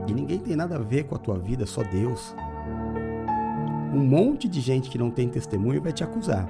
E 0.06 0.12
ninguém 0.12 0.38
tem 0.38 0.56
nada 0.56 0.76
a 0.76 0.78
ver 0.78 1.04
com 1.04 1.14
a 1.14 1.18
tua 1.18 1.38
vida, 1.38 1.66
só 1.66 1.82
Deus. 1.82 2.34
Um 3.92 4.00
monte 4.00 4.48
de 4.48 4.61
gente 4.61 4.88
que 4.88 4.98
não 4.98 5.11
tem 5.11 5.28
testemunho 5.28 5.82
vai 5.82 5.92
te 5.92 6.04
acusar. 6.04 6.48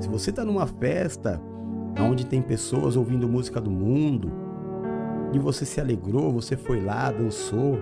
Se 0.00 0.08
você 0.08 0.30
está 0.30 0.44
numa 0.44 0.66
festa 0.66 1.40
onde 2.00 2.26
tem 2.26 2.42
pessoas 2.42 2.96
ouvindo 2.96 3.28
música 3.28 3.60
do 3.60 3.70
mundo 3.70 4.32
e 5.32 5.38
você 5.38 5.64
se 5.64 5.80
alegrou, 5.80 6.32
você 6.32 6.56
foi 6.56 6.80
lá, 6.80 7.12
dançou. 7.12 7.78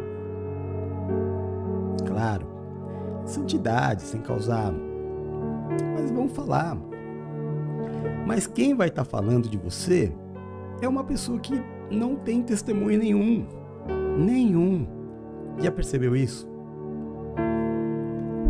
Claro, 2.19 2.49
santidade, 3.25 4.03
sem 4.03 4.21
causar. 4.21 4.75
Mas 5.95 6.11
vamos 6.11 6.33
falar. 6.33 6.77
Mas 8.27 8.45
quem 8.45 8.75
vai 8.75 8.89
estar 8.89 9.05
tá 9.05 9.09
falando 9.09 9.49
de 9.49 9.57
você 9.57 10.12
é 10.83 10.89
uma 10.89 11.05
pessoa 11.05 11.39
que 11.39 11.62
não 11.89 12.16
tem 12.16 12.43
testemunho 12.43 12.99
nenhum. 12.99 13.47
Nenhum. 14.19 14.85
Já 15.59 15.71
percebeu 15.71 16.16
isso? 16.16 16.49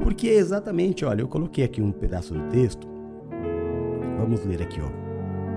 Porque 0.03 0.29
exatamente, 0.29 1.05
olha, 1.05 1.21
eu 1.21 1.29
coloquei 1.29 1.63
aqui 1.63 1.83
um 1.83 1.93
pedaço 1.93 2.33
do 2.33 2.49
texto. 2.49 2.89
Vamos 4.19 4.47
ler 4.47 4.63
aqui, 4.63 4.81
ó. 4.81 4.89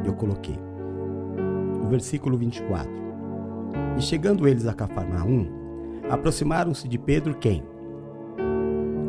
Eu 0.06 0.16
coloquei. 0.16 0.60
O 1.82 1.88
versículo 1.88 2.38
24. 2.38 2.92
E 3.98 4.02
chegando 4.02 4.50
eles 4.50 4.68
a 4.68 4.74
Cafarnaum, 4.74 5.48
aproximaram-se 6.10 6.90
de 6.90 6.98
Pedro 6.98 7.34
quem? 7.36 7.64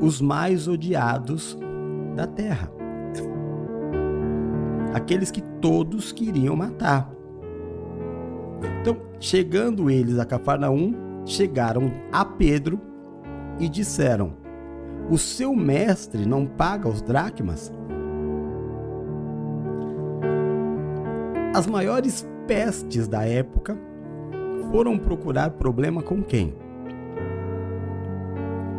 Os 0.03 0.21
mais 0.21 0.67
odiados 0.67 1.57
da 2.17 2.27
terra. 2.27 2.69
Aqueles 4.93 5.31
que 5.31 5.41
todos 5.61 6.11
queriam 6.11 6.57
matar. 6.57 7.11
Então, 8.81 8.97
chegando 9.21 9.89
eles 9.89 10.19
a 10.19 10.25
Cafarnaum, 10.25 10.93
chegaram 11.25 11.93
a 12.11 12.25
Pedro 12.25 12.81
e 13.61 13.69
disseram: 13.69 14.35
O 15.09 15.17
seu 15.17 15.55
mestre 15.55 16.27
não 16.27 16.47
paga 16.47 16.89
os 16.89 17.01
dracmas? 17.01 17.73
As 21.55 21.67
maiores 21.67 22.27
pestes 22.47 23.07
da 23.07 23.25
época 23.25 23.79
foram 24.71 24.99
procurar 24.99 25.51
problema 25.51 26.03
com 26.03 26.23
quem? 26.23 26.55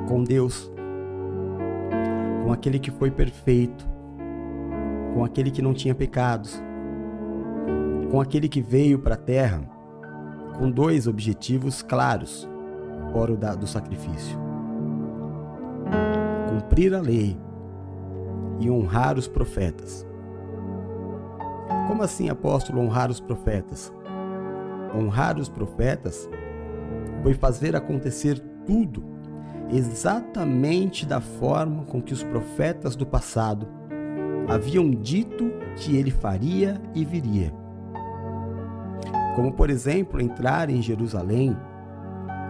Com 0.08 0.24
Deus. 0.24 0.73
Com 2.44 2.52
aquele 2.52 2.80
que 2.80 2.92
foi 2.92 3.10
perfeito. 3.10 3.88
Com 5.14 5.24
aquele 5.24 5.52
que 5.52 5.62
não 5.62 5.74
tinha 5.74 5.96
pecados. 5.96 6.62
Com 8.12 8.20
aquele 8.20 8.48
que 8.48 8.62
veio 8.62 9.00
para 9.00 9.16
a 9.16 9.18
terra 9.18 9.74
com 10.58 10.70
dois 10.70 11.08
objetivos 11.08 11.82
claros 11.82 12.48
fora 13.12 13.36
do 13.56 13.68
sacrifício: 13.68 14.38
cumprir 16.50 16.94
a 16.94 17.02
lei 17.02 17.38
e 18.60 18.70
honrar 18.70 19.18
os 19.18 19.28
profetas. 19.28 20.06
Como 21.88 22.04
assim, 22.04 22.30
apóstolo, 22.30 22.82
honrar 22.82 23.10
os 23.10 23.20
profetas? 23.20 23.92
Honrar 24.96 25.38
os 25.38 25.50
profetas 25.50 26.30
foi 27.24 27.34
fazer 27.34 27.76
acontecer 27.76 28.40
tudo 28.66 29.04
exatamente 29.76 31.06
da 31.06 31.20
forma 31.20 31.84
com 31.86 32.02
que 32.02 32.14
os 32.14 32.24
profetas 32.24 32.96
do 32.96 33.06
passado 33.06 33.68
haviam 34.48 34.90
dito 34.90 35.52
que 35.76 35.96
ele 35.96 36.12
faria 36.12 36.82
e 36.94 37.04
viria. 37.04 37.54
Como, 39.36 39.52
por 39.52 39.70
exemplo, 39.70 40.22
entrar 40.22 40.70
em 40.70 40.82
Jerusalém 40.82 41.58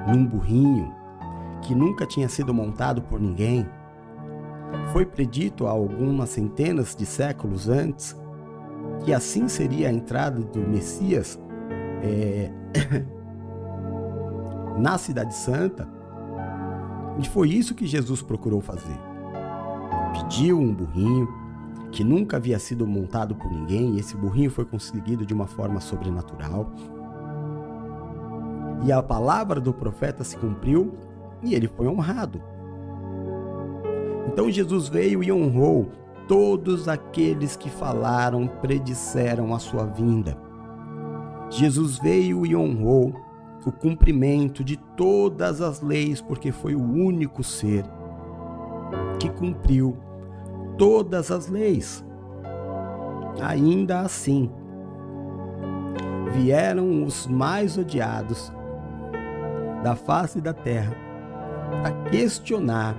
num 0.07 0.25
burrinho 0.25 0.93
que 1.61 1.73
nunca 1.73 2.05
tinha 2.05 2.27
sido 2.27 2.53
montado 2.53 3.01
por 3.01 3.19
ninguém. 3.19 3.65
Foi 4.91 5.05
predito 5.05 5.65
há 5.65 5.71
algumas 5.71 6.29
centenas 6.29 6.95
de 6.95 7.05
séculos 7.05 7.69
antes 7.69 8.17
que 9.05 9.13
assim 9.13 9.47
seria 9.47 9.87
a 9.87 9.91
entrada 9.91 10.39
do 10.39 10.59
Messias 10.59 11.39
é, 12.01 12.51
na 14.77 14.97
Cidade 14.97 15.33
Santa. 15.33 15.87
E 17.19 17.27
foi 17.27 17.49
isso 17.49 17.75
que 17.75 17.85
Jesus 17.85 18.21
procurou 18.21 18.61
fazer. 18.61 18.97
Pediu 20.13 20.59
um 20.59 20.73
burrinho 20.73 21.27
que 21.91 22.03
nunca 22.03 22.37
havia 22.37 22.57
sido 22.57 22.87
montado 22.87 23.35
por 23.35 23.51
ninguém, 23.51 23.95
e 23.95 23.99
esse 23.99 24.15
burrinho 24.15 24.49
foi 24.49 24.65
conseguido 24.65 25.25
de 25.25 25.33
uma 25.33 25.45
forma 25.45 25.79
sobrenatural. 25.79 26.71
E 28.83 28.91
a 28.91 29.01
palavra 29.01 29.61
do 29.61 29.71
profeta 29.71 30.23
se 30.23 30.35
cumpriu 30.35 30.93
e 31.41 31.53
ele 31.53 31.67
foi 31.67 31.87
honrado. 31.87 32.41
Então 34.27 34.49
Jesus 34.49 34.87
veio 34.87 35.23
e 35.23 35.31
honrou 35.31 35.91
todos 36.27 36.87
aqueles 36.87 37.55
que 37.55 37.69
falaram, 37.69 38.47
predisseram 38.47 39.53
a 39.53 39.59
sua 39.59 39.85
vinda. 39.85 40.37
Jesus 41.49 41.99
veio 41.99 42.45
e 42.45 42.55
honrou 42.55 43.13
o 43.65 43.71
cumprimento 43.71 44.63
de 44.63 44.77
todas 44.77 45.61
as 45.61 45.81
leis, 45.81 46.21
porque 46.21 46.51
foi 46.51 46.75
o 46.75 46.81
único 46.81 47.43
ser 47.43 47.85
que 49.19 49.29
cumpriu 49.29 49.97
todas 50.77 51.31
as 51.31 51.47
leis. 51.47 52.03
Ainda 53.41 54.01
assim, 54.01 54.51
vieram 56.33 57.03
os 57.03 57.27
mais 57.27 57.77
odiados 57.77 58.51
da 59.83 59.95
face 59.95 60.39
da 60.41 60.53
terra 60.53 60.95
a 61.83 61.91
questionar 62.09 62.95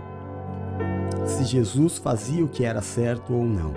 se 1.24 1.44
Jesus 1.44 1.98
fazia 1.98 2.44
o 2.44 2.48
que 2.48 2.64
era 2.64 2.82
certo 2.82 3.32
ou 3.32 3.44
não. 3.44 3.72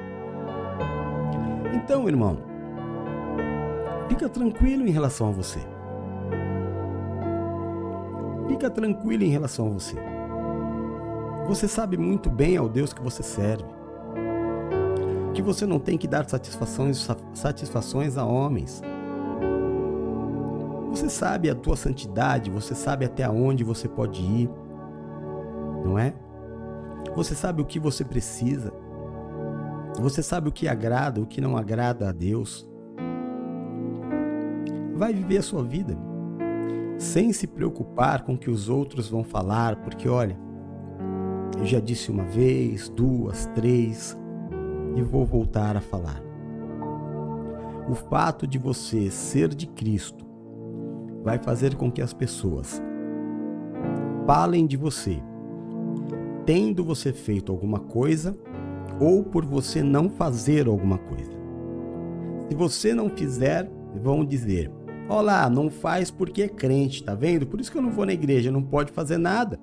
Então, 1.74 2.08
irmão, 2.08 2.38
fica 4.10 4.28
tranquilo 4.28 4.86
em 4.86 4.92
relação 4.92 5.30
a 5.30 5.32
você. 5.32 5.60
Fica 8.48 8.70
tranquilo 8.70 9.24
em 9.24 9.30
relação 9.30 9.68
a 9.68 9.70
você. 9.72 9.96
Você 11.48 11.68
sabe 11.68 11.98
muito 11.98 12.30
bem 12.30 12.58
ao 12.58 12.70
Deus 12.70 12.94
que 12.94 13.02
você 13.02 13.22
serve. 13.22 13.66
Que 15.34 15.42
você 15.42 15.66
não 15.66 15.80
tem 15.80 15.98
que 15.98 16.08
dar 16.08 16.28
satisfações, 16.28 17.08
satisfações 17.34 18.18
a 18.18 18.26
homens. 18.26 18.82
Você 20.90 21.10
sabe 21.10 21.50
a 21.50 21.56
tua 21.56 21.76
santidade, 21.76 22.50
você 22.50 22.74
sabe 22.74 23.06
até 23.06 23.30
onde 23.30 23.64
você 23.64 23.88
pode 23.88 24.22
ir, 24.22 24.50
não 25.86 26.00
é? 26.00 26.14
Você 27.16 27.36
sabe 27.36 27.62
o 27.62 27.66
que 27.66 27.80
você 27.80 28.04
precisa. 28.04 28.74
Você 30.00 30.24
sabe 30.24 30.50
o 30.50 30.52
que 30.52 30.68
agrada, 30.68 31.22
o 31.22 31.26
que 31.26 31.42
não 31.42 31.58
agrada 31.58 32.10
a 32.10 32.12
Deus. 32.12 32.68
Vai 34.96 35.14
viver 35.14 35.38
a 35.38 35.44
sua 35.44 35.64
vida 35.64 36.07
sem 36.98 37.32
se 37.32 37.46
preocupar 37.46 38.24
com 38.24 38.34
o 38.34 38.38
que 38.38 38.50
os 38.50 38.70
outros 38.70 39.10
vão 39.10 39.24
falar, 39.24 39.78
porque 39.78 40.10
olha, 40.10 40.38
eu 41.58 41.66
já 41.66 41.80
disse 41.80 42.12
uma 42.12 42.24
vez, 42.24 42.90
duas, 42.90 43.46
três 43.56 44.18
e 44.96 45.02
vou 45.02 45.26
voltar 45.26 45.78
a 45.78 45.82
falar. 45.82 46.22
O 47.90 47.96
fato 47.96 48.46
de 48.46 48.58
você 48.58 49.10
ser 49.10 49.54
de 49.54 49.68
Cristo 49.68 50.26
vai 51.24 51.38
fazer 51.38 51.76
com 51.76 51.92
que 51.92 52.02
as 52.02 52.14
pessoas 52.14 52.82
falem 54.26 54.66
de 54.66 54.76
você, 54.76 55.22
tendo 56.46 56.84
você 56.84 57.14
feito 57.14 57.52
alguma 57.52 57.80
coisa 57.80 58.38
ou 59.00 59.24
por 59.24 59.46
você 59.46 59.84
não 59.84 60.10
fazer 60.10 60.68
alguma 60.68 60.98
coisa. 60.98 61.32
Se 62.50 62.56
você 62.56 62.94
não 62.94 63.10
fizer, 63.10 63.70
vão 64.02 64.26
dizer: 64.26 64.72
Olá, 65.10 65.50
não 65.50 65.70
faz 65.70 66.12
porque 66.12 66.42
é 66.42 66.50
crente, 66.50 67.02
tá 67.02 67.16
vendo? 67.16 67.48
Por 67.48 67.62
isso 67.62 67.72
que 67.72 67.78
eu 67.78 67.82
não 67.82 67.92
vou 67.92 68.06
na 68.06 68.12
igreja, 68.12 68.52
não 68.52 68.62
pode 68.62 68.92
fazer 68.92 69.18
nada. 69.18 69.58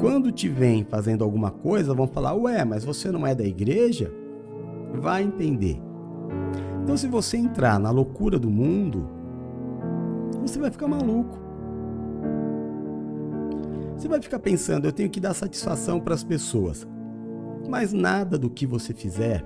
Quando 0.00 0.32
te 0.32 0.48
vem 0.48 0.84
fazendo 0.84 1.22
alguma 1.22 1.50
coisa, 1.50 1.92
vão 1.92 2.08
falar: 2.08 2.34
Ué, 2.34 2.64
mas 2.64 2.82
você 2.82 3.10
não 3.10 3.26
é 3.26 3.34
da 3.34 3.44
igreja? 3.44 4.10
Vai 4.94 5.22
entender. 5.22 5.80
Então, 6.82 6.96
se 6.96 7.06
você 7.06 7.36
entrar 7.36 7.78
na 7.78 7.90
loucura 7.90 8.38
do 8.38 8.50
mundo, 8.50 9.06
você 10.40 10.58
vai 10.58 10.70
ficar 10.70 10.88
maluco. 10.88 11.38
Você 13.96 14.08
vai 14.08 14.20
ficar 14.20 14.38
pensando, 14.38 14.86
eu 14.86 14.92
tenho 14.92 15.10
que 15.10 15.20
dar 15.20 15.34
satisfação 15.34 16.00
para 16.00 16.14
as 16.14 16.24
pessoas. 16.24 16.86
Mas 17.68 17.92
nada 17.92 18.38
do 18.38 18.50
que 18.50 18.66
você 18.66 18.94
fizer 18.94 19.44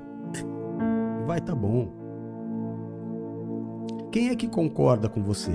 vai 1.26 1.38
estar 1.38 1.52
tá 1.52 1.58
bom. 1.58 2.05
Quem 4.16 4.30
é 4.30 4.34
que 4.34 4.48
concorda 4.48 5.10
com 5.10 5.22
você? 5.22 5.52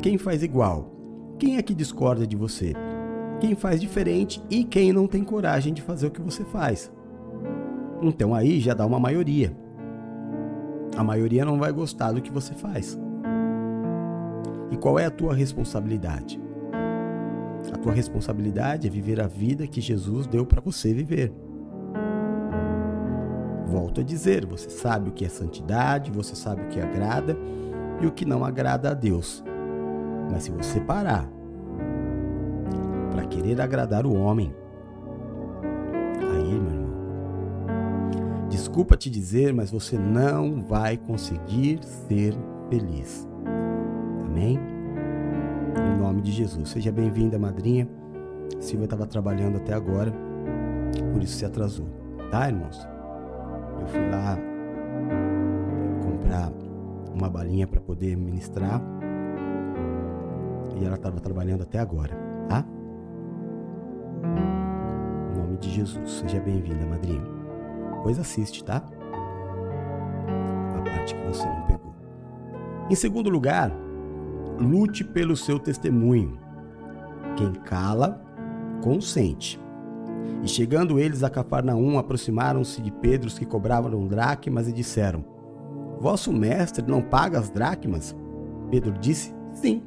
Quem 0.00 0.16
faz 0.16 0.44
igual? 0.44 0.88
Quem 1.36 1.56
é 1.56 1.62
que 1.62 1.74
discorda 1.74 2.24
de 2.24 2.36
você? 2.36 2.72
Quem 3.40 3.56
faz 3.56 3.80
diferente 3.80 4.40
e 4.48 4.62
quem 4.62 4.92
não 4.92 5.08
tem 5.08 5.24
coragem 5.24 5.74
de 5.74 5.82
fazer 5.82 6.06
o 6.06 6.10
que 6.12 6.20
você 6.20 6.44
faz? 6.44 6.92
Então 8.00 8.32
aí 8.36 8.60
já 8.60 8.72
dá 8.72 8.86
uma 8.86 9.00
maioria. 9.00 9.52
A 10.96 11.02
maioria 11.02 11.44
não 11.44 11.58
vai 11.58 11.72
gostar 11.72 12.12
do 12.12 12.22
que 12.22 12.30
você 12.30 12.54
faz. 12.54 12.96
E 14.70 14.76
qual 14.76 14.96
é 14.96 15.06
a 15.06 15.10
tua 15.10 15.34
responsabilidade? 15.34 16.40
A 17.72 17.78
tua 17.78 17.92
responsabilidade 17.92 18.86
é 18.86 18.90
viver 18.90 19.20
a 19.20 19.26
vida 19.26 19.66
que 19.66 19.80
Jesus 19.80 20.28
deu 20.28 20.46
para 20.46 20.60
você 20.60 20.94
viver. 20.94 21.32
Volto 23.66 24.00
a 24.00 24.04
dizer, 24.04 24.46
você 24.46 24.70
sabe 24.70 25.08
o 25.10 25.12
que 25.12 25.24
é 25.24 25.28
santidade, 25.28 26.12
você 26.12 26.36
sabe 26.36 26.62
o 26.62 26.68
que 26.68 26.80
agrada 26.80 27.36
e 28.00 28.06
o 28.06 28.12
que 28.12 28.24
não 28.24 28.44
agrada 28.44 28.90
a 28.90 28.94
Deus. 28.94 29.44
Mas 30.30 30.44
se 30.44 30.50
você 30.50 30.80
parar 30.80 31.28
para 33.10 33.24
querer 33.26 33.60
agradar 33.60 34.06
o 34.06 34.14
homem, 34.14 34.54
aí, 36.20 36.60
meu 36.60 36.72
irmão, 36.72 36.88
desculpa 38.48 38.96
te 38.96 39.10
dizer, 39.10 39.52
mas 39.52 39.70
você 39.70 39.98
não 39.98 40.62
vai 40.62 40.96
conseguir 40.96 41.80
ser 41.82 42.34
feliz. 42.68 43.26
Amém? 44.24 44.58
Em 45.76 45.98
nome 46.00 46.20
de 46.20 46.30
Jesus. 46.32 46.68
Seja 46.68 46.92
bem-vinda, 46.92 47.38
madrinha. 47.38 47.88
Silvia 48.60 48.84
estava 48.84 49.06
trabalhando 49.06 49.56
até 49.56 49.74
agora, 49.74 50.12
por 51.12 51.22
isso 51.22 51.36
se 51.36 51.44
atrasou. 51.44 51.86
Tá, 52.30 52.48
irmãos? 52.48 52.86
Eu 53.80 53.86
fui 53.86 54.10
lá 54.10 54.38
comprar 56.02 56.50
uma 57.18 57.28
balinha 57.28 57.66
para 57.66 57.80
poder 57.80 58.16
ministrar 58.16 58.80
e 60.80 60.84
ela 60.84 60.94
estava 60.94 61.18
trabalhando 61.18 61.62
até 61.62 61.80
agora, 61.80 62.16
tá? 62.48 62.64
Em 65.34 65.38
nome 65.38 65.56
de 65.58 65.70
Jesus. 65.70 66.10
Seja 66.10 66.40
bem-vinda, 66.40 66.86
madrinha. 66.86 67.22
Pois 68.04 68.18
assiste, 68.18 68.62
tá? 68.62 68.84
A 70.76 70.80
parte 70.82 71.16
que 71.16 71.26
você 71.26 71.44
não 71.44 71.62
pegou. 71.62 71.92
Em 72.88 72.94
segundo 72.94 73.28
lugar, 73.28 73.72
lute 74.60 75.02
pelo 75.02 75.36
seu 75.36 75.58
testemunho. 75.58 76.38
Quem 77.36 77.52
cala, 77.52 78.22
consente. 78.80 79.60
E 80.44 80.48
chegando 80.48 81.00
eles 81.00 81.24
a 81.24 81.30
Cafarnaum, 81.30 81.98
aproximaram-se 81.98 82.80
de 82.80 82.92
Pedro 82.92 83.28
que 83.30 83.44
cobravam 83.44 84.06
dracmas 84.06 84.68
e 84.68 84.72
disseram: 84.72 85.37
Vosso 86.00 86.32
mestre 86.32 86.84
não 86.86 87.02
paga 87.02 87.38
as 87.38 87.50
dracmas? 87.50 88.16
Pedro 88.70 88.92
disse: 88.92 89.34
Sim. 89.52 89.82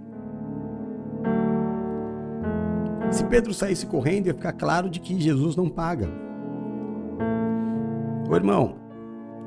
Se 3.09 3.23
Pedro 3.25 3.53
saísse 3.53 3.85
correndo, 3.85 4.27
ia 4.27 4.33
ficar 4.33 4.53
claro 4.53 4.89
de 4.89 4.99
que 4.99 5.19
Jesus 5.19 5.55
não 5.55 5.69
paga. 5.69 6.09
Ô 8.29 8.35
irmão, 8.35 8.75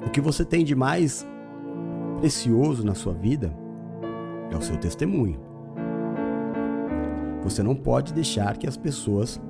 o 0.06 0.10
que 0.10 0.20
você 0.20 0.44
tem 0.44 0.64
de 0.64 0.74
mais 0.74 1.26
precioso 2.18 2.84
na 2.84 2.94
sua 2.94 3.14
vida 3.14 3.54
é 4.50 4.56
o 4.56 4.60
seu 4.60 4.76
testemunho. 4.76 5.40
Você 7.42 7.62
não 7.62 7.74
pode 7.74 8.12
deixar 8.12 8.56
que 8.56 8.66
as 8.66 8.76
pessoas 8.76 9.40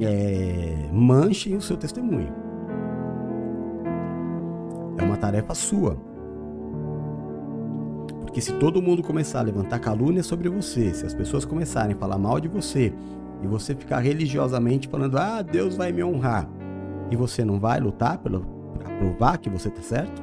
é, 0.00 0.88
manchem 0.92 1.56
o 1.56 1.60
seu 1.60 1.76
testemunho. 1.76 2.32
É 4.98 5.02
uma 5.02 5.16
tarefa 5.16 5.54
sua. 5.54 5.96
Porque 8.34 8.42
se 8.42 8.52
todo 8.54 8.82
mundo 8.82 9.00
começar 9.00 9.38
a 9.38 9.42
levantar 9.42 9.78
calúnia 9.78 10.20
sobre 10.20 10.48
você, 10.48 10.92
se 10.92 11.06
as 11.06 11.14
pessoas 11.14 11.44
começarem 11.44 11.94
a 11.94 11.96
falar 11.96 12.18
mal 12.18 12.40
de 12.40 12.48
você, 12.48 12.92
e 13.40 13.46
você 13.46 13.76
ficar 13.76 14.00
religiosamente 14.00 14.88
falando, 14.88 15.16
ah, 15.18 15.40
Deus 15.40 15.76
vai 15.76 15.92
me 15.92 16.02
honrar, 16.02 16.50
e 17.12 17.14
você 17.14 17.44
não 17.44 17.60
vai 17.60 17.78
lutar 17.78 18.18
para 18.18 18.40
provar 18.98 19.38
que 19.38 19.48
você 19.48 19.68
está 19.68 19.82
certo? 19.82 20.20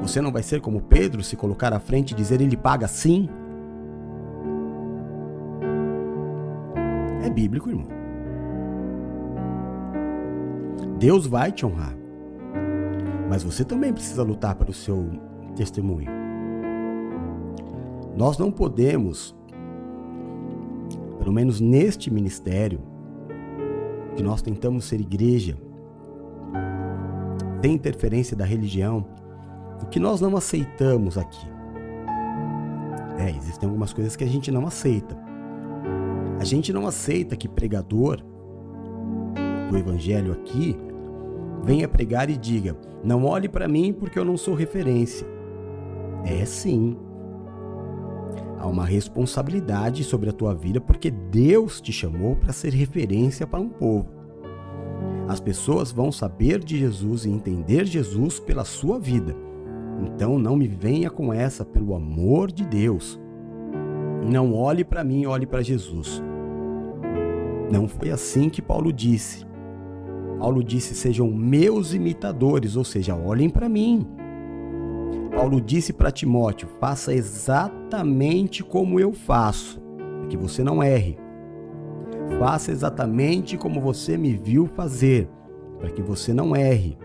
Você 0.00 0.20
não 0.20 0.30
vai 0.30 0.44
ser 0.44 0.60
como 0.60 0.80
Pedro, 0.80 1.24
se 1.24 1.34
colocar 1.34 1.72
à 1.72 1.80
frente 1.80 2.12
e 2.12 2.14
dizer 2.14 2.40
ele 2.40 2.56
paga 2.56 2.86
sim? 2.86 3.28
É 7.24 7.28
bíblico, 7.28 7.68
irmão. 7.68 7.88
Deus 11.00 11.26
vai 11.26 11.50
te 11.50 11.66
honrar. 11.66 11.96
Mas 13.28 13.42
você 13.42 13.64
também 13.64 13.92
precisa 13.92 14.22
lutar 14.22 14.54
para 14.54 14.70
o 14.70 14.72
seu 14.72 15.10
testemunho. 15.56 16.25
Nós 18.16 18.38
não 18.38 18.50
podemos, 18.50 19.36
pelo 21.18 21.32
menos 21.32 21.60
neste 21.60 22.10
ministério, 22.10 22.80
que 24.16 24.22
nós 24.22 24.40
tentamos 24.40 24.86
ser 24.86 25.00
igreja, 25.00 25.58
sem 27.62 27.74
interferência 27.74 28.34
da 28.34 28.44
religião, 28.44 29.04
o 29.82 29.86
que 29.86 30.00
nós 30.00 30.20
não 30.20 30.34
aceitamos 30.34 31.18
aqui. 31.18 31.46
É, 33.18 33.30
existem 33.30 33.68
algumas 33.68 33.92
coisas 33.92 34.16
que 34.16 34.24
a 34.24 34.26
gente 34.26 34.50
não 34.50 34.66
aceita. 34.66 35.16
A 36.38 36.44
gente 36.44 36.72
não 36.72 36.86
aceita 36.86 37.36
que 37.36 37.48
pregador 37.48 38.22
do 39.70 39.76
evangelho 39.76 40.32
aqui 40.32 40.76
venha 41.62 41.88
pregar 41.88 42.30
e 42.30 42.36
diga: 42.36 42.76
"Não 43.04 43.24
olhe 43.24 43.48
para 43.48 43.68
mim 43.68 43.92
porque 43.92 44.18
eu 44.18 44.24
não 44.24 44.36
sou 44.36 44.54
referência". 44.54 45.26
É 46.24 46.44
sim. 46.44 46.96
Há 48.66 48.68
uma 48.68 48.84
responsabilidade 48.84 50.02
sobre 50.02 50.28
a 50.28 50.32
tua 50.32 50.52
vida 50.52 50.80
porque 50.80 51.08
Deus 51.08 51.80
te 51.80 51.92
chamou 51.92 52.34
para 52.34 52.52
ser 52.52 52.72
referência 52.72 53.46
para 53.46 53.60
um 53.60 53.68
povo. 53.68 54.08
As 55.28 55.38
pessoas 55.38 55.92
vão 55.92 56.10
saber 56.10 56.58
de 56.64 56.76
Jesus 56.76 57.24
e 57.24 57.30
entender 57.30 57.84
Jesus 57.84 58.40
pela 58.40 58.64
sua 58.64 58.98
vida. 58.98 59.36
Então 60.02 60.36
não 60.36 60.56
me 60.56 60.66
venha 60.66 61.08
com 61.08 61.32
essa, 61.32 61.64
pelo 61.64 61.94
amor 61.94 62.50
de 62.50 62.66
Deus. 62.66 63.20
Não 64.28 64.52
olhe 64.52 64.84
para 64.84 65.04
mim, 65.04 65.26
olhe 65.26 65.46
para 65.46 65.62
Jesus. 65.62 66.20
Não 67.70 67.86
foi 67.86 68.10
assim 68.10 68.48
que 68.48 68.60
Paulo 68.60 68.92
disse. 68.92 69.46
Paulo 70.40 70.64
disse: 70.64 70.92
sejam 70.96 71.30
meus 71.30 71.94
imitadores, 71.94 72.74
ou 72.74 72.82
seja, 72.82 73.14
olhem 73.14 73.48
para 73.48 73.68
mim. 73.68 74.04
Paulo 75.36 75.60
disse 75.60 75.92
para 75.92 76.10
Timóteo: 76.10 76.66
faça 76.80 77.12
exatamente 77.12 78.64
como 78.64 78.98
eu 78.98 79.12
faço, 79.12 79.78
para 79.78 80.28
que 80.28 80.36
você 80.36 80.64
não 80.64 80.82
erre. 80.82 81.18
Faça 82.38 82.72
exatamente 82.72 83.58
como 83.58 83.78
você 83.78 84.16
me 84.16 84.34
viu 84.34 84.66
fazer, 84.66 85.28
para 85.78 85.90
que 85.90 86.00
você 86.00 86.32
não 86.32 86.56
erre. 86.56 86.96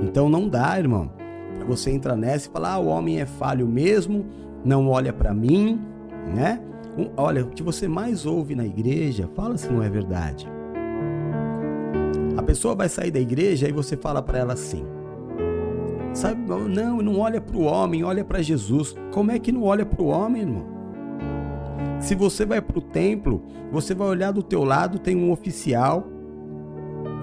Então 0.00 0.28
não 0.28 0.48
dá, 0.48 0.78
irmão, 0.78 1.10
para 1.56 1.66
você 1.66 1.90
entrar 1.90 2.16
nessa 2.16 2.48
e 2.48 2.52
falar: 2.52 2.74
ah, 2.74 2.78
o 2.78 2.86
homem 2.86 3.20
é 3.20 3.26
falho 3.26 3.66
mesmo, 3.66 4.24
não 4.64 4.88
olha 4.88 5.12
para 5.12 5.34
mim, 5.34 5.80
né? 6.32 6.62
Olha, 7.16 7.44
o 7.44 7.50
que 7.50 7.64
você 7.64 7.88
mais 7.88 8.24
ouve 8.24 8.54
na 8.54 8.64
igreja, 8.64 9.28
fala 9.34 9.56
se 9.56 9.70
não 9.72 9.82
é 9.82 9.90
verdade. 9.90 10.48
A 12.36 12.42
pessoa 12.42 12.76
vai 12.76 12.88
sair 12.88 13.10
da 13.10 13.20
igreja 13.20 13.68
e 13.68 13.72
você 13.72 13.96
fala 13.96 14.22
para 14.22 14.38
ela 14.38 14.52
assim: 14.52 14.84
Sabe, 16.18 16.40
não, 16.50 17.00
não 17.00 17.20
olha 17.20 17.40
para 17.40 17.56
o 17.56 17.62
homem, 17.62 18.02
olha 18.02 18.24
para 18.24 18.42
Jesus. 18.42 18.92
Como 19.12 19.30
é 19.30 19.38
que 19.38 19.52
não 19.52 19.62
olha 19.62 19.86
para 19.86 20.02
o 20.02 20.08
homem, 20.08 20.42
irmão? 20.42 20.66
Se 22.00 22.16
você 22.16 22.44
vai 22.44 22.60
para 22.60 22.76
o 22.76 22.82
templo, 22.82 23.40
você 23.70 23.94
vai 23.94 24.08
olhar 24.08 24.32
do 24.32 24.42
teu 24.42 24.64
lado, 24.64 24.98
tem 24.98 25.16
um 25.16 25.30
oficial, 25.30 26.08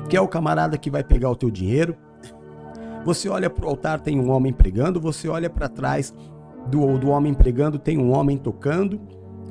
que 0.07 0.15
é 0.15 0.21
o 0.21 0.29
camarada 0.29 0.77
que 0.77 0.89
vai 0.89 1.03
pegar 1.03 1.29
o 1.29 1.35
teu 1.35 1.51
dinheiro. 1.51 1.93
Você 3.03 3.27
olha 3.27 3.49
para 3.49 3.65
o 3.65 3.67
altar, 3.67 3.99
tem 3.99 4.17
um 4.17 4.31
homem 4.31 4.53
pregando. 4.53 5.01
Você 5.01 5.27
olha 5.27 5.49
para 5.49 5.67
trás 5.67 6.13
do, 6.67 6.97
do 6.97 7.09
homem 7.09 7.33
pregando, 7.33 7.77
tem 7.77 7.97
um 7.97 8.13
homem 8.13 8.37
tocando. 8.37 9.01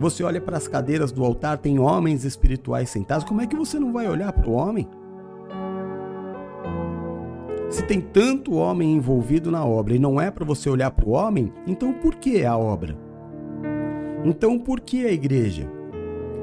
Você 0.01 0.25
olha 0.25 0.41
para 0.41 0.57
as 0.57 0.67
cadeiras 0.67 1.13
do 1.13 1.23
altar, 1.23 1.59
tem 1.59 1.79
homens 1.79 2.25
espirituais 2.25 2.89
sentados. 2.89 3.27
Como 3.27 3.43
é 3.43 3.47
que 3.47 3.57
você 3.57 3.79
não 3.79 3.93
vai 3.93 4.09
olhar 4.09 4.33
para 4.33 4.49
o 4.49 4.55
homem? 4.55 4.89
Se 7.75 7.83
tem 7.83 8.01
tanto 8.01 8.55
homem 8.55 8.93
envolvido 8.93 9.51
na 9.51 9.65
obra 9.65 9.97
e 9.97 9.99
não 9.99 10.21
é 10.21 10.31
para 10.31 10.45
você 10.45 10.71
olhar 10.71 10.93
para 10.93 11.09
o 11.09 11.11
homem, 11.11 11.53
então 11.67 11.93
por 11.93 12.15
que 12.15 12.45
a 12.45 12.57
obra? 12.57 12.97
Então 14.25 14.57
por 14.61 14.79
que 14.79 15.05
a 15.05 15.11
igreja? 15.11 15.69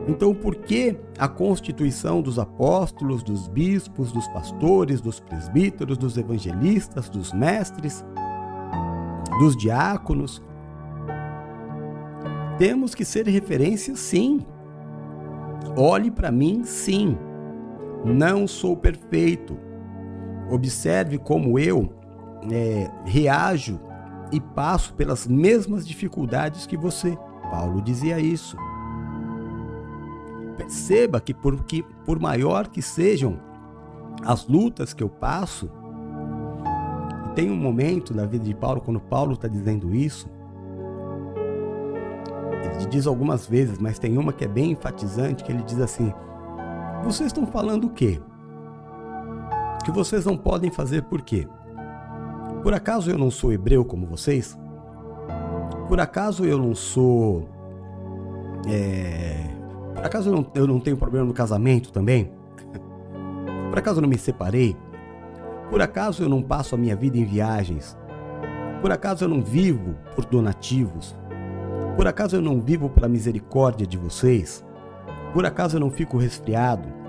Então 0.10 0.36
por 0.36 0.58
que 0.58 0.98
a 1.18 1.30
constituição 1.30 2.22
dos 2.22 2.38
apóstolos, 2.38 3.24
dos 3.24 3.48
bispos, 3.48 4.12
dos 4.12 4.28
pastores, 4.28 5.00
dos 5.00 5.22
presbíteros, 5.22 5.98
dos 5.98 6.18
evangelistas, 6.18 7.08
dos 7.08 7.32
mestres, 7.32 8.06
dos 9.40 9.56
diáconos? 9.56 10.44
Temos 12.58 12.94
que 12.94 13.06
ser 13.06 13.26
referência, 13.26 13.96
sim. 13.96 14.42
Olhe 15.78 16.12
para 16.12 16.30
mim, 16.30 16.66
sim. 16.66 17.18
Não 18.04 18.46
sou 18.46 18.76
perfeito 18.76 19.71
Observe 20.52 21.18
como 21.18 21.58
eu 21.58 21.94
é, 22.52 22.92
reajo 23.06 23.80
e 24.32 24.40
passo 24.40 24.94
pelas 24.94 25.26
mesmas 25.26 25.88
dificuldades 25.88 26.68
que 26.68 26.78
você. 26.78 27.18
Paulo 27.50 27.82
dizia 27.82 28.20
isso. 28.20 28.56
Perceba 30.58 31.20
que 31.20 31.34
por, 31.34 31.64
que, 31.64 31.84
por 32.06 32.20
maior 32.20 32.68
que 32.68 32.82
sejam 32.82 33.40
as 34.24 34.48
lutas 34.48 34.94
que 34.94 35.02
eu 35.02 35.10
passo, 35.10 35.70
tem 37.36 37.50
um 37.50 37.56
momento 37.56 38.14
na 38.14 38.26
vida 38.26 38.44
de 38.44 38.54
Paulo, 38.54 38.82
quando 38.82 39.00
Paulo 39.00 39.34
está 39.34 39.48
dizendo 39.48 39.94
isso, 39.96 40.30
ele 42.76 42.86
diz 42.90 43.08
algumas 43.08 43.48
vezes, 43.48 43.78
mas 43.80 43.98
tem 43.98 44.18
uma 44.18 44.34
que 44.34 44.46
é 44.46 44.48
bem 44.48 44.72
enfatizante, 44.72 45.44
que 45.44 45.52
ele 45.52 45.64
diz 45.64 45.80
assim: 45.80 46.14
Vocês 47.04 47.28
estão 47.28 47.46
falando 47.46 47.86
o 47.86 47.90
quê? 47.90 48.20
Que 49.84 49.92
vocês 49.92 50.26
não 50.26 50.38
podem 50.38 50.72
fazer 50.72 51.04
por 51.04 51.22
quê? 51.22 51.48
Por 52.64 52.74
acaso 52.74 53.10
eu 53.10 53.18
não 53.18 53.32
sou 53.32 53.52
hebreu 53.52 53.84
como 53.84 54.06
vocês? 54.06 54.58
Por 55.88 56.00
acaso 56.00 56.46
eu 56.46 56.58
não 56.58 56.76
sou. 56.76 57.50
É... 58.68 59.50
Por 59.96 60.06
acaso 60.06 60.30
eu 60.30 60.36
não, 60.36 60.52
eu 60.56 60.68
não 60.68 60.80
tenho 60.80 60.98
problema 60.98 61.26
no 61.26 61.34
casamento 61.34 61.92
também? 61.92 62.32
Por 63.70 63.78
acaso 63.78 63.98
eu 63.98 64.02
não 64.02 64.10
me 64.10 64.18
separei? 64.18 64.76
Por 65.70 65.82
acaso 65.82 66.24
eu 66.24 66.30
não 66.30 66.42
passo 66.42 66.76
a 66.76 66.78
minha 66.78 66.96
vida 66.96 67.18
em 67.18 67.26
viagens? 67.26 67.98
Por 68.82 68.92
acaso 68.92 69.26
eu 69.26 69.30
não 69.30 69.42
vivo 69.42 69.96
por 70.16 70.26
donativos? 70.26 71.16
Por 71.96 72.08
acaso 72.08 72.36
eu 72.36 72.42
não 72.42 72.60
vivo 72.60 72.90
pela 72.90 73.08
misericórdia 73.08 73.86
de 73.86 73.98
vocês? 73.98 74.66
Por 75.34 75.46
acaso 75.46 75.76
eu 75.76 75.80
não 75.80 75.92
fico 75.92 76.18
resfriado? 76.18 77.01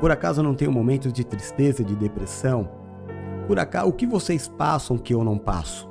Por 0.00 0.10
acaso 0.10 0.42
não 0.42 0.54
tenho 0.54 0.72
momentos 0.72 1.12
de 1.12 1.24
tristeza, 1.24 1.84
de 1.84 1.94
depressão? 1.94 2.68
Por 3.46 3.58
acaso, 3.58 3.88
o 3.88 3.92
que 3.92 4.06
vocês 4.06 4.48
passam 4.48 4.96
que 4.96 5.12
eu 5.12 5.24
não 5.24 5.36
passo? 5.36 5.88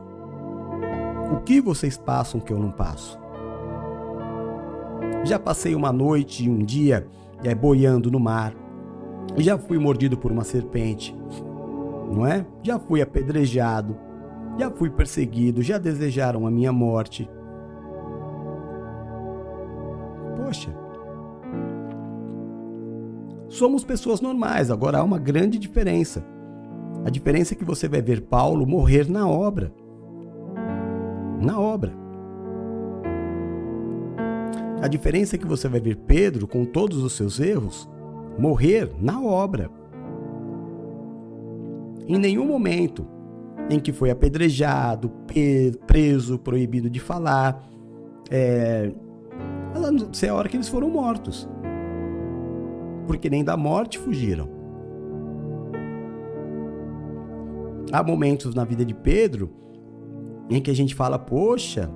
O 1.32 1.42
que 1.42 1.62
vocês 1.62 1.98
passam 1.98 2.40
que 2.40 2.52
eu 2.52 2.58
não 2.58 2.72
passo? 2.72 3.20
Já 5.24 5.38
passei 5.38 5.76
uma 5.76 5.92
noite 5.92 6.46
e 6.46 6.50
um 6.50 6.60
dia 6.60 7.06
é, 7.44 7.54
boiando 7.54 8.10
no 8.10 8.20
mar. 8.20 8.54
Já 9.38 9.58
fui 9.58 9.78
mordido 9.78 10.18
por 10.18 10.32
uma 10.32 10.44
serpente, 10.44 11.16
não 12.12 12.26
é? 12.26 12.46
Já 12.64 12.80
fui 12.80 13.02
apedrejado. 13.02 13.96
Já 14.58 14.72
fui 14.72 14.90
perseguido. 14.90 15.62
Já 15.62 15.78
desejaram 15.78 16.48
a 16.48 16.52
minha 16.52 16.72
morte. 16.72 17.30
Poxa, 20.36 20.74
somos 23.50 23.84
pessoas 23.84 24.22
normais. 24.22 24.72
Agora 24.72 25.00
há 25.00 25.04
uma 25.04 25.18
grande 25.18 25.58
diferença. 25.58 26.24
A 27.04 27.10
diferença 27.10 27.54
é 27.54 27.58
que 27.58 27.66
você 27.66 27.88
vai 27.88 28.02
ver 28.02 28.22
Paulo 28.22 28.66
morrer 28.66 29.10
na 29.10 29.28
obra. 29.28 29.74
Na 31.42 31.60
obra. 31.60 31.92
A 34.82 34.88
diferença 34.88 35.36
é 35.36 35.40
que 35.40 35.48
você 35.48 35.68
vai 35.68 35.82
ver 35.82 35.98
Pedro, 35.98 36.48
com 36.48 36.64
todos 36.64 37.04
os 37.04 37.14
seus 37.14 37.40
erros, 37.40 37.90
morrer 38.38 38.92
na 39.02 39.22
obra. 39.22 39.70
Em 42.08 42.18
nenhum 42.18 42.46
momento 42.46 43.06
em 43.70 43.80
que 43.80 43.92
foi 43.92 44.10
apedrejado, 44.10 45.12
preso, 45.86 46.40
proibido 46.40 46.90
de 46.90 47.00
falar, 47.00 47.62
é, 48.32 48.92
é 50.24 50.28
a 50.30 50.34
hora 50.34 50.50
que 50.50 50.58
eles 50.58 50.70
foram 50.70 50.90
mortos 50.90 51.48
porque 53.10 53.28
nem 53.28 53.44
da 53.44 53.58
morte 53.58 53.98
fugiram. 53.98 54.48
Há 57.92 58.04
momentos 58.04 58.54
na 58.54 58.64
vida 58.64 58.86
de 58.86 58.94
Pedro 58.94 59.50
em 60.48 60.62
que 60.62 60.70
a 60.70 60.76
gente 60.76 60.94
fala, 60.94 61.18
poxa, 61.18 61.90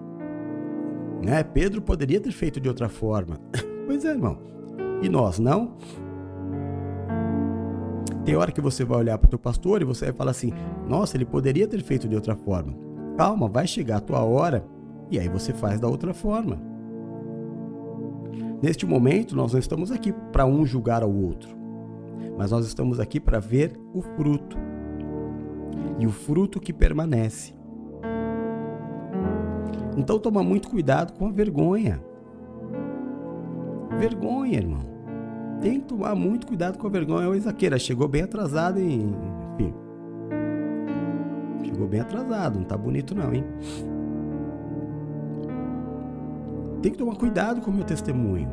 né? 1.24 1.44
Pedro 1.44 1.84
poderia 1.84 2.20
ter 2.20 2.32
feito 2.32 2.60
de 2.60 2.68
outra 2.68 2.90
forma. 2.90 3.40
pois 3.86 4.04
é, 4.04 4.10
irmão. 4.10 4.40
E 5.04 5.08
nós 5.08 5.38
não? 5.38 5.78
Tem 8.26 8.36
hora 8.36 8.52
que 8.52 8.60
você 8.60 8.84
vai 8.84 8.98
olhar 8.98 9.20
para 9.20 9.28
o 9.28 9.30
teu 9.30 9.40
pastor 9.40 9.84
e 9.84 9.86
você 9.86 10.06
vai 10.06 10.16
falar 10.16 10.32
assim: 10.32 10.52
"Nossa, 10.90 11.16
ele 11.16 11.26
poderia 11.26 11.68
ter 11.68 11.84
feito 11.84 12.08
de 12.08 12.16
outra 12.16 12.36
forma". 12.36 12.74
Calma, 13.16 13.48
vai 13.48 13.68
chegar 13.68 13.98
a 13.98 14.02
tua 14.02 14.24
hora 14.24 14.66
e 15.12 15.20
aí 15.20 15.30
você 15.30 15.54
faz 15.54 15.80
da 15.80 15.88
outra 15.88 16.12
forma. 16.12 16.73
Neste 18.64 18.86
momento, 18.86 19.36
nós 19.36 19.52
não 19.52 19.60
estamos 19.60 19.92
aqui 19.92 20.14
para 20.32 20.46
um 20.46 20.66
julgar 20.66 21.04
ao 21.04 21.14
outro, 21.14 21.54
mas 22.38 22.52
nós 22.52 22.66
estamos 22.66 22.98
aqui 22.98 23.20
para 23.20 23.38
ver 23.38 23.78
o 23.94 24.02
fruto. 24.02 24.58
E 26.00 26.08
o 26.08 26.10
fruto 26.10 26.62
que 26.62 26.72
permanece. 26.72 27.54
Então 29.98 30.18
toma 30.18 30.42
muito 30.42 30.70
cuidado 30.70 31.12
com 31.12 31.28
a 31.28 31.30
vergonha. 31.30 32.02
Vergonha, 34.00 34.58
irmão. 34.58 34.86
Tem 35.60 35.82
que 35.82 35.88
tomar 35.88 36.16
muito 36.16 36.48
cuidado 36.48 36.78
com 36.78 36.88
a 36.88 36.90
vergonha. 36.90 37.28
O 37.28 37.36
Isaqueira 37.36 37.78
chegou 37.78 38.08
bem 38.08 38.22
atrasado? 38.22 38.80
Enfim. 38.80 39.74
Chegou 41.66 41.86
bem 41.86 42.00
atrasado, 42.00 42.60
não 42.60 42.66
tá 42.66 42.78
bonito 42.78 43.14
não, 43.14 43.34
hein? 43.34 43.44
Tem 46.84 46.92
que 46.92 46.98
tomar 46.98 47.16
cuidado 47.16 47.62
com 47.62 47.72
o 47.72 47.74
meu 47.74 47.86
testemunho. 47.86 48.50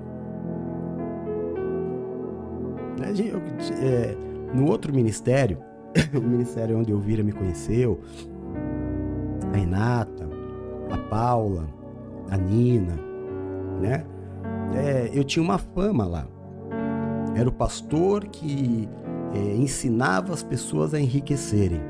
Né, 2.96 3.12
é, 3.82 4.16
no 4.54 4.70
outro 4.70 4.94
ministério, 4.94 5.58
o 6.14 6.20
ministério 6.20 6.78
onde 6.78 6.92
o 6.92 7.00
Vira 7.00 7.24
me 7.24 7.32
conheceu, 7.32 8.00
a 9.52 9.56
Renata, 9.56 10.28
a 10.92 10.96
Paula, 10.96 11.66
a 12.30 12.36
Nina, 12.36 12.96
né? 13.80 14.04
É, 14.76 15.10
eu 15.12 15.24
tinha 15.24 15.42
uma 15.42 15.58
fama 15.58 16.06
lá. 16.06 16.24
Era 17.34 17.48
o 17.48 17.52
pastor 17.52 18.26
que 18.28 18.88
é, 19.34 19.56
ensinava 19.56 20.32
as 20.32 20.44
pessoas 20.44 20.94
a 20.94 21.00
enriquecerem. 21.00 21.80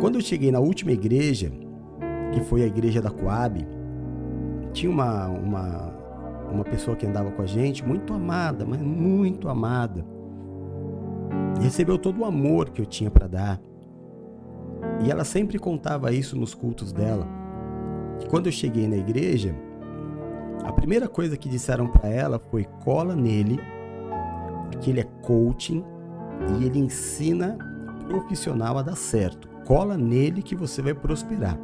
Quando 0.00 0.16
eu 0.16 0.20
cheguei 0.20 0.50
na 0.50 0.58
última 0.58 0.90
igreja, 0.90 1.52
que 2.32 2.40
foi 2.40 2.64
a 2.64 2.66
igreja 2.66 3.00
da 3.00 3.10
Coab, 3.10 3.75
tinha 4.76 4.92
uma, 4.92 5.26
uma, 5.28 5.94
uma 6.52 6.64
pessoa 6.64 6.94
que 6.94 7.06
andava 7.06 7.32
com 7.32 7.40
a 7.40 7.46
gente, 7.46 7.82
muito 7.82 8.12
amada, 8.12 8.66
mas 8.66 8.78
muito 8.78 9.48
amada. 9.48 10.04
Recebeu 11.58 11.98
todo 11.98 12.20
o 12.20 12.24
amor 12.26 12.68
que 12.68 12.82
eu 12.82 12.86
tinha 12.86 13.10
para 13.10 13.26
dar. 13.26 13.60
E 15.02 15.10
ela 15.10 15.24
sempre 15.24 15.58
contava 15.58 16.12
isso 16.12 16.36
nos 16.36 16.54
cultos 16.54 16.92
dela. 16.92 17.26
Que 18.18 18.28
quando 18.28 18.46
eu 18.46 18.52
cheguei 18.52 18.86
na 18.86 18.96
igreja, 18.96 19.54
a 20.62 20.70
primeira 20.72 21.08
coisa 21.08 21.38
que 21.38 21.48
disseram 21.48 21.88
para 21.88 22.10
ela 22.10 22.38
foi 22.38 22.64
cola 22.84 23.16
nele, 23.16 23.58
porque 24.70 24.90
ele 24.90 25.00
é 25.00 25.08
coaching 25.22 25.82
e 26.60 26.64
ele 26.64 26.78
ensina 26.78 27.56
profissional 28.10 28.76
a 28.76 28.82
dar 28.82 28.96
certo. 28.96 29.48
Cola 29.64 29.96
nele 29.96 30.42
que 30.42 30.54
você 30.54 30.82
vai 30.82 30.92
prosperar. 30.92 31.58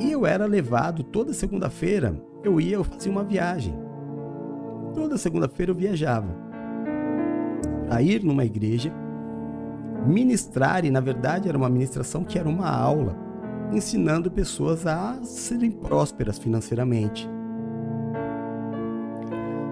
E 0.00 0.10
eu 0.10 0.24
era 0.24 0.46
levado 0.46 1.04
toda 1.04 1.34
segunda-feira, 1.34 2.18
eu 2.42 2.58
ia, 2.58 2.76
eu 2.76 2.84
fazia 2.84 3.12
uma 3.12 3.22
viagem. 3.22 3.74
Toda 4.94 5.18
segunda-feira 5.18 5.70
eu 5.70 5.76
viajava. 5.76 6.28
A 7.90 8.00
ir 8.00 8.24
numa 8.24 8.44
igreja 8.44 8.90
ministrar, 10.06 10.84
e 10.84 10.90
na 10.90 11.00
verdade 11.00 11.48
era 11.48 11.58
uma 11.58 11.68
ministração 11.68 12.24
que 12.24 12.38
era 12.38 12.48
uma 12.48 12.68
aula, 12.68 13.14
ensinando 13.72 14.30
pessoas 14.30 14.86
a 14.86 15.18
serem 15.22 15.70
prósperas 15.70 16.38
financeiramente. 16.38 17.28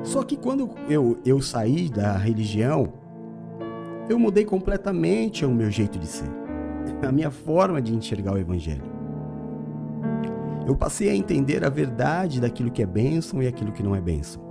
Só 0.02 0.22
que 0.22 0.36
quando 0.36 0.70
eu, 0.88 1.18
eu 1.24 1.40
saí 1.40 1.88
da 1.88 2.16
religião, 2.16 2.92
eu 4.08 4.18
mudei 4.18 4.44
completamente 4.44 5.44
o 5.44 5.50
meu 5.50 5.70
jeito 5.70 5.98
de 5.98 6.06
ser, 6.06 6.30
a 7.06 7.12
minha 7.12 7.30
forma 7.30 7.80
de 7.80 7.94
enxergar 7.94 8.34
o 8.34 8.38
Evangelho. 8.38 8.87
Eu 10.68 10.76
passei 10.76 11.08
a 11.08 11.16
entender 11.16 11.64
a 11.64 11.68
verdade 11.68 12.40
daquilo 12.40 12.70
que 12.70 12.82
é 12.82 12.86
bênção 12.86 13.42
e 13.42 13.48
aquilo 13.48 13.72
que 13.72 13.82
não 13.82 13.96
é 13.96 14.00
bênção. 14.00 14.46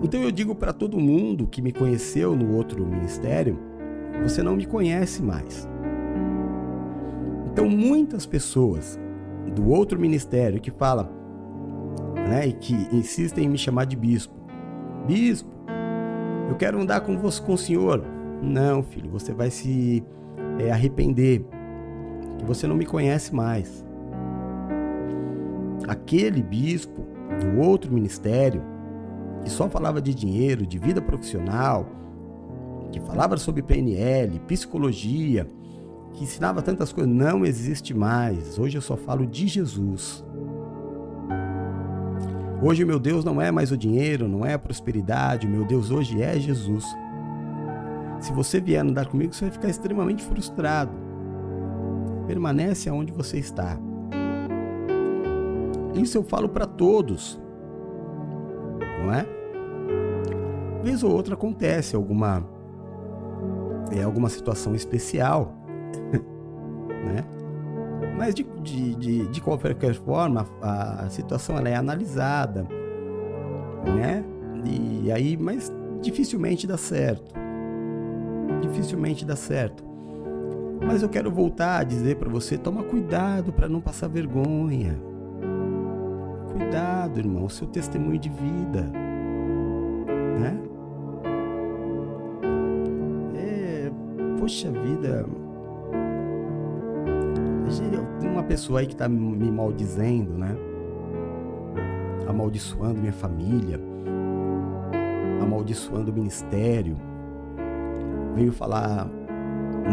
Então 0.00 0.22
eu 0.22 0.30
digo 0.30 0.54
para 0.54 0.72
todo 0.72 1.00
mundo 1.00 1.48
que 1.48 1.60
me 1.60 1.72
conheceu 1.72 2.36
no 2.36 2.54
outro 2.54 2.86
ministério 2.86 3.58
você 4.22 4.42
não 4.42 4.56
me 4.56 4.66
conhece 4.66 5.22
mais. 5.22 5.68
Então, 7.46 7.68
muitas 7.68 8.26
pessoas 8.26 8.98
do 9.54 9.68
outro 9.68 9.98
ministério 9.98 10.60
que 10.60 10.70
falam, 10.70 11.08
né, 12.28 12.46
e 12.46 12.52
que 12.52 12.74
insistem 12.92 13.46
em 13.46 13.48
me 13.48 13.58
chamar 13.58 13.84
de 13.84 13.96
bispo. 13.96 14.34
Bispo, 15.06 15.50
eu 16.48 16.56
quero 16.56 16.80
andar 16.80 17.00
com 17.00 17.16
você, 17.16 17.42
com 17.42 17.54
o 17.54 17.58
senhor. 17.58 18.04
Não, 18.42 18.82
filho, 18.82 19.10
você 19.10 19.32
vai 19.32 19.50
se 19.50 20.04
é, 20.58 20.70
arrepender, 20.70 21.44
que 22.38 22.44
você 22.44 22.66
não 22.66 22.76
me 22.76 22.86
conhece 22.86 23.34
mais. 23.34 23.84
Aquele 25.88 26.42
bispo 26.42 27.06
do 27.40 27.60
outro 27.60 27.92
ministério 27.92 28.62
que 29.42 29.50
só 29.50 29.68
falava 29.68 30.02
de 30.02 30.14
dinheiro, 30.14 30.66
de 30.66 30.78
vida 30.78 31.00
profissional, 31.00 31.86
que 32.92 33.00
falava 33.00 33.36
sobre 33.36 33.62
PNL, 33.62 34.38
psicologia, 34.40 35.46
que 36.12 36.24
ensinava 36.24 36.60
tantas 36.62 36.92
coisas, 36.92 37.12
não 37.12 37.44
existe 37.44 37.94
mais. 37.94 38.58
Hoje 38.58 38.76
eu 38.76 38.82
só 38.82 38.96
falo 38.96 39.26
de 39.26 39.46
Jesus. 39.46 40.24
Hoje 42.60 42.84
meu 42.84 42.98
Deus 42.98 43.24
não 43.24 43.40
é 43.40 43.50
mais 43.50 43.70
o 43.70 43.76
dinheiro, 43.76 44.28
não 44.28 44.44
é 44.44 44.54
a 44.54 44.58
prosperidade, 44.58 45.46
meu 45.46 45.64
Deus 45.64 45.90
hoje 45.90 46.20
é 46.20 46.38
Jesus. 46.38 46.84
Se 48.20 48.32
você 48.32 48.60
vier 48.60 48.82
andar 48.82 49.06
comigo, 49.06 49.32
você 49.32 49.44
vai 49.44 49.52
ficar 49.52 49.68
extremamente 49.68 50.24
frustrado. 50.24 50.92
Permanece 52.26 52.88
aonde 52.88 53.12
você 53.12 53.38
está. 53.38 53.78
Isso 55.94 56.18
eu 56.18 56.22
falo 56.22 56.48
para 56.48 56.66
todos. 56.66 57.40
Não 59.04 59.12
é? 59.12 59.26
Vez 60.82 61.02
ou 61.02 61.12
outra 61.12 61.34
acontece 61.34 61.96
alguma 61.96 62.44
é 63.90 64.02
alguma 64.02 64.28
situação 64.28 64.74
especial, 64.74 65.54
né? 66.88 67.24
Mas 68.16 68.34
de, 68.34 68.42
de, 68.62 68.94
de, 68.94 69.26
de, 69.28 69.40
qualquer 69.40 69.94
forma, 69.94 70.46
a, 70.60 71.08
situação 71.08 71.56
ela 71.56 71.68
é 71.68 71.74
analisada, 71.74 72.66
né? 73.96 74.24
E 74.64 75.10
aí, 75.10 75.36
mas 75.36 75.72
dificilmente 76.02 76.66
dá 76.66 76.76
certo. 76.76 77.32
Dificilmente 78.60 79.24
dá 79.24 79.36
certo. 79.36 79.84
Mas 80.84 81.02
eu 81.02 81.08
quero 81.08 81.30
voltar 81.30 81.78
a 81.78 81.84
dizer 81.84 82.16
para 82.16 82.28
você, 82.28 82.58
toma 82.58 82.82
cuidado 82.82 83.52
para 83.52 83.68
não 83.68 83.80
passar 83.80 84.08
vergonha. 84.08 85.07
Cuidado, 86.58 87.20
irmão, 87.20 87.44
o 87.44 87.50
seu 87.50 87.68
testemunho 87.68 88.18
de 88.18 88.28
vida, 88.28 88.82
né? 90.40 90.60
poxa 94.38 94.72
vida, 94.72 95.26
tem 98.18 98.30
uma 98.30 98.42
pessoa 98.42 98.80
aí 98.80 98.86
que 98.86 98.94
está 98.94 99.08
me 99.08 99.50
maldizendo, 99.50 100.32
né? 100.32 100.56
Amaldiçoando 102.26 102.98
minha 102.98 103.12
família, 103.12 103.78
amaldiçoando 105.40 106.10
o 106.10 106.14
ministério. 106.14 106.96
Veio 108.34 108.50
falar 108.50 109.08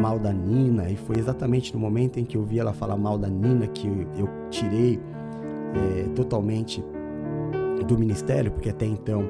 mal 0.01 0.18
da 0.18 0.34
Nina 0.34 0.89
e 0.89 0.95
foi 0.95 1.18
exatamente 1.18 1.74
no 1.74 1.80
momento 1.80 2.18
em 2.18 2.26
que 2.26 2.38
eu 2.38 2.43
vi 2.43 2.57
ela 2.57 2.74
falar 2.74 2.97
mal 2.97 3.18
da 3.18 3.28
Nina 3.28 3.68
que 3.68 3.88
eu 4.18 4.28
tirei 4.49 4.99
é, 5.76 6.09
totalmente 6.15 6.84
do 7.88 7.97
ministério, 7.97 8.51
porque 8.51 8.69
até 8.69 8.86
então 8.86 9.28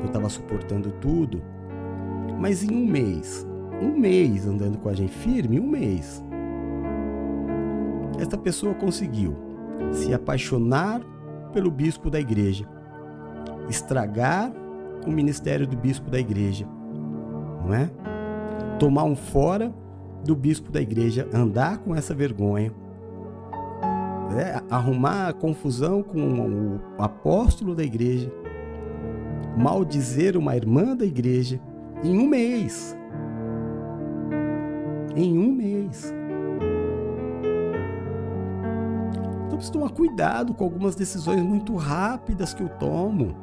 eu 0.00 0.06
estava 0.06 0.28
suportando 0.28 0.92
tudo. 1.00 1.42
Mas 2.38 2.62
em 2.62 2.72
um 2.72 2.86
mês 2.86 3.46
um 3.80 3.96
mês 3.96 4.46
andando 4.46 4.78
com 4.78 4.88
a 4.88 4.94
gente, 4.94 5.12
firme, 5.12 5.60
um 5.60 5.66
mês. 5.66 6.22
Esta 8.18 8.36
pessoa 8.36 8.74
conseguiu 8.74 9.36
se 9.92 10.12
apaixonar 10.12 11.00
pelo 11.52 11.70
bispo 11.70 12.10
da 12.10 12.18
igreja, 12.18 12.66
estragar 13.68 14.52
o 15.06 15.10
ministério 15.10 15.66
do 15.66 15.76
bispo 15.76 16.10
da 16.10 16.18
igreja, 16.18 16.66
não 17.64 17.74
é? 17.74 17.90
Tomar 18.78 19.04
um 19.04 19.14
fora 19.14 19.72
do 20.24 20.34
bispo 20.34 20.70
da 20.72 20.80
igreja, 20.80 21.28
andar 21.32 21.78
com 21.78 21.94
essa 21.94 22.14
vergonha, 22.14 22.72
é, 24.38 24.62
arrumar 24.70 25.34
confusão 25.34 26.02
com 26.02 26.78
o 26.96 27.02
apóstolo 27.02 27.74
da 27.74 27.82
igreja, 27.82 28.32
maldizer 29.56 30.36
uma 30.36 30.56
irmã 30.56 30.96
da 30.96 31.04
igreja 31.04 31.60
em 32.02 32.18
um 32.18 32.26
mês 32.28 32.96
em 35.16 35.36
um 35.36 35.52
mês. 35.52 36.14
preciso 39.58 39.72
tomar 39.72 39.90
cuidado 39.90 40.54
com 40.54 40.62
algumas 40.62 40.94
decisões 40.94 41.42
muito 41.42 41.74
rápidas 41.74 42.54
que 42.54 42.62
eu 42.62 42.68
tomo. 42.68 43.34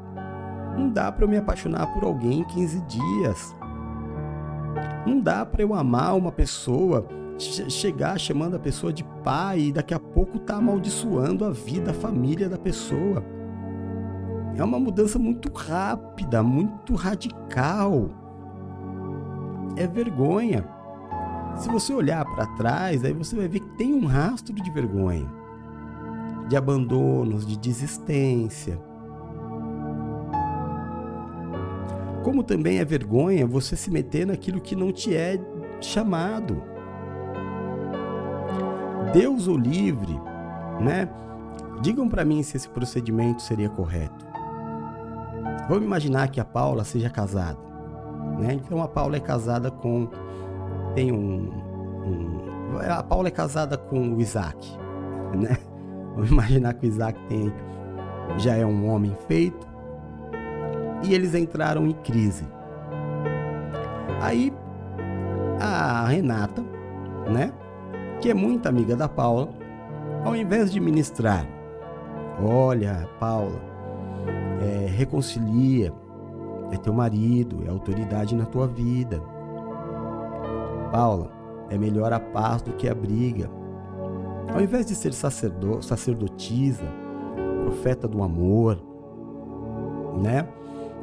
Não 0.77 0.89
dá 0.89 1.11
para 1.11 1.25
eu 1.25 1.29
me 1.29 1.37
apaixonar 1.37 1.93
por 1.93 2.05
alguém 2.05 2.39
em 2.39 2.43
15 2.45 2.81
dias. 2.81 3.55
Não 5.05 5.19
dá 5.19 5.45
para 5.45 5.61
eu 5.61 5.73
amar 5.73 6.15
uma 6.15 6.31
pessoa, 6.31 7.05
chegar 7.37 8.17
chamando 8.17 8.55
a 8.55 8.59
pessoa 8.59 8.93
de 8.93 9.03
pai 9.25 9.59
e 9.59 9.71
daqui 9.73 9.91
a 9.95 9.99
pouco 9.99 10.37
tá 10.37 10.57
amaldiçoando 10.57 11.43
a 11.43 11.49
vida, 11.49 11.89
a 11.89 11.93
família 11.95 12.47
da 12.47 12.59
pessoa. 12.59 13.25
É 14.55 14.63
uma 14.63 14.79
mudança 14.79 15.17
muito 15.17 15.51
rápida, 15.51 16.43
muito 16.43 16.93
radical. 16.93 18.11
É 19.75 19.87
vergonha. 19.87 20.63
Se 21.57 21.67
você 21.69 21.91
olhar 21.91 22.23
para 22.23 22.45
trás, 22.55 23.03
aí 23.03 23.13
você 23.13 23.35
vai 23.35 23.47
ver 23.47 23.61
que 23.61 23.77
tem 23.77 23.95
um 23.95 24.05
rastro 24.05 24.53
de 24.53 24.69
vergonha, 24.69 25.27
de 26.47 26.55
abandonos, 26.55 27.47
de 27.47 27.57
desistência. 27.57 28.79
Como 32.23 32.43
também 32.43 32.77
é 32.77 32.85
vergonha 32.85 33.47
você 33.47 33.75
se 33.75 33.89
meter 33.89 34.27
naquilo 34.27 34.61
que 34.61 34.75
não 34.75 34.91
te 34.91 35.15
é 35.15 35.39
chamado. 35.81 36.74
Deus 39.13 39.47
o 39.47 39.57
livre, 39.57 40.19
né? 40.79 41.09
Digam 41.81 42.07
para 42.07 42.25
mim 42.25 42.41
se 42.43 42.57
esse 42.57 42.69
procedimento 42.69 43.41
seria 43.41 43.69
correto. 43.69 44.25
Vamos 45.67 45.83
imaginar 45.83 46.29
que 46.29 46.39
a 46.39 46.45
Paula 46.45 46.83
seja 46.83 47.09
casada, 47.09 47.59
né? 48.39 48.53
Então 48.53 48.81
a 48.81 48.87
Paula 48.87 49.17
é 49.17 49.19
casada 49.19 49.71
com 49.71 50.07
tem 50.93 51.11
um, 51.11 51.51
um 52.05 52.77
a 52.89 53.03
Paula 53.03 53.27
é 53.27 53.31
casada 53.31 53.77
com 53.77 54.15
o 54.15 54.21
Isaac, 54.21 54.77
né? 55.35 55.57
Vamos 56.13 56.29
imaginar 56.29 56.73
que 56.73 56.85
o 56.85 56.89
Isaac 56.89 57.19
tem 57.27 57.51
já 58.37 58.55
é 58.55 58.65
um 58.65 58.89
homem 58.89 59.15
feito 59.27 59.67
e 61.03 61.13
eles 61.13 61.33
entraram 61.35 61.85
em 61.85 61.93
crise. 61.93 62.47
Aí 64.21 64.51
a 65.59 66.05
Renata, 66.07 66.63
né, 67.31 67.51
que 68.25 68.31
é 68.31 68.33
muito 68.33 68.67
amiga 68.67 68.95
da 68.95 69.07
Paula, 69.07 69.49
ao 70.23 70.35
invés 70.35 70.71
de 70.71 70.79
ministrar, 70.79 71.47
olha, 72.41 73.07
Paula, 73.19 73.61
é, 74.63 74.87
reconcilia, 74.87 75.93
é 76.71 76.77
teu 76.77 76.91
marido, 76.91 77.63
é 77.67 77.69
autoridade 77.69 78.35
na 78.35 78.47
tua 78.47 78.65
vida. 78.65 79.21
Paula, 80.91 81.29
é 81.69 81.77
melhor 81.77 82.11
a 82.11 82.19
paz 82.19 82.63
do 82.63 82.73
que 82.73 82.89
a 82.89 82.95
briga. 82.95 83.47
Ao 84.51 84.59
invés 84.59 84.87
de 84.87 84.95
ser 84.95 85.13
sacerdo, 85.13 85.83
sacerdotisa, 85.83 86.87
profeta 87.63 88.07
do 88.07 88.23
amor, 88.23 88.81
né? 90.19 90.49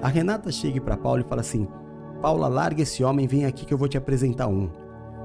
A 0.03 0.09
Renata 0.09 0.51
chega 0.51 0.81
para 0.81 0.97
Paula 0.97 1.20
e 1.20 1.25
fala 1.25 1.43
assim: 1.43 1.68
Paula, 2.20 2.49
larga 2.49 2.83
esse 2.83 3.05
homem, 3.05 3.29
vem 3.29 3.45
aqui 3.45 3.64
que 3.64 3.73
eu 3.73 3.79
vou 3.79 3.87
te 3.87 3.97
apresentar 3.97 4.49
um. 4.49 4.68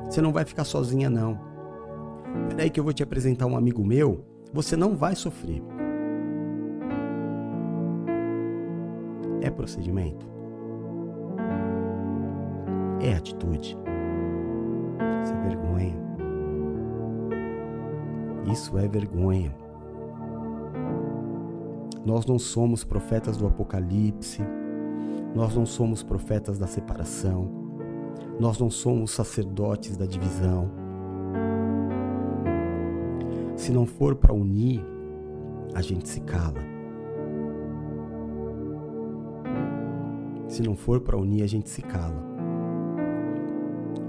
Você 0.07 0.21
não 0.21 0.31
vai 0.31 0.45
ficar 0.45 0.63
sozinha, 0.63 1.09
não. 1.09 1.56
Peraí 2.49 2.69
que 2.69 2.79
eu 2.79 2.83
vou 2.83 2.93
te 2.93 3.03
apresentar 3.03 3.45
um 3.45 3.55
amigo 3.55 3.83
meu, 3.83 4.23
você 4.53 4.75
não 4.75 4.95
vai 4.95 5.15
sofrer. 5.15 5.61
É 9.41 9.49
procedimento? 9.49 10.25
É 12.99 13.13
atitude? 13.13 13.77
Isso 15.23 15.33
é 15.33 15.47
vergonha. 15.47 15.95
Isso 18.51 18.77
é 18.77 18.87
vergonha. 18.87 19.55
Nós 22.05 22.25
não 22.25 22.39
somos 22.39 22.83
profetas 22.83 23.35
do 23.37 23.45
Apocalipse, 23.45 24.41
nós 25.35 25.55
não 25.55 25.65
somos 25.65 26.01
profetas 26.01 26.57
da 26.57 26.65
separação. 26.65 27.67
Nós 28.39 28.57
não 28.59 28.69
somos 28.69 29.11
sacerdotes 29.11 29.97
da 29.97 30.05
divisão. 30.05 30.86
Se 33.57 33.71
não 33.71 33.87
for 33.87 34.15
para 34.15 34.31
unir, 34.31 34.85
a 35.73 35.81
gente 35.81 36.07
se 36.07 36.21
cala. 36.21 36.59
Se 40.47 40.61
não 40.61 40.75
for 40.75 41.01
para 41.01 41.17
unir, 41.17 41.41
a 41.41 41.47
gente 41.47 41.67
se 41.67 41.81
cala. 41.81 42.23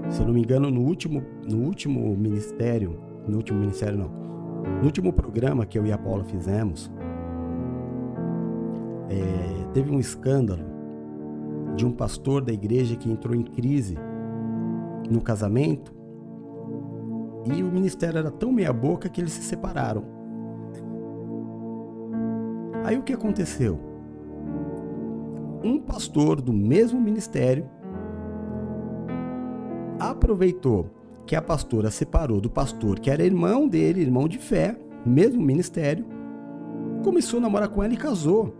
Se 0.07 0.21
eu 0.21 0.27
não 0.27 0.35
me 0.35 0.41
engano, 0.41 0.69
no 0.69 0.81
último, 0.81 1.23
no 1.43 1.63
último 1.65 2.15
ministério, 2.15 2.99
no 3.27 3.37
último 3.37 3.59
ministério 3.59 3.97
não, 3.97 4.09
no 4.77 4.85
último 4.85 5.11
programa 5.11 5.65
que 5.65 5.79
eu 5.79 5.85
e 5.85 5.91
a 5.91 5.97
Paula 5.97 6.23
fizemos, 6.23 6.91
é, 9.09 9.71
teve 9.73 9.91
um 9.91 9.99
escândalo 9.99 10.63
de 11.75 11.87
um 11.87 11.91
pastor 11.91 12.43
da 12.43 12.53
igreja 12.53 12.95
que 12.95 13.11
entrou 13.11 13.35
em 13.35 13.43
crise 13.43 13.97
no 15.09 15.21
casamento 15.21 15.98
e 17.55 17.63
o 17.63 17.71
ministério 17.71 18.19
era 18.19 18.31
tão 18.31 18.51
meia-boca 18.51 19.09
que 19.09 19.21
eles 19.21 19.33
se 19.33 19.43
separaram. 19.43 20.03
Aí 22.83 22.97
o 22.97 23.03
que 23.03 23.13
aconteceu? 23.13 23.79
Um 25.63 25.79
pastor 25.79 26.41
do 26.41 26.53
mesmo 26.53 26.99
ministério 26.99 27.69
aproveitou 29.99 30.89
que 31.25 31.35
a 31.35 31.41
pastora 31.41 31.91
separou 31.91 32.39
do 32.39 32.49
pastor 32.49 32.99
que 32.99 33.11
era 33.11 33.23
irmão 33.23 33.67
dele, 33.67 34.01
irmão 34.01 34.27
de 34.27 34.37
fé, 34.37 34.75
mesmo 35.05 35.41
ministério, 35.41 36.05
começou 37.03 37.39
a 37.39 37.41
namorar 37.41 37.69
com 37.69 37.83
ela 37.83 37.93
e 37.93 37.97
casou. 37.97 38.55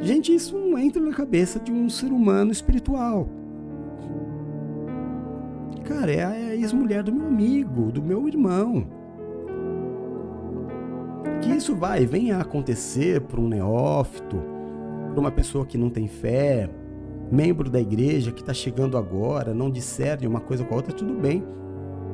Gente, 0.00 0.32
isso 0.32 0.56
não 0.56 0.78
entra 0.78 1.02
na 1.02 1.12
cabeça 1.12 1.58
de 1.58 1.72
um 1.72 1.88
ser 1.88 2.12
humano 2.12 2.52
espiritual. 2.52 3.28
Cara, 5.88 6.12
é 6.12 6.22
a 6.22 6.54
ex-mulher 6.54 7.02
do 7.02 7.12
meu 7.12 7.26
amigo, 7.26 7.90
do 7.90 8.02
meu 8.02 8.28
irmão. 8.28 8.86
Que 11.40 11.50
isso 11.50 11.74
vai, 11.74 12.04
venha 12.04 12.36
a 12.36 12.42
acontecer 12.42 13.22
para 13.22 13.40
um 13.40 13.48
neófito, 13.48 14.36
para 15.10 15.20
uma 15.20 15.30
pessoa 15.30 15.64
que 15.64 15.78
não 15.78 15.88
tem 15.88 16.06
fé, 16.06 16.68
membro 17.32 17.70
da 17.70 17.80
igreja 17.80 18.30
que 18.30 18.42
está 18.42 18.52
chegando 18.52 18.98
agora, 18.98 19.54
não 19.54 19.70
discerne 19.70 20.26
uma 20.26 20.40
coisa 20.40 20.62
com 20.62 20.74
a 20.74 20.76
outra, 20.76 20.92
tudo 20.92 21.14
bem. 21.14 21.42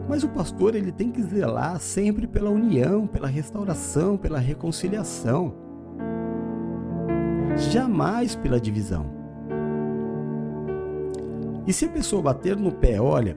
Mas 0.09 0.23
o 0.23 0.28
pastor 0.28 0.77
ele 0.77 0.93
tem 0.93 1.11
que 1.11 1.23
zelar 1.23 1.81
sempre 1.81 2.27
pela 2.27 2.51
união, 2.51 3.07
pela 3.07 3.27
restauração, 3.27 4.16
pela 4.16 4.39
reconciliação 4.39 5.65
jamais 7.57 8.35
pela 8.35 8.61
divisão. 8.61 9.07
E 11.66 11.73
se 11.73 11.86
a 11.86 11.89
pessoa 11.89 12.23
bater 12.23 12.57
no 12.57 12.73
pé, 12.73 13.01
olha, 13.01 13.36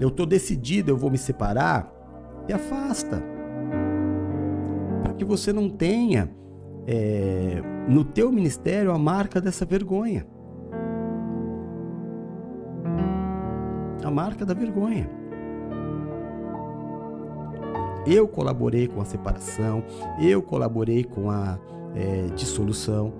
eu 0.00 0.08
estou 0.08 0.26
decidido, 0.26 0.90
eu 0.90 0.96
vou 0.96 1.10
me 1.10 1.18
separar, 1.18 1.92
te 2.46 2.52
afasta. 2.52 3.22
Para 5.02 5.14
que 5.14 5.24
você 5.24 5.52
não 5.52 5.68
tenha 5.68 6.30
é, 6.86 7.62
no 7.88 8.04
teu 8.04 8.32
ministério 8.32 8.92
a 8.92 8.98
marca 8.98 9.40
dessa 9.40 9.64
vergonha. 9.64 10.26
A 14.04 14.10
marca 14.10 14.44
da 14.44 14.54
vergonha. 14.54 15.08
Eu 18.04 18.26
colaborei 18.26 18.88
com 18.88 19.00
a 19.00 19.04
separação, 19.04 19.84
eu 20.20 20.42
colaborei 20.42 21.04
com 21.04 21.30
a 21.30 21.56
é, 21.94 22.26
dissolução. 22.34 23.14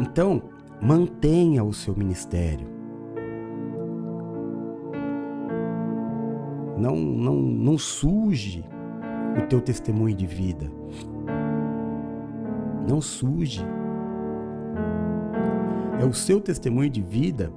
Então, 0.00 0.42
mantenha 0.82 1.62
o 1.62 1.72
seu 1.72 1.94
ministério. 1.94 2.75
Não, 6.76 6.96
não, 6.96 7.34
não 7.34 7.78
suje 7.78 8.64
o 9.36 9.46
teu 9.46 9.60
testemunho 9.60 10.14
de 10.14 10.26
vida. 10.26 10.70
Não 12.88 13.00
suje. 13.00 13.64
É 16.00 16.04
o 16.04 16.12
seu 16.12 16.40
testemunho 16.40 16.90
de 16.90 17.00
vida 17.00 17.50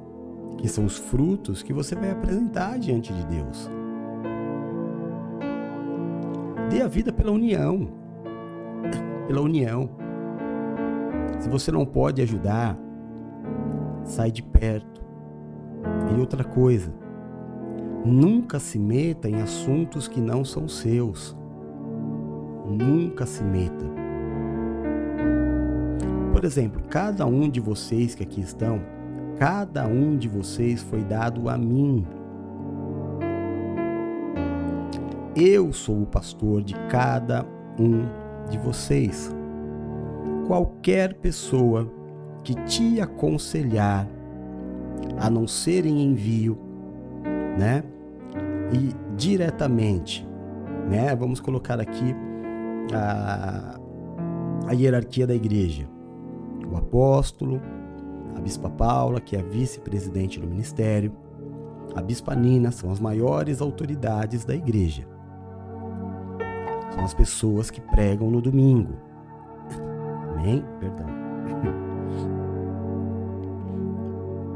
que 0.57 0.67
são 0.67 0.85
os 0.85 0.97
frutos 0.97 1.63
que 1.63 1.73
você 1.73 1.95
vai 1.95 2.11
apresentar 2.11 2.77
diante 2.79 3.13
de 3.13 3.25
Deus. 3.25 3.69
Dê 6.69 6.81
a 6.81 6.87
vida 6.87 7.11
pela 7.11 7.31
união. 7.31 7.89
Pela 9.27 9.41
união. 9.41 9.89
Se 11.39 11.49
você 11.49 11.71
não 11.71 11.85
pode 11.85 12.21
ajudar, 12.21 12.77
sai 14.03 14.31
de 14.31 14.43
perto. 14.43 15.01
E 16.15 16.19
outra 16.19 16.43
coisa, 16.43 16.93
nunca 18.05 18.59
se 18.59 18.77
meta 18.79 19.29
em 19.29 19.41
assuntos 19.41 20.07
que 20.07 20.19
não 20.19 20.43
são 20.43 20.67
seus. 20.67 21.35
Nunca 22.67 23.25
se 23.25 23.43
meta. 23.43 23.85
Por 26.31 26.45
exemplo, 26.45 26.81
cada 26.89 27.25
um 27.25 27.49
de 27.49 27.59
vocês 27.59 28.15
que 28.15 28.23
aqui 28.23 28.41
estão, 28.41 28.81
cada 29.37 29.87
um 29.87 30.17
de 30.17 30.27
vocês 30.27 30.81
foi 30.81 31.03
dado 31.03 31.49
a 31.49 31.57
mim. 31.57 32.05
eu 35.41 35.71
sou 35.71 36.01
o 36.01 36.05
pastor 36.05 36.61
de 36.61 36.75
cada 36.89 37.45
um 37.79 38.05
de 38.49 38.57
vocês. 38.57 39.33
Qualquer 40.47 41.13
pessoa 41.13 41.89
que 42.43 42.53
te 42.65 42.99
aconselhar 42.99 44.05
a 45.17 45.29
não 45.29 45.47
ser 45.47 45.85
em 45.85 46.03
envio, 46.03 46.57
né? 47.57 47.83
E 48.73 48.93
diretamente, 49.15 50.27
né? 50.89 51.15
Vamos 51.15 51.39
colocar 51.39 51.79
aqui 51.79 52.15
a, 52.93 53.79
a 54.67 54.73
hierarquia 54.73 55.25
da 55.25 55.35
igreja. 55.35 55.87
O 56.71 56.77
apóstolo, 56.77 57.59
a 58.35 58.39
bispa 58.39 58.69
Paula, 58.69 59.19
que 59.19 59.35
é 59.35 59.41
vice-presidente 59.41 60.39
do 60.39 60.47
ministério, 60.47 61.11
a 61.95 62.01
bispa 62.01 62.35
Nina 62.35 62.71
são 62.71 62.91
as 62.91 62.99
maiores 62.99 63.61
autoridades 63.61 64.45
da 64.45 64.55
igreja. 64.55 65.07
São 66.93 67.03
as 67.03 67.13
pessoas 67.13 67.71
que 67.71 67.81
pregam 67.81 68.29
no 68.29 68.41
domingo. 68.41 68.93
Amém? 70.35 70.63
Perdão. 70.79 71.07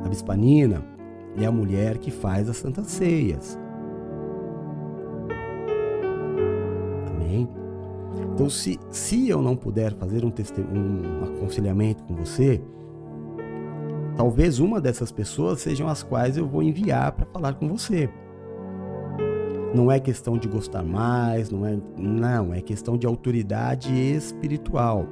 A 0.05 0.09
bispa 0.09 0.35
Nina 0.35 0.92
é 1.37 1.45
a 1.45 1.51
mulher 1.51 1.97
que 1.97 2.11
faz 2.11 2.49
as 2.49 2.57
santas 2.57 2.87
ceias. 2.87 3.57
Amém? 7.09 7.49
Então, 8.33 8.49
se, 8.49 8.79
se 8.89 9.29
eu 9.29 9.41
não 9.41 9.55
puder 9.55 9.93
fazer 9.93 10.23
um, 10.23 10.29
um 10.29 11.23
aconselhamento 11.23 12.03
com 12.03 12.15
você, 12.15 12.61
talvez 14.15 14.59
uma 14.59 14.79
dessas 14.79 15.11
pessoas 15.11 15.61
sejam 15.61 15.87
as 15.87 16.03
quais 16.03 16.37
eu 16.37 16.47
vou 16.47 16.61
enviar 16.61 17.11
para 17.13 17.25
falar 17.25 17.53
com 17.53 17.67
você. 17.67 18.09
Não 19.73 19.91
é 19.91 19.99
questão 19.99 20.37
de 20.37 20.47
gostar 20.47 20.83
mais, 20.83 21.49
não 21.49 21.65
é, 21.65 21.79
não, 21.97 22.53
é 22.53 22.61
questão 22.61 22.95
de 22.95 23.07
autoridade 23.07 23.91
espiritual. 23.91 25.07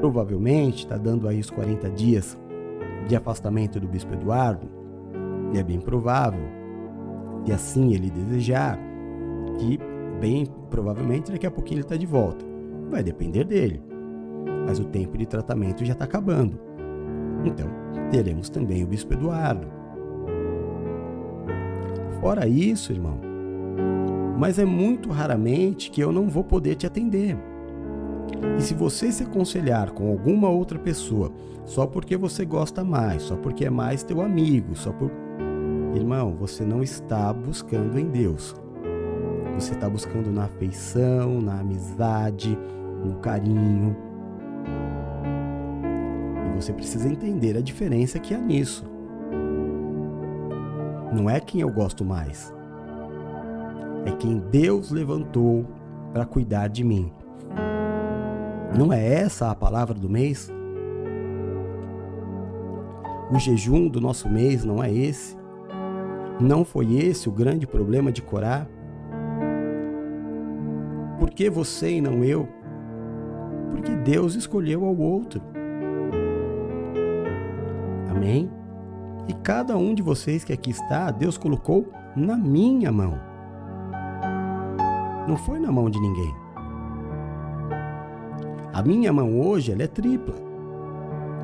Provavelmente 0.00 0.84
está 0.84 0.96
dando 0.96 1.28
aí 1.28 1.38
os 1.38 1.50
40 1.50 1.90
dias 1.90 2.38
de 3.06 3.16
afastamento 3.16 3.78
do 3.78 3.88
bispo 3.88 4.12
Eduardo, 4.12 4.68
e 5.52 5.58
é 5.58 5.62
bem 5.62 5.80
provável, 5.80 6.44
e 7.46 7.52
assim 7.52 7.94
ele 7.94 8.10
desejar, 8.10 8.78
que 9.58 9.78
bem 10.20 10.46
provavelmente 10.70 11.30
daqui 11.30 11.46
a 11.46 11.50
pouquinho 11.50 11.78
ele 11.78 11.84
está 11.84 11.96
de 11.96 12.06
volta. 12.06 12.44
Vai 12.90 13.02
depender 13.02 13.44
dele. 13.44 13.82
Mas 14.66 14.78
o 14.78 14.84
tempo 14.84 15.16
de 15.16 15.26
tratamento 15.26 15.84
já 15.84 15.92
está 15.92 16.04
acabando. 16.04 16.58
Então, 17.44 17.68
teremos 18.10 18.48
também 18.48 18.82
o 18.82 18.86
bispo 18.86 19.14
Eduardo. 19.14 19.68
Fora 22.20 22.48
isso, 22.48 22.92
irmão, 22.92 23.20
mas 24.36 24.58
é 24.58 24.64
muito 24.64 25.10
raramente 25.10 25.90
que 25.90 26.00
eu 26.00 26.10
não 26.10 26.28
vou 26.28 26.42
poder 26.42 26.74
te 26.74 26.86
atender. 26.86 27.36
E 28.58 28.62
se 28.62 28.74
você 28.74 29.12
se 29.12 29.22
aconselhar 29.22 29.92
com 29.92 30.08
alguma 30.08 30.48
outra 30.48 30.78
pessoa 30.78 31.32
só 31.66 31.84
porque 31.84 32.16
você 32.16 32.44
gosta 32.44 32.84
mais, 32.84 33.22
só 33.22 33.36
porque 33.36 33.64
é 33.64 33.70
mais 33.70 34.02
teu 34.02 34.20
amigo, 34.22 34.74
só 34.76 34.92
por. 34.92 35.10
Irmão, 35.94 36.36
você 36.38 36.64
não 36.64 36.82
está 36.82 37.32
buscando 37.32 37.98
em 37.98 38.06
Deus. 38.06 38.54
Você 39.54 39.72
está 39.72 39.88
buscando 39.88 40.30
na 40.30 40.44
afeição, 40.44 41.40
na 41.40 41.60
amizade, 41.60 42.56
no 43.04 43.16
carinho. 43.16 43.96
E 46.46 46.60
você 46.60 46.72
precisa 46.72 47.08
entender 47.08 47.56
a 47.56 47.60
diferença 47.60 48.18
que 48.18 48.34
há 48.34 48.38
nisso. 48.38 48.84
Não 51.12 51.30
é 51.30 51.40
quem 51.40 51.62
eu 51.62 51.70
gosto 51.70 52.04
mais, 52.04 52.52
é 54.04 54.12
quem 54.12 54.38
Deus 54.38 54.90
levantou 54.90 55.64
para 56.12 56.26
cuidar 56.26 56.68
de 56.68 56.84
mim. 56.84 57.10
Não 58.76 58.92
é 58.92 59.22
essa 59.22 59.50
a 59.50 59.54
palavra 59.54 59.94
do 59.94 60.06
mês? 60.06 60.52
O 63.32 63.38
jejum 63.38 63.88
do 63.88 64.02
nosso 64.02 64.28
mês 64.28 64.66
não 64.66 64.84
é 64.84 64.92
esse? 64.92 65.34
Não 66.38 66.62
foi 66.62 66.94
esse 66.96 67.26
o 67.26 67.32
grande 67.32 67.66
problema 67.66 68.12
de 68.12 68.20
Corá? 68.20 68.66
Por 71.18 71.30
que 71.30 71.48
você 71.48 71.92
e 71.92 72.00
não 72.02 72.22
eu? 72.22 72.46
Porque 73.70 73.96
Deus 73.96 74.34
escolheu 74.34 74.84
ao 74.84 74.94
outro. 74.94 75.40
Amém? 78.10 78.50
E 79.26 79.32
cada 79.32 79.74
um 79.78 79.94
de 79.94 80.02
vocês 80.02 80.44
que 80.44 80.52
aqui 80.52 80.70
está, 80.70 81.10
Deus 81.10 81.38
colocou 81.38 81.90
na 82.14 82.36
minha 82.36 82.92
mão. 82.92 83.18
Não 85.26 85.36
foi 85.38 85.58
na 85.58 85.72
mão 85.72 85.88
de 85.88 85.98
ninguém. 85.98 86.45
A 88.76 88.82
minha 88.82 89.10
mão 89.10 89.40
hoje 89.40 89.72
ela 89.72 89.84
é 89.84 89.86
tripla. 89.86 90.34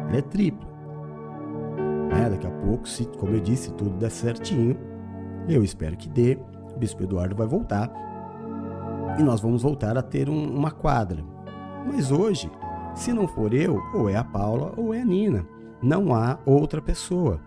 Ela 0.06 0.18
é 0.18 0.20
tripla. 0.20 0.68
É, 2.14 2.28
daqui 2.28 2.46
a 2.46 2.50
pouco, 2.50 2.86
se, 2.86 3.06
como 3.06 3.34
eu 3.34 3.40
disse, 3.40 3.72
tudo 3.72 3.96
der 3.96 4.10
certinho, 4.10 4.76
eu 5.48 5.64
espero 5.64 5.96
que 5.96 6.10
dê. 6.10 6.38
O 6.76 6.78
Bispo 6.78 7.04
Eduardo 7.04 7.34
vai 7.34 7.46
voltar 7.46 7.90
e 9.18 9.22
nós 9.22 9.40
vamos 9.40 9.62
voltar 9.62 9.96
a 9.96 10.02
ter 10.02 10.28
um, 10.28 10.44
uma 10.44 10.70
quadra. 10.70 11.24
Mas 11.86 12.12
hoje, 12.12 12.50
se 12.94 13.14
não 13.14 13.26
for 13.26 13.54
eu, 13.54 13.80
ou 13.94 14.10
é 14.10 14.16
a 14.16 14.24
Paula 14.24 14.74
ou 14.76 14.92
é 14.92 15.00
a 15.00 15.04
Nina. 15.06 15.46
Não 15.82 16.14
há 16.14 16.38
outra 16.44 16.82
pessoa. 16.82 17.40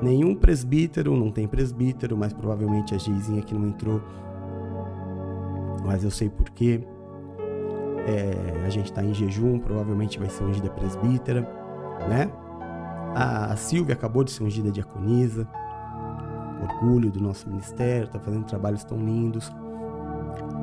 Nenhum 0.00 0.34
presbítero, 0.34 1.14
não 1.14 1.30
tem 1.30 1.46
presbítero, 1.46 2.16
mas 2.16 2.32
provavelmente 2.32 2.94
a 2.94 2.98
Geizinha 2.98 3.42
que 3.42 3.52
não 3.54 3.68
entrou. 3.68 4.00
Mas 5.84 6.02
eu 6.02 6.10
sei 6.10 6.30
porquê. 6.30 6.80
É, 8.06 8.64
a 8.64 8.68
gente 8.70 8.86
está 8.86 9.02
em 9.02 9.12
jejum, 9.12 9.58
provavelmente 9.58 10.18
vai 10.18 10.28
ser 10.28 10.44
ungida 10.44 10.70
presbítera, 10.70 11.42
né? 12.08 12.30
A 13.14 13.56
Silvia 13.56 13.94
acabou 13.94 14.22
de 14.22 14.30
ser 14.30 14.44
ungida 14.44 14.70
diaconisa. 14.70 15.48
Orgulho 16.62 17.10
do 17.10 17.20
nosso 17.20 17.48
ministério, 17.48 18.04
está 18.04 18.18
fazendo 18.18 18.44
trabalhos 18.44 18.84
tão 18.84 18.98
lindos. 18.98 19.50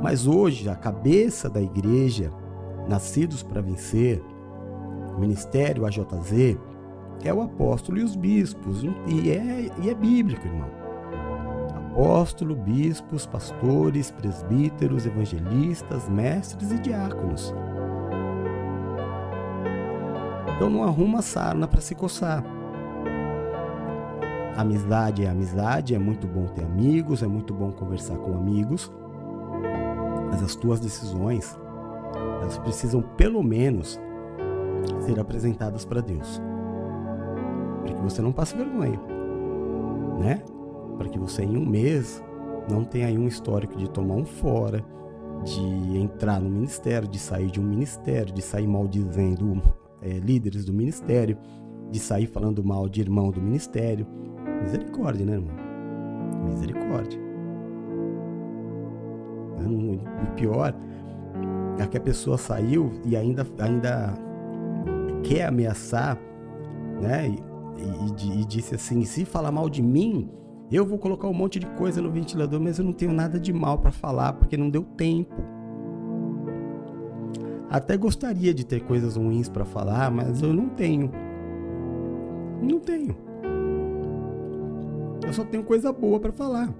Mas 0.01 0.27
hoje, 0.27 0.69
a 0.69 0.75
cabeça 0.75 1.49
da 1.49 1.61
igreja, 1.61 2.31
Nascidos 2.87 3.41
para 3.41 3.61
Vencer, 3.61 4.21
o 5.15 5.19
Ministério 5.19 5.85
AJZ, 5.85 6.57
é 7.23 7.33
o 7.33 7.41
apóstolo 7.41 7.97
e 7.97 8.03
os 8.03 8.15
bispos. 8.15 8.83
E 9.07 9.31
é, 9.31 9.71
e 9.81 9.89
é 9.89 9.93
bíblico, 9.93 10.45
irmão. 10.45 10.82
Apóstolo, 11.93 12.55
bispos, 12.55 13.27
pastores, 13.27 14.09
presbíteros, 14.09 15.05
evangelistas, 15.05 16.09
mestres 16.09 16.71
e 16.71 16.79
diáconos. 16.79 17.53
Então 20.55 20.71
não 20.71 20.83
arruma 20.83 21.21
sarna 21.21 21.67
para 21.67 21.81
se 21.81 21.93
coçar. 21.93 22.43
Amizade 24.57 25.23
é 25.23 25.29
amizade, 25.29 25.93
é 25.93 25.99
muito 25.99 26.25
bom 26.25 26.47
ter 26.47 26.63
amigos, 26.63 27.21
é 27.21 27.27
muito 27.27 27.53
bom 27.53 27.71
conversar 27.71 28.17
com 28.17 28.33
amigos, 28.33 28.91
mas 30.31 30.41
as 30.41 30.55
tuas 30.55 30.79
decisões, 30.79 31.55
elas 32.41 32.57
precisam 32.57 33.03
pelo 33.03 33.43
menos 33.43 33.99
ser 35.01 35.19
apresentadas 35.19 35.85
para 35.85 36.01
Deus. 36.01 36.41
Para 37.83 37.93
que 37.93 38.01
você 38.01 38.19
não 38.19 38.31
passe 38.31 38.57
vergonha, 38.57 38.99
né? 40.19 40.41
Para 40.97 41.09
que 41.09 41.19
você 41.19 41.43
em 41.43 41.57
um 41.57 41.65
mês 41.65 42.23
não 42.69 42.83
tenha 42.83 43.07
aí 43.07 43.17
um 43.17 43.27
histórico 43.27 43.77
de 43.77 43.89
tomar 43.89 44.15
um 44.15 44.25
fora, 44.25 44.83
de 45.43 45.97
entrar 45.97 46.39
no 46.39 46.49
ministério, 46.49 47.07
de 47.07 47.19
sair 47.19 47.51
de 47.51 47.59
um 47.59 47.63
ministério, 47.63 48.33
de 48.33 48.41
sair 48.41 48.67
maldizendo 48.67 49.61
é, 50.01 50.19
líderes 50.19 50.65
do 50.65 50.73
ministério, 50.73 51.37
de 51.91 51.99
sair 51.99 52.27
falando 52.27 52.63
mal 52.63 52.87
de 52.87 53.01
irmão 53.01 53.31
do 53.31 53.41
ministério. 53.41 54.07
Misericórdia, 54.61 55.25
né, 55.25 55.33
irmão? 55.33 55.55
Misericórdia. 56.49 57.19
O 60.23 60.35
pior 60.35 60.73
é 61.79 61.87
que 61.87 61.97
a 61.97 62.01
pessoa 62.01 62.37
saiu 62.37 62.91
e 63.05 63.15
ainda, 63.15 63.45
ainda 63.59 64.13
quer 65.23 65.47
ameaçar, 65.47 66.17
né? 67.01 67.29
E, 67.29 68.23
e, 68.25 68.41
e, 68.41 68.45
disse 68.45 68.75
assim: 68.75 69.03
se 69.05 69.25
falar 69.25 69.51
mal 69.51 69.69
de 69.69 69.81
mim, 69.81 70.29
eu 70.75 70.85
vou 70.85 70.97
colocar 70.97 71.27
um 71.27 71.33
monte 71.33 71.59
de 71.59 71.67
coisa 71.67 72.01
no 72.01 72.11
ventilador, 72.11 72.59
mas 72.59 72.79
eu 72.79 72.85
não 72.85 72.93
tenho 72.93 73.13
nada 73.13 73.39
de 73.39 73.51
mal 73.51 73.77
para 73.77 73.91
falar 73.91 74.33
porque 74.33 74.57
não 74.57 74.69
deu 74.69 74.83
tempo. 74.83 75.35
Até 77.69 77.97
gostaria 77.97 78.53
de 78.53 78.65
ter 78.65 78.81
coisas 78.83 79.15
ruins 79.15 79.49
para 79.49 79.65
falar, 79.65 80.11
mas 80.11 80.41
eu 80.41 80.53
não 80.53 80.69
tenho. 80.69 81.11
Não 82.61 82.79
tenho. 82.79 83.15
Eu 85.25 85.33
só 85.33 85.43
tenho 85.43 85.63
coisa 85.63 85.91
boa 85.91 86.19
para 86.19 86.31
falar 86.31 86.73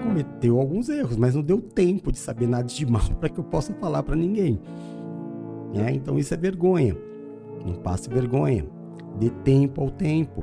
cometeu 0.00 0.58
alguns 0.58 0.88
erros, 0.88 1.16
mas 1.16 1.34
não 1.34 1.42
deu 1.42 1.60
tempo 1.60 2.10
de 2.10 2.18
saber 2.18 2.48
nada 2.48 2.64
de 2.64 2.86
mal 2.86 3.02
para 3.20 3.28
que 3.28 3.38
eu 3.38 3.44
possa 3.44 3.72
falar 3.74 4.02
para 4.02 4.16
ninguém. 4.16 4.60
É, 5.74 5.92
então 5.92 6.18
isso 6.18 6.34
é 6.34 6.36
vergonha. 6.36 6.96
Não 7.64 7.74
passe 7.74 8.08
vergonha. 8.08 8.66
Dê 9.18 9.30
tempo 9.30 9.82
ao 9.82 9.90
tempo. 9.90 10.42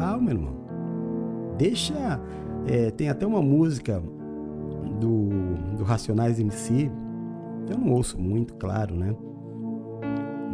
Calma, 0.00 0.30
irmão. 0.30 0.54
Deixa, 1.58 2.18
É, 2.66 2.90
tem 2.90 3.08
até 3.08 3.26
uma 3.26 3.42
música 3.42 4.02
do, 4.98 5.28
do 5.76 5.84
Racionais 5.84 6.38
MC, 6.38 6.90
eu 7.70 7.78
não 7.78 7.92
ouço 7.92 8.18
muito, 8.18 8.54
claro, 8.54 8.94
né? 8.94 9.14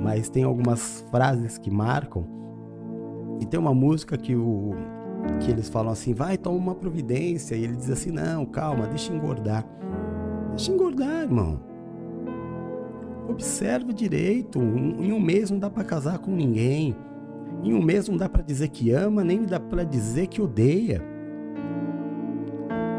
Mas 0.02 0.28
tem 0.28 0.42
algumas 0.42 1.04
frases 1.10 1.58
que 1.58 1.70
marcam. 1.70 2.24
E 3.40 3.46
tem 3.46 3.58
uma 3.58 3.74
música 3.74 4.16
que, 4.16 4.34
o, 4.34 4.74
que 5.40 5.50
eles 5.50 5.68
falam 5.68 5.92
assim: 5.92 6.12
vai, 6.12 6.36
toma 6.36 6.56
uma 6.56 6.74
providência. 6.74 7.54
E 7.54 7.64
ele 7.64 7.76
diz 7.76 7.90
assim: 7.90 8.10
não, 8.10 8.44
calma, 8.46 8.86
deixa 8.86 9.12
engordar. 9.12 9.64
Deixa 10.50 10.72
engordar, 10.72 11.22
irmão. 11.22 11.60
Observa 13.28 13.92
direito. 13.92 14.60
Em 14.60 15.12
um 15.12 15.20
mês 15.20 15.50
não 15.50 15.58
dá 15.58 15.70
para 15.70 15.84
casar 15.84 16.18
com 16.18 16.30
ninguém. 16.30 16.96
Em 17.66 17.74
um 17.74 17.82
mês 17.82 18.08
não 18.08 18.16
dá 18.16 18.28
para 18.28 18.42
dizer 18.42 18.68
que 18.68 18.92
ama, 18.92 19.24
nem 19.24 19.42
dá 19.42 19.58
para 19.58 19.82
dizer 19.82 20.28
que 20.28 20.40
odeia. 20.40 21.02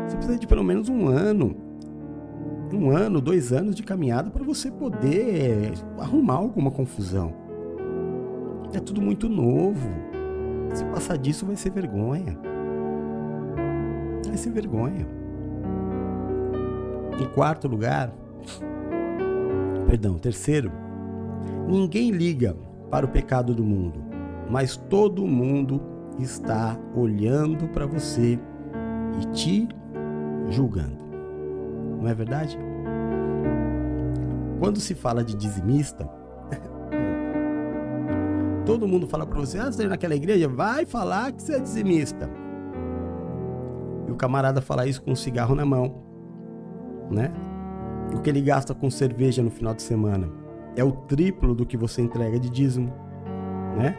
Você 0.05 0.17
precisa 0.17 0.37
de 0.37 0.45
pelo 0.45 0.61
menos 0.61 0.89
um 0.89 1.07
ano, 1.07 1.55
um 2.73 2.89
ano, 2.91 3.21
dois 3.21 3.53
anos 3.53 3.73
de 3.73 3.81
caminhada 3.81 4.29
para 4.29 4.43
você 4.43 4.69
poder 4.69 5.71
arrumar 5.97 6.33
alguma 6.33 6.69
confusão. 6.69 7.33
É 8.73 8.79
tudo 8.81 9.01
muito 9.01 9.29
novo. 9.29 9.89
Se 10.73 10.83
passar 10.83 11.17
disso, 11.17 11.45
vai 11.45 11.55
ser 11.55 11.69
vergonha. 11.69 12.37
Vai 14.27 14.35
ser 14.35 14.49
vergonha. 14.49 15.07
Em 17.21 17.25
quarto 17.33 17.69
lugar, 17.69 18.13
perdão, 19.87 20.15
terceiro, 20.15 20.69
ninguém 21.69 22.11
liga 22.11 22.53
para 22.91 23.05
o 23.05 23.09
pecado 23.09 23.55
do 23.55 23.63
mundo, 23.63 24.16
mas 24.49 24.77
todo 24.77 25.25
mundo 25.25 25.81
está 26.19 26.77
olhando 26.95 27.67
para 27.67 27.85
você 27.85 28.39
e 29.21 29.25
te 29.33 29.67
julgando. 30.49 30.97
Não 31.99 32.07
é 32.07 32.13
verdade? 32.13 32.57
Quando 34.59 34.79
se 34.79 34.95
fala 34.95 35.23
de 35.23 35.35
dizimista, 35.35 36.09
todo 38.65 38.87
mundo 38.87 39.07
fala 39.07 39.25
para 39.25 39.39
você: 39.39 39.59
ah, 39.59 39.71
você 39.71 39.83
é 39.83 39.87
naquela 39.87 40.15
igreja, 40.15 40.47
vai 40.47 40.85
falar 40.85 41.31
que 41.31 41.41
você 41.41 41.55
é 41.55 41.59
dizimista. 41.59 42.29
E 44.07 44.11
o 44.11 44.15
camarada 44.15 44.61
fala 44.61 44.87
isso 44.87 45.01
com 45.01 45.11
um 45.11 45.15
cigarro 45.15 45.53
na 45.53 45.65
mão, 45.65 46.01
né? 47.11 47.31
O 48.15 48.21
que 48.21 48.29
ele 48.29 48.41
gasta 48.41 48.73
com 48.73 48.89
cerveja 48.89 49.43
no 49.43 49.51
final 49.51 49.73
de 49.73 49.81
semana 49.81 50.29
é 50.75 50.83
o 50.83 50.91
triplo 50.91 51.53
do 51.53 51.65
que 51.65 51.75
você 51.75 52.01
entrega 52.01 52.39
de 52.39 52.49
dízimo, 52.49 52.93
né? 53.75 53.97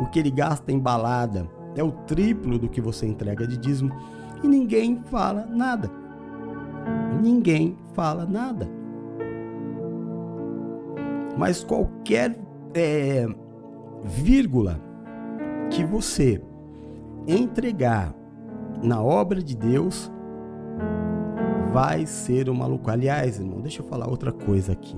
O 0.00 0.06
que 0.06 0.18
ele 0.18 0.30
gasta 0.30 0.70
em 0.72 0.78
balada 0.78 1.48
é 1.76 1.82
o 1.82 1.92
triplo 1.92 2.58
do 2.58 2.68
que 2.68 2.80
você 2.80 3.06
entrega 3.06 3.46
de 3.46 3.56
dízimo 3.56 3.92
e 4.42 4.48
ninguém 4.48 5.02
fala 5.04 5.46
nada. 5.46 5.90
Ninguém 7.20 7.76
fala 7.94 8.24
nada. 8.24 8.68
Mas 11.36 11.62
qualquer 11.62 12.36
é, 12.74 13.26
vírgula 14.04 14.80
que 15.70 15.84
você 15.84 16.42
entregar 17.26 18.14
na 18.82 19.02
obra 19.02 19.42
de 19.42 19.56
Deus 19.56 20.10
vai 21.72 22.06
ser 22.06 22.48
uma 22.48 22.66
loucura. 22.66 22.94
Aliás, 22.94 23.38
irmão, 23.38 23.60
deixa 23.60 23.82
eu 23.82 23.86
falar 23.86 24.08
outra 24.08 24.32
coisa 24.32 24.72
aqui. 24.72 24.96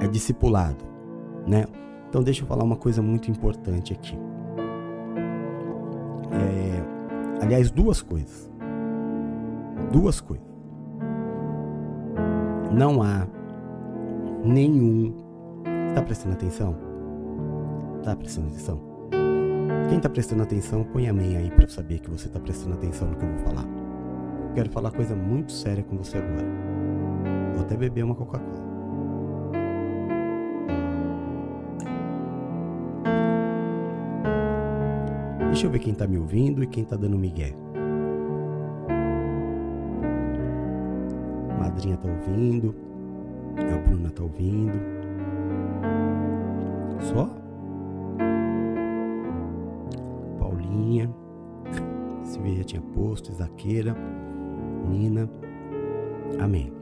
É 0.00 0.08
discipulado, 0.08 0.84
né? 1.46 1.66
Então 2.10 2.24
deixa 2.24 2.42
eu 2.42 2.46
falar 2.46 2.64
uma 2.64 2.74
coisa 2.74 3.00
muito 3.00 3.30
importante 3.30 3.92
aqui. 3.92 4.18
É, 6.32 7.44
aliás, 7.44 7.70
duas 7.70 8.02
coisas. 8.02 8.50
Duas 9.92 10.20
coisas. 10.20 10.44
Não 12.72 13.00
há 13.00 13.28
nenhum. 14.44 15.14
Está 15.88 16.02
prestando 16.02 16.34
atenção? 16.34 16.76
Está 18.00 18.16
prestando 18.16 18.48
atenção? 18.48 18.80
Quem 19.88 19.98
está 19.98 20.08
prestando 20.08 20.42
atenção, 20.42 20.82
põe 20.82 21.08
amém 21.08 21.36
aí 21.36 21.48
para 21.48 21.68
saber 21.68 22.00
que 22.00 22.10
você 22.10 22.26
está 22.26 22.40
prestando 22.40 22.74
atenção 22.74 23.08
no 23.08 23.16
que 23.16 23.24
eu 23.24 23.28
vou 23.28 23.38
falar. 23.38 23.66
quero 24.52 24.68
falar 24.70 24.90
coisa 24.90 25.14
muito 25.14 25.52
séria 25.52 25.84
com 25.84 25.96
você 25.96 26.18
agora. 26.18 26.46
Vou 27.54 27.62
até 27.62 27.76
beber 27.76 28.04
uma 28.04 28.16
Coca-Cola. 28.16 28.69
Deixa 35.50 35.66
eu 35.66 35.70
ver 35.72 35.80
quem 35.80 35.92
tá 35.92 36.06
me 36.06 36.16
ouvindo 36.16 36.62
e 36.62 36.66
quem 36.66 36.84
tá 36.84 36.94
dando 36.94 37.18
migué. 37.18 37.52
Madrinha 41.58 41.96
tá 41.96 42.08
ouvindo. 42.08 42.72
A 43.56 43.78
Bruna 43.78 44.10
tá 44.10 44.22
ouvindo. 44.22 44.78
Só? 47.00 47.28
Paulinha. 50.38 51.10
Silvia 52.22 52.58
já 52.58 52.64
tinha 52.64 52.82
posto. 52.82 53.32
Zaqueira. 53.32 53.96
Nina. 54.88 55.28
Amém. 56.38 56.72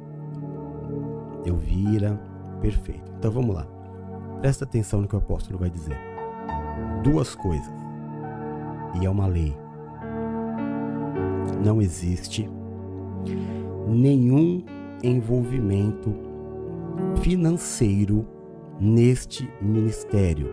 Elvira. 1.47 2.21
Perfeito. 2.61 3.11
Então 3.19 3.31
vamos 3.31 3.57
lá. 3.57 3.67
Presta 4.43 4.67
atenção 4.67 5.01
no 5.01 5.09
que 5.09 5.15
o 5.15 5.19
apóstolo 5.19 5.59
vai 5.59 5.71
dizer. 5.71 5.97
Duas 7.03 7.35
coisas 7.35 7.88
e 9.01 9.07
é 9.07 9.11
uma 9.11 9.27
lei. 9.27 9.57
Não 11.65 11.81
existe 11.81 12.49
nenhum 13.87 14.65
envolvimento 15.03 16.15
financeiro 17.23 18.27
neste 18.81 19.49
ministério. 19.61 20.49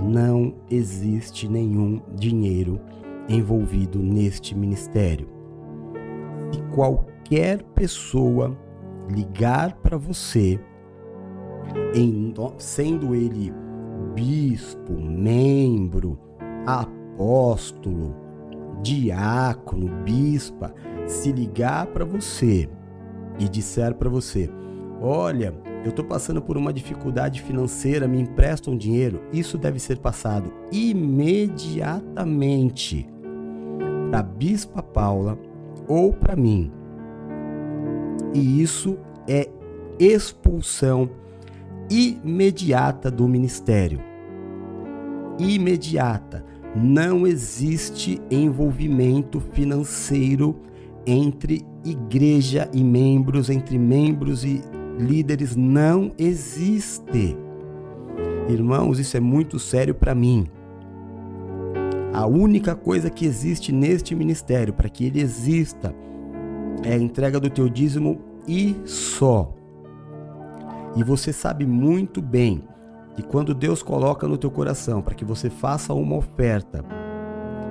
Não 0.00 0.54
existe 0.70 1.48
nenhum 1.48 2.00
dinheiro 2.14 2.80
envolvido 3.28 3.98
neste 3.98 4.54
ministério. 4.54 5.28
Se 6.52 6.62
qualquer 6.74 7.62
pessoa 7.74 8.56
ligar 9.10 9.74
para 9.76 9.96
você, 9.98 10.58
em, 11.94 12.32
sendo 12.58 13.14
ele 13.14 13.52
bispo, 14.14 14.92
membro, 14.92 16.18
apóstolo, 16.66 16.97
diácono, 18.82 19.88
bispa, 20.04 20.74
se 21.06 21.32
ligar 21.32 21.86
para 21.88 22.04
você 22.04 22.68
e 23.38 23.48
disser 23.48 23.94
para 23.94 24.08
você: 24.08 24.48
Olha, 25.00 25.54
eu 25.84 25.90
estou 25.90 26.04
passando 26.04 26.42
por 26.42 26.56
uma 26.56 26.72
dificuldade 26.72 27.40
financeira, 27.42 28.08
me 28.08 28.20
emprestam 28.20 28.76
dinheiro, 28.76 29.22
isso 29.32 29.56
deve 29.56 29.78
ser 29.78 29.98
passado 29.98 30.52
imediatamente 30.72 33.08
para 34.10 34.18
a 34.20 34.22
Bispa 34.22 34.82
Paula 34.82 35.38
ou 35.86 36.12
para 36.12 36.34
mim. 36.34 36.72
E 38.34 38.62
isso 38.62 38.98
é 39.26 39.48
expulsão 39.98 41.08
imediata 41.90 43.10
do 43.10 43.26
ministério. 43.26 44.00
Imediata. 45.38 46.44
Não 46.76 47.26
existe 47.26 48.20
envolvimento 48.30 49.40
financeiro 49.40 50.56
entre 51.06 51.64
igreja 51.84 52.68
e 52.72 52.84
membros, 52.84 53.48
entre 53.48 53.78
membros 53.78 54.44
e 54.44 54.62
líderes. 54.98 55.56
Não 55.56 56.12
existe. 56.18 57.36
Irmãos, 58.48 58.98
isso 58.98 59.16
é 59.16 59.20
muito 59.20 59.58
sério 59.58 59.94
para 59.94 60.14
mim. 60.14 60.46
A 62.12 62.26
única 62.26 62.74
coisa 62.74 63.08
que 63.10 63.24
existe 63.24 63.72
neste 63.72 64.14
ministério, 64.14 64.72
para 64.72 64.88
que 64.88 65.04
ele 65.04 65.20
exista, 65.20 65.94
é 66.82 66.94
a 66.94 66.98
entrega 66.98 67.38
do 67.38 67.50
teu 67.50 67.68
dízimo 67.68 68.18
e 68.46 68.76
só. 68.84 69.54
E 70.96 71.04
você 71.04 71.32
sabe 71.32 71.66
muito 71.66 72.20
bem 72.20 72.62
que 73.18 73.22
quando 73.24 73.52
Deus 73.52 73.82
coloca 73.82 74.28
no 74.28 74.38
teu 74.38 74.48
coração 74.48 75.02
para 75.02 75.12
que 75.12 75.24
você 75.24 75.50
faça 75.50 75.92
uma 75.92 76.14
oferta 76.14 76.84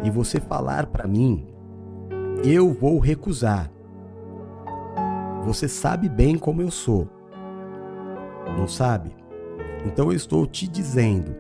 e 0.03 0.10
você 0.10 0.41
falar 0.41 0.88
para 0.88 1.07
mim, 1.07 1.48
eu 2.44 2.74
vou 2.74 2.99
recusar. 2.99 3.72
Você 5.45 5.69
sabe 5.69 6.10
bem 6.10 6.38
como 6.38 6.61
eu 6.61 6.69
sou. 6.69 7.07
Não 8.57 8.68
sabe? 8.68 9.15
Então 9.86 10.11
eu 10.11 10.18
estou 10.18 10.45
te 10.45 10.68
dizendo, 10.68 11.34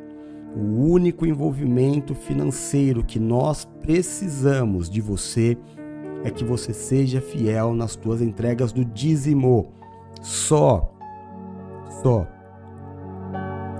o 0.55 0.89
único 0.89 1.25
envolvimento 1.25 2.15
financeiro 2.15 3.03
que 3.03 3.19
nós 3.19 3.65
precisamos 3.81 4.89
de 4.89 5.01
você 5.01 5.57
é 6.23 6.31
que 6.31 6.45
você 6.45 6.71
seja 6.71 7.19
fiel 7.19 7.73
nas 7.73 7.97
tuas 7.97 8.21
entregas 8.21 8.71
do 8.71 8.85
dízimo. 8.85 9.73
Só. 10.21 10.93
Só. 12.01 12.36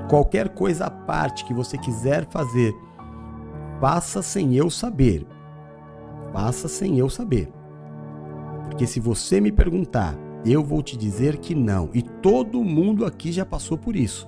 Qualquer 0.10 0.50
coisa 0.50 0.86
à 0.86 0.92
parte 0.92 1.44
que 1.44 1.54
você 1.54 1.78
quiser 1.78 2.26
fazer, 2.30 2.74
faça 3.80 4.22
sem 4.22 4.56
eu 4.56 4.70
saber. 4.70 5.26
faça 6.32 6.68
sem 6.68 6.98
eu 6.98 7.10
saber. 7.10 7.52
Porque 8.66 8.86
se 8.86 9.00
você 9.00 9.42
me 9.42 9.52
perguntar, 9.52 10.16
eu 10.46 10.64
vou 10.64 10.84
te 10.84 10.96
dizer 10.96 11.38
que 11.38 11.56
não. 11.56 11.90
E 11.94 12.02
todo 12.02 12.64
mundo 12.64 13.06
aqui 13.06 13.32
já 13.32 13.46
passou 13.46 13.78
por 13.78 13.96
isso. 13.96 14.28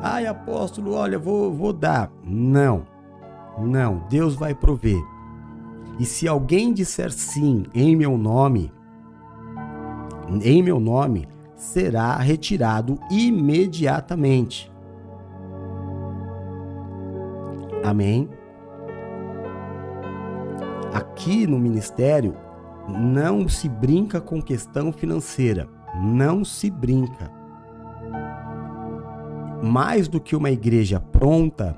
Ai, 0.00 0.26
apóstolo, 0.26 0.94
olha, 0.94 1.18
vou, 1.18 1.52
vou 1.52 1.72
dar. 1.72 2.10
Não, 2.24 2.84
não, 3.58 4.06
Deus 4.08 4.34
vai 4.36 4.54
prover. 4.54 5.00
E 5.98 6.04
se 6.04 6.28
alguém 6.28 6.72
disser 6.72 7.10
sim 7.12 7.64
em 7.74 7.96
meu 7.96 8.16
nome, 8.16 8.72
em 10.42 10.62
meu 10.62 10.78
nome, 10.78 11.28
será 11.58 12.16
retirado 12.16 12.98
imediatamente. 13.10 14.72
Amém? 17.84 18.28
Aqui 20.94 21.46
no 21.46 21.58
ministério 21.58 22.34
não 22.88 23.48
se 23.48 23.68
brinca 23.68 24.20
com 24.20 24.40
questão 24.40 24.92
financeira, 24.92 25.68
não 26.00 26.44
se 26.44 26.70
brinca. 26.70 27.30
Mais 29.62 30.06
do 30.06 30.20
que 30.20 30.36
uma 30.36 30.50
igreja 30.50 31.00
pronta, 31.00 31.76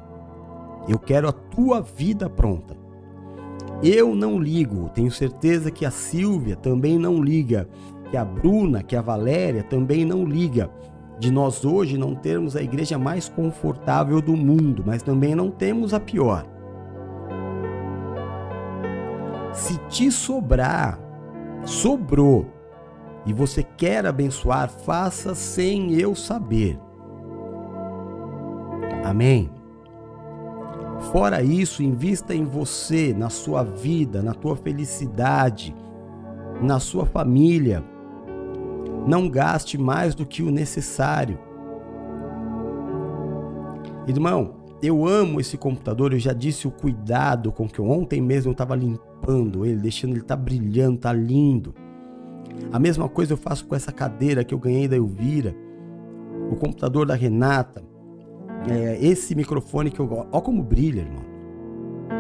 eu 0.87 0.99
quero 0.99 1.27
a 1.29 1.33
tua 1.33 1.81
vida 1.81 2.29
pronta. 2.29 2.79
Eu 3.83 4.15
não 4.15 4.39
ligo, 4.39 4.91
tenho 4.91 5.11
certeza 5.11 5.71
que 5.71 5.87
a 5.87 5.91
Silvia 5.91 6.55
também 6.55 6.99
não 6.99 7.23
liga, 7.23 7.67
que 8.11 8.17
a 8.17 8.25
Bruna, 8.25 8.83
que 8.83 8.97
a 8.97 9.03
Valéria 9.03 9.63
também 9.63 10.05
não 10.05 10.25
liga 10.25 10.71
de 11.21 11.31
nós 11.31 11.67
hoje 11.67 11.99
não 11.99 12.15
termos 12.15 12.57
a 12.57 12.63
igreja 12.63 12.99
mais 12.99 13.29
confortável 13.29 14.23
do 14.23 14.35
mundo, 14.35 14.83
mas 14.87 15.03
também 15.03 15.35
não 15.35 15.51
temos 15.51 15.93
a 15.93 16.01
pior. 16.01 16.47
Se 19.53 19.77
te 19.89 20.11
sobrar, 20.11 20.99
sobrou, 21.65 22.47
e 23.27 23.35
você 23.35 23.63
quer 23.63 24.07
abençoar, 24.07 24.71
faça 24.71 25.35
sem 25.35 25.93
eu 25.93 26.15
saber. 26.15 26.79
Amém? 29.05 29.51
Fora 31.13 31.43
isso, 31.43 31.83
invista 31.83 32.35
em 32.35 32.45
você, 32.45 33.13
na 33.13 33.29
sua 33.29 33.63
vida, 33.63 34.23
na 34.23 34.33
tua 34.33 34.57
felicidade, 34.57 35.75
na 36.63 36.79
sua 36.79 37.05
família. 37.05 37.85
Não 39.07 39.29
gaste 39.29 39.79
mais 39.79 40.15
do 40.15 40.27
que 40.27 40.43
o 40.43 40.51
necessário. 40.51 41.39
Irmão, 44.07 44.57
eu 44.83 45.07
amo 45.07 45.41
esse 45.41 45.57
computador, 45.57 46.13
eu 46.13 46.19
já 46.19 46.33
disse 46.33 46.67
o 46.67 46.71
cuidado 46.71 47.53
com 47.53 47.69
que 47.69 47.79
eu, 47.79 47.89
ontem 47.89 48.21
mesmo 48.21 48.51
eu 48.51 48.53
estava 48.53 48.75
limpando 48.75 49.67
ele, 49.67 49.81
deixando 49.81 50.13
ele 50.13 50.23
tá 50.23 50.35
brilhando, 50.35 50.99
tá 50.99 51.13
lindo. 51.13 51.75
A 52.73 52.79
mesma 52.79 53.09
coisa 53.09 53.33
eu 53.33 53.37
faço 53.37 53.67
com 53.67 53.75
essa 53.75 53.93
cadeira 53.93 54.45
que 54.45 54.55
eu 54.55 54.59
ganhei 54.59 54.89
da 54.89 54.97
Elvira, 54.97 55.55
o 56.51 56.57
computador 56.57 57.07
da 57.07 57.15
Renata, 57.15 57.83
é, 58.69 58.99
esse 59.05 59.35
microfone 59.35 59.91
que 59.91 60.01
eu. 60.01 60.11
Olha 60.11 60.43
como 60.43 60.63
brilha, 60.63 61.01
irmão. 61.01 61.25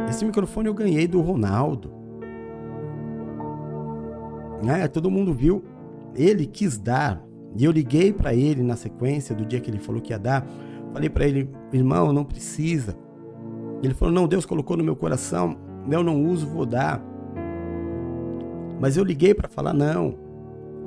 Esse 0.08 0.24
microfone 0.24 0.68
eu 0.68 0.74
ganhei 0.74 1.06
do 1.06 1.20
Ronaldo. 1.20 1.92
É, 4.66 4.86
todo 4.88 5.10
mundo 5.10 5.32
viu. 5.32 5.62
Ele 6.14 6.46
quis 6.46 6.78
dar. 6.78 7.22
E 7.56 7.64
eu 7.64 7.72
liguei 7.72 8.12
para 8.12 8.32
ele 8.34 8.62
na 8.62 8.76
sequência 8.76 9.34
do 9.34 9.44
dia 9.44 9.60
que 9.60 9.70
ele 9.70 9.78
falou 9.78 10.00
que 10.00 10.12
ia 10.12 10.18
dar. 10.18 10.46
Falei 10.92 11.08
para 11.08 11.26
ele, 11.26 11.48
irmão, 11.72 12.12
não 12.12 12.24
precisa. 12.24 12.96
Ele 13.82 13.94
falou: 13.94 14.12
Não, 14.12 14.28
Deus 14.28 14.44
colocou 14.44 14.76
no 14.76 14.84
meu 14.84 14.96
coração. 14.96 15.56
Eu 15.90 16.02
não 16.02 16.24
uso, 16.24 16.46
vou 16.46 16.66
dar. 16.66 17.02
Mas 18.78 18.96
eu 18.96 19.04
liguei 19.04 19.34
para 19.34 19.48
falar: 19.48 19.72
Não. 19.72 20.30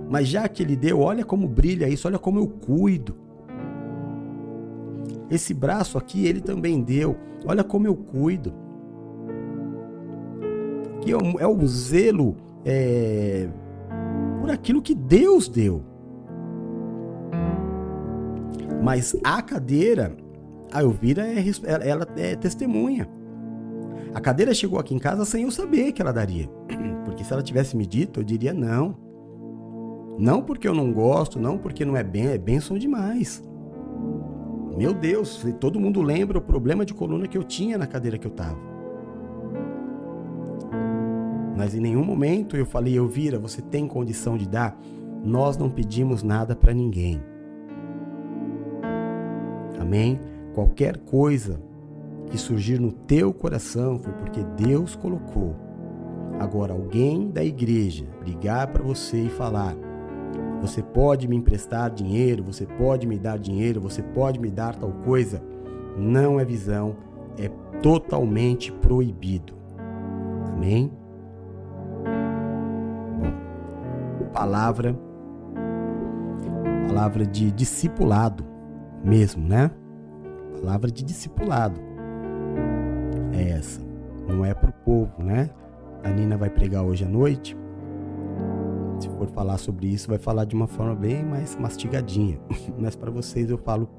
Mas 0.10 0.28
já 0.28 0.48
que 0.48 0.62
ele 0.62 0.76
deu, 0.76 1.00
olha 1.00 1.24
como 1.24 1.48
brilha 1.48 1.88
isso, 1.88 2.08
olha 2.08 2.20
como 2.20 2.40
eu 2.40 2.48
cuido. 2.48 3.16
Esse 5.30 5.54
braço 5.54 5.98
aqui 5.98 6.26
ele 6.26 6.42
também 6.42 6.82
deu. 6.82 7.16
Olha 7.46 7.64
como 7.64 7.88
eu 7.88 7.96
cuido. 7.96 8.54
Que 11.02 11.12
é, 11.12 11.16
é 11.40 11.48
o 11.48 11.66
zelo 11.66 12.36
é, 12.64 13.50
por 14.44 14.52
aquilo 14.52 14.82
que 14.82 14.94
Deus 14.94 15.48
deu. 15.48 15.82
Mas 18.84 19.16
a 19.24 19.42
cadeira, 19.42 20.18
a 20.70 20.82
Elvira 20.82 21.26
é, 21.26 21.46
ela 21.88 22.06
é 22.18 22.36
testemunha. 22.36 23.08
A 24.14 24.20
cadeira 24.20 24.54
chegou 24.54 24.78
aqui 24.78 24.94
em 24.94 25.00
casa 25.00 25.24
sem 25.24 25.44
eu 25.44 25.52
saber 25.52 25.94
que 25.94 26.02
ela 26.02 26.12
daria. 26.12 26.50
Porque 27.06 27.24
se 27.24 27.32
ela 27.32 27.42
tivesse 27.42 27.78
me 27.78 27.86
dito, 27.86 28.20
eu 28.20 28.24
diria 28.26 28.54
não. 28.54 28.98
Não 30.20 30.44
porque 30.44 30.68
eu 30.68 30.76
não 30.76 30.92
gosto, 30.92 31.40
não 31.40 31.58
porque 31.58 31.86
não 31.86 31.96
é 31.96 32.04
bem, 32.04 32.28
é 32.28 32.38
bênção 32.38 32.78
demais. 32.78 33.42
Meu 34.78 34.94
Deus, 34.94 35.44
todo 35.60 35.80
mundo 35.80 36.02
lembra 36.02 36.38
o 36.38 36.42
problema 36.42 36.86
de 36.86 36.94
coluna 36.94 37.30
que 37.30 37.38
eu 37.38 37.44
tinha 37.44 37.78
na 37.78 37.88
cadeira 37.88 38.18
que 38.18 38.28
eu 38.28 38.32
tava. 38.32 38.73
Mas 41.56 41.76
em 41.76 41.80
nenhum 41.80 42.04
momento 42.04 42.58
eu 42.58 42.66
falei, 42.66 42.98
Elvira, 42.98 43.38
você 43.38 43.62
tem 43.62 43.88
condição 43.88 44.38
de 44.38 44.48
dar? 44.48 44.78
Nós 45.24 45.58
não 45.58 45.70
pedimos 45.70 46.24
nada 46.24 46.56
para 46.56 46.74
ninguém. 46.74 47.22
Amém? 49.80 50.20
Qualquer 50.54 50.98
coisa 50.98 51.62
que 52.30 52.38
surgir 52.38 52.80
no 52.80 52.92
teu 52.92 53.34
coração 53.34 54.00
foi 54.00 54.14
porque 54.14 54.44
Deus 54.58 54.96
colocou. 54.96 55.56
Agora, 56.40 56.74
alguém 56.74 57.30
da 57.30 57.44
igreja 57.44 58.06
ligar 58.26 58.68
para 58.68 58.84
você 58.84 59.24
e 59.24 59.30
falar: 59.30 59.76
você 60.62 60.82
pode 60.82 61.28
me 61.28 61.36
emprestar 61.36 61.92
dinheiro, 61.92 62.44
você 62.44 62.66
pode 62.66 63.06
me 63.06 63.20
dar 63.20 63.38
dinheiro, 63.38 63.80
você 63.80 64.02
pode 64.02 64.40
me 64.40 64.50
dar 64.50 64.76
tal 64.76 64.92
coisa. 65.06 65.44
Não 65.98 66.40
é 66.40 66.46
visão, 66.46 66.96
é 67.38 67.50
totalmente 67.82 68.72
proibido. 68.72 69.54
Amém? 70.54 70.92
Palavra, 74.34 74.98
palavra 76.88 77.26
de 77.26 77.52
discipulado 77.52 78.44
mesmo, 79.04 79.48
né? 79.48 79.72
Palavra 80.60 80.92
de 80.92 81.04
discipulado 81.04 81.80
é 83.32 83.52
essa. 83.52 83.82
Não 84.28 84.44
é 84.44 84.54
para 84.54 84.70
o 84.70 84.74
povo, 84.74 85.24
né? 85.24 85.50
A 86.04 86.10
Nina 86.10 86.38
vai 86.38 86.50
pregar 86.50 86.84
hoje 86.84 87.06
à 87.06 87.08
noite 87.08 87.56
se 89.04 89.10
for 89.10 89.28
falar 89.28 89.58
sobre 89.58 89.88
isso, 89.88 90.08
vai 90.08 90.18
falar 90.18 90.46
de 90.46 90.56
uma 90.56 90.66
forma 90.68 90.96
bem 90.96 91.24
mais 91.24 91.58
mastigadinha. 91.58 92.40
Mas 92.80 92.96
para 92.96 93.12
vocês 93.12 93.50
eu 93.50 93.58
falo 93.58 93.90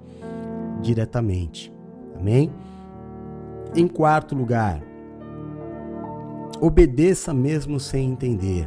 diretamente. 0.81 1.73
Amém? 2.19 2.51
Em 3.77 3.87
quarto 3.87 4.35
lugar, 4.35 4.83
obedeça 6.61 7.35
mesmo 7.35 7.79
sem 7.79 8.11
entender. 8.11 8.67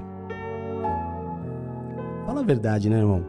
Fala 2.27 2.41
a 2.41 2.43
verdade, 2.43 2.89
né, 2.89 2.97
irmão? 2.97 3.23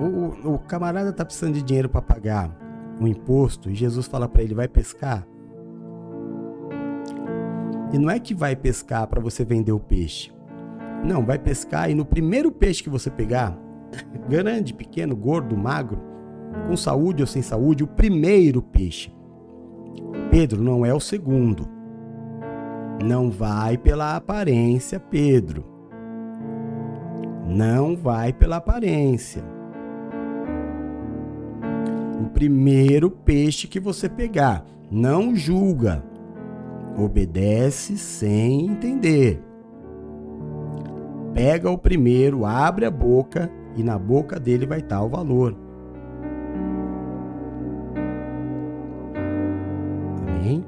O, 0.00 0.54
o 0.54 0.58
camarada 0.58 1.12
tá 1.12 1.24
precisando 1.24 1.54
de 1.54 1.62
dinheiro 1.62 1.88
para 1.88 2.02
pagar 2.02 2.50
um 3.00 3.06
imposto 3.06 3.70
e 3.70 3.76
Jesus 3.76 4.08
fala 4.08 4.28
para 4.28 4.42
ele: 4.42 4.56
vai 4.56 4.66
pescar. 4.66 5.24
E 7.92 7.98
não 7.98 8.10
é 8.10 8.18
que 8.18 8.34
vai 8.34 8.56
pescar 8.56 9.06
para 9.06 9.20
você 9.20 9.44
vender 9.44 9.70
o 9.70 9.78
peixe. 9.78 10.32
Não, 11.04 11.24
vai 11.24 11.38
pescar 11.38 11.88
e 11.88 11.94
no 11.94 12.04
primeiro 12.04 12.50
peixe 12.50 12.82
que 12.82 12.90
você 12.90 13.08
pegar, 13.08 13.56
grande, 14.28 14.74
pequeno, 14.74 15.14
gordo, 15.14 15.56
magro, 15.56 16.02
com 16.66 16.76
saúde 16.76 17.22
ou 17.22 17.26
sem 17.28 17.40
saúde, 17.40 17.84
o 17.84 17.86
primeiro 17.86 18.60
peixe. 18.60 19.14
Pedro 20.28 20.60
não 20.60 20.84
é 20.84 20.92
o 20.92 20.98
segundo. 20.98 21.68
Não 23.04 23.30
vai 23.30 23.78
pela 23.78 24.16
aparência, 24.16 24.98
Pedro. 24.98 25.75
Não 27.46 27.96
vai 27.96 28.32
pela 28.32 28.56
aparência. 28.56 29.42
O 32.20 32.28
primeiro 32.30 33.10
peixe 33.10 33.68
que 33.68 33.78
você 33.78 34.08
pegar, 34.08 34.64
não 34.90 35.34
julga. 35.34 36.02
Obedece 36.96 37.96
sem 37.96 38.66
entender 38.66 39.42
pega 41.36 41.70
o 41.70 41.76
primeiro, 41.76 42.46
abre 42.46 42.86
a 42.86 42.90
boca 42.90 43.52
e 43.76 43.82
na 43.82 43.98
boca 43.98 44.40
dele 44.40 44.64
vai 44.64 44.78
estar 44.78 45.02
o 45.02 45.08
valor. 45.10 45.54
Amém? 50.26 50.64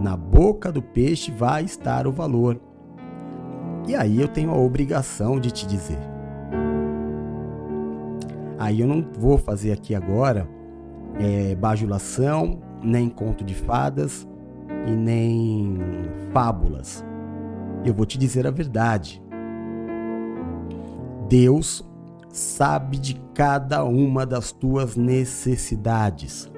Na 0.00 0.16
boca 0.16 0.72
do 0.72 0.82
peixe 0.82 1.30
vai 1.30 1.62
estar 1.62 2.08
o 2.08 2.12
valor. 2.12 2.60
E 3.86 3.94
aí 3.94 4.20
eu 4.20 4.28
tenho 4.28 4.50
a 4.50 4.56
obrigação 4.56 5.38
de 5.38 5.50
te 5.50 5.66
dizer. 5.66 5.98
Aí 8.58 8.80
eu 8.80 8.86
não 8.86 9.04
vou 9.18 9.38
fazer 9.38 9.70
aqui 9.72 9.94
agora 9.94 10.48
é, 11.18 11.54
bajulação, 11.54 12.58
nem 12.82 13.08
conto 13.08 13.44
de 13.44 13.54
fadas. 13.54 14.26
e 14.86 14.90
nem 14.90 15.78
fábulas. 16.32 17.04
Eu 17.84 17.92
vou 17.92 18.06
te 18.06 18.16
dizer 18.18 18.46
a 18.46 18.50
verdade. 18.50 19.22
Deus 21.28 21.84
sabe 22.32 22.98
de 22.98 23.14
cada 23.34 23.84
uma 23.84 24.24
das 24.24 24.52
tuas 24.52 24.96
necessidades. 24.96 26.50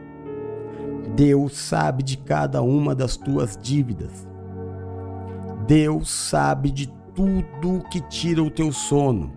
Deus 1.17 1.57
sabe 1.57 2.03
de 2.03 2.19
cada 2.19 2.61
uma 2.63 2.95
das 2.95 3.17
tuas 3.17 3.57
dívidas. 3.57 4.27
Deus 5.67 6.11
sabe 6.11 6.71
de 6.71 6.98
tudo 7.19 7.83
que 7.91 8.01
tira 8.01 8.41
o 8.41 8.49
teu 8.49 8.71
sono, 8.71 9.33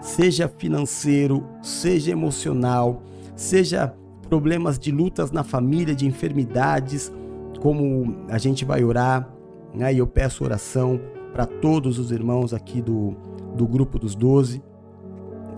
seja 0.00 0.48
financeiro, 0.48 1.44
seja 1.60 2.10
emocional, 2.10 3.02
seja 3.36 3.94
problemas 4.26 4.78
de 4.78 4.90
lutas 4.90 5.30
na 5.30 5.44
família, 5.44 5.94
de 5.94 6.06
enfermidades, 6.06 7.12
como 7.60 8.16
a 8.30 8.38
gente 8.38 8.64
vai 8.64 8.82
orar, 8.82 9.28
né? 9.74 9.92
E 9.92 9.98
eu 9.98 10.06
peço 10.06 10.42
oração 10.42 10.98
para 11.30 11.44
todos 11.44 11.98
os 11.98 12.10
irmãos 12.10 12.54
aqui 12.54 12.80
do, 12.80 13.14
do 13.54 13.66
grupo 13.66 13.98
dos 13.98 14.14
doze 14.14 14.62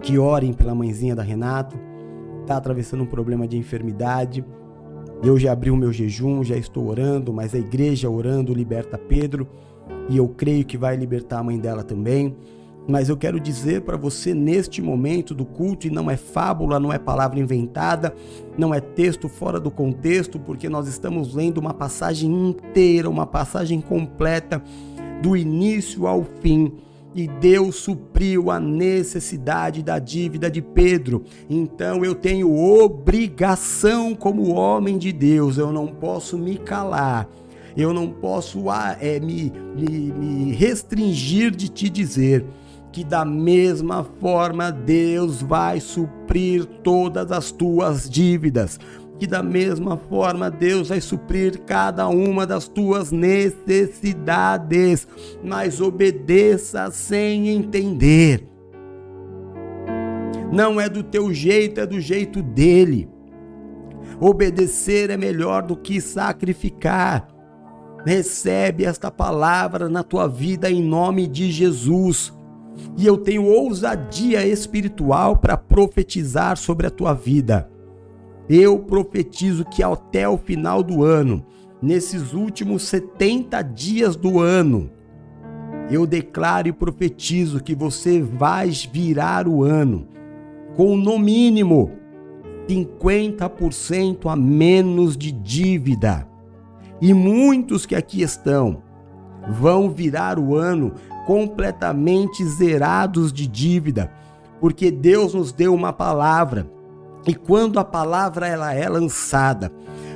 que 0.03 0.19
orem 0.19 0.53
pela 0.53 0.75
mãezinha 0.75 1.15
da 1.15 1.23
Renata, 1.23 1.79
está 2.41 2.57
atravessando 2.57 3.05
um 3.05 3.07
problema 3.07 3.47
de 3.47 3.57
enfermidade. 3.57 4.45
Eu 5.23 5.39
já 5.39 5.53
abri 5.53 5.71
o 5.71 5.77
meu 5.77 5.93
jejum, 5.93 6.43
já 6.43 6.57
estou 6.57 6.89
orando, 6.89 7.33
mas 7.33 7.55
a 7.55 7.59
igreja 7.59 8.11
orando 8.11 8.53
liberta 8.53 8.99
Pedro 8.99 9.47
e 10.11 10.17
eu 10.17 10.29
creio 10.29 10.65
que 10.65 10.77
vai 10.77 10.97
libertar 10.97 11.39
a 11.39 11.43
mãe 11.43 11.59
dela 11.59 11.83
também. 11.83 12.37
Mas 12.89 13.09
eu 13.09 13.17
quero 13.17 13.39
dizer 13.39 13.83
para 13.83 13.97
você 13.97 14.35
neste 14.35 14.83
momento 14.83 15.33
do 15.35 15.45
culto, 15.45 15.87
e 15.87 15.91
não 15.91 16.11
é 16.11 16.17
fábula, 16.17 16.81
não 16.81 16.93
é 16.93 16.99
palavra 16.99 17.39
inventada, 17.39 18.13
não 18.59 18.75
é 18.75 18.81
texto 18.81 19.29
fora 19.29 19.61
do 19.61 19.71
contexto, 19.71 20.39
porque 20.41 20.69
nós 20.69 20.89
estamos 20.89 21.35
lendo 21.35 21.59
uma 21.59 21.73
passagem 21.73 22.29
inteira, 22.49 23.09
uma 23.09 23.27
passagem 23.27 23.81
completa, 23.81 24.61
do 25.23 25.37
início 25.37 26.07
ao 26.07 26.25
fim 26.41 26.73
e 27.15 27.27
Deus 27.27 27.77
supriu 27.77 28.51
a 28.51 28.61
necessidade 28.61 29.83
da 29.83 29.99
dívida 29.99 30.51
de 30.51 30.63
Pedro. 30.63 31.25
Então 31.49 32.05
eu 32.05 32.15
tenho 32.15 32.57
obrigação 32.57 34.15
como 34.15 34.55
homem 34.55 34.97
de 34.97 35.13
Deus, 35.13 35.59
eu 35.59 35.73
não 35.73 35.87
posso 35.89 36.39
me 36.39 36.57
calar. 36.57 37.29
Eu 37.77 37.93
não 37.93 38.09
posso 38.09 38.69
ah, 38.71 38.97
é, 39.01 39.21
me, 39.21 39.53
me, 39.75 40.13
me 40.13 40.53
restringir 40.53 41.51
de 41.51 41.69
te 41.69 41.89
dizer 41.89 42.45
que 42.93 43.05
da 43.05 43.25
mesma 43.25 44.05
forma 44.21 44.71
Deus 44.73 45.41
vai 45.41 45.81
suprir 45.81 46.65
todas 46.65 47.31
as 47.31 47.53
tuas 47.53 48.11
dívidas, 48.11 48.79
que 49.19 49.27
da 49.27 49.43
mesma 49.43 49.97
forma 49.97 50.51
Deus 50.51 50.89
vai 50.89 51.01
suprir 51.01 51.61
cada 51.61 52.09
uma 52.09 52.47
das 52.47 52.67
tuas 52.67 53.13
necessidades, 53.13 55.07
mas 55.45 55.81
obedeça 55.81 56.91
sem 56.91 57.49
entender. 57.49 58.47
Não 60.53 60.81
é 60.81 60.89
do 60.89 61.03
teu 61.05 61.33
jeito, 61.33 61.81
é 61.81 61.87
do 61.87 62.01
jeito 62.01 62.43
dele. 62.43 63.09
Obedecer 64.19 65.11
é 65.11 65.17
melhor 65.17 65.63
do 65.63 65.77
que 65.77 66.01
sacrificar. 66.01 67.29
Recebe 68.05 68.85
esta 68.85 69.11
palavra 69.11 69.89
na 69.89 70.03
tua 70.03 70.27
vida 70.27 70.71
em 70.71 70.83
nome 70.83 71.27
de 71.27 71.51
Jesus. 71.51 72.33
E 72.97 73.07
eu 73.07 73.19
tenho 73.19 73.45
ousadia 73.45 74.47
espiritual 74.47 75.37
para 75.37 75.57
profetizar 75.57 76.57
sobre 76.57 76.87
a 76.87 76.91
tua 76.91 77.13
vida. 77.13 77.71
Eu 78.49 78.79
profetizo 78.79 79.65
que 79.65 79.83
até 79.83 80.29
o 80.29 80.39
final 80.39 80.83
do 80.83 81.05
ano, 81.05 81.45
nesses 81.81 82.33
últimos 82.33 82.83
70 82.85 83.63
dias 83.63 84.17
do 84.17 84.41
ano, 84.41 84.91
eu 85.91 86.07
declaro 86.07 86.69
e 86.69 86.73
profetizo 86.73 87.63
que 87.63 87.75
você 87.75 88.23
vai 88.23 88.71
virar 88.71 89.47
o 89.47 89.63
ano 89.63 90.09
com 90.77 90.97
no 90.97 91.19
mínimo 91.19 91.93
50% 92.69 94.31
a 94.31 94.37
menos 94.37 95.17
de 95.17 95.33
dívida. 95.33 96.30
E 97.01 97.15
muitos 97.15 97.87
que 97.87 97.95
aqui 97.95 98.23
estão 98.23 98.83
vão 99.49 99.91
virar 99.91 100.39
o 100.39 100.55
ano 100.55 100.93
completamente 101.27 102.45
zerados 102.45 103.33
de 103.33 103.47
dívida, 103.47 104.13
porque 104.61 104.91
Deus 104.91 105.33
nos 105.33 105.53
deu 105.53 105.75
uma 105.75 105.93
palavra. 105.93 106.71
E 107.27 107.35
quando 107.35 107.79
a 107.79 107.85
palavra 107.85 108.47
ela 108.47 108.75
é 108.75 108.89
lançada, 108.89 109.73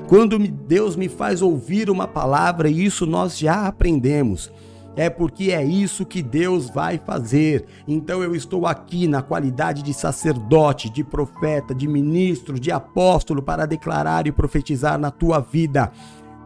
quando 0.08 0.38
Deus 0.38 0.96
me 0.96 1.08
faz 1.08 1.40
ouvir 1.40 1.88
uma 1.88 2.06
palavra, 2.06 2.68
e 2.68 2.84
isso 2.84 3.06
nós 3.06 3.38
já 3.38 3.66
aprendemos, 3.66 4.52
é 4.96 5.10
porque 5.10 5.50
é 5.50 5.64
isso 5.64 6.06
que 6.06 6.22
Deus 6.22 6.70
vai 6.70 6.98
fazer. 6.98 7.64
Então 7.86 8.22
eu 8.22 8.34
estou 8.34 8.66
aqui 8.66 9.08
na 9.08 9.22
qualidade 9.22 9.82
de 9.82 9.92
sacerdote, 9.92 10.88
de 10.88 11.02
profeta, 11.02 11.74
de 11.74 11.88
ministro, 11.88 12.60
de 12.60 12.70
apóstolo 12.70 13.42
para 13.42 13.66
declarar 13.66 14.26
e 14.26 14.32
profetizar 14.32 14.98
na 14.98 15.10
tua 15.10 15.40
vida. 15.40 15.90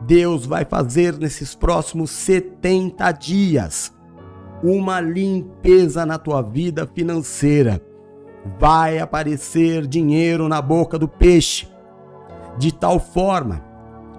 Deus 0.02 0.46
vai 0.46 0.64
fazer 0.64 1.18
nesses 1.18 1.54
próximos 1.54 2.10
70 2.10 3.10
dias 3.12 3.92
uma 4.62 5.00
limpeza 5.00 6.04
na 6.04 6.18
tua 6.18 6.42
vida 6.42 6.86
financeira. 6.86 7.80
Vai 8.58 8.98
aparecer 8.98 9.86
dinheiro 9.86 10.48
na 10.48 10.62
boca 10.62 10.98
do 10.98 11.08
peixe, 11.08 11.68
de 12.56 12.72
tal 12.72 12.98
forma, 12.98 13.64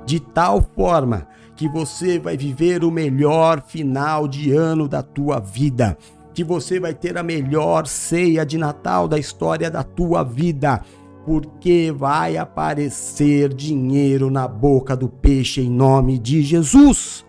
de 0.06 0.20
tal 0.20 0.62
forma 0.76 1.28
que 1.56 1.68
você 1.68 2.20
vai 2.20 2.38
viver 2.38 2.84
o 2.84 2.92
melhor 2.92 3.62
final 3.62 4.28
de 4.28 4.54
ano 4.54 4.88
da 4.88 5.02
tua 5.02 5.40
vida, 5.40 5.98
que 6.34 6.44
você 6.44 6.80
vai 6.80 6.94
ter 6.94 7.18
a 7.18 7.24
melhor 7.24 7.86
ceia 7.86 8.46
de 8.46 8.58
Natal 8.58 9.08
da 9.08 9.18
história 9.18 9.70
da 9.70 9.84
tua 9.84 10.24
vida, 10.24 10.82
porque 11.26 11.94
vai 11.96 12.38
aparecer 12.38 13.54
dinheiro 13.54 14.30
na 14.30 14.48
boca 14.48 14.96
do 14.96 15.08
peixe 15.08 15.62
em 15.62 15.70
nome 15.70 16.18
de 16.18 16.42
Jesus. 16.42 17.26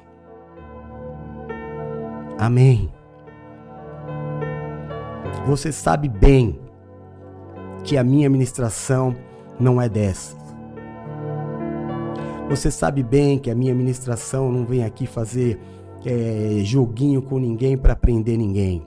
Amém. 2.38 2.90
Você 5.46 5.72
sabe 5.72 6.08
bem 6.08 6.58
que 7.84 7.96
a 7.96 8.04
minha 8.04 8.30
ministração 8.30 9.14
não 9.58 9.80
é 9.80 9.88
dessa. 9.88 10.36
Você 12.48 12.70
sabe 12.70 13.02
bem 13.02 13.38
que 13.38 13.50
a 13.50 13.54
minha 13.54 13.74
ministração 13.74 14.50
não 14.50 14.64
vem 14.64 14.84
aqui 14.84 15.06
fazer 15.06 15.60
é, 16.04 16.60
joguinho 16.64 17.22
com 17.22 17.38
ninguém 17.38 17.76
para 17.76 17.94
prender 17.94 18.36
ninguém. 18.36 18.84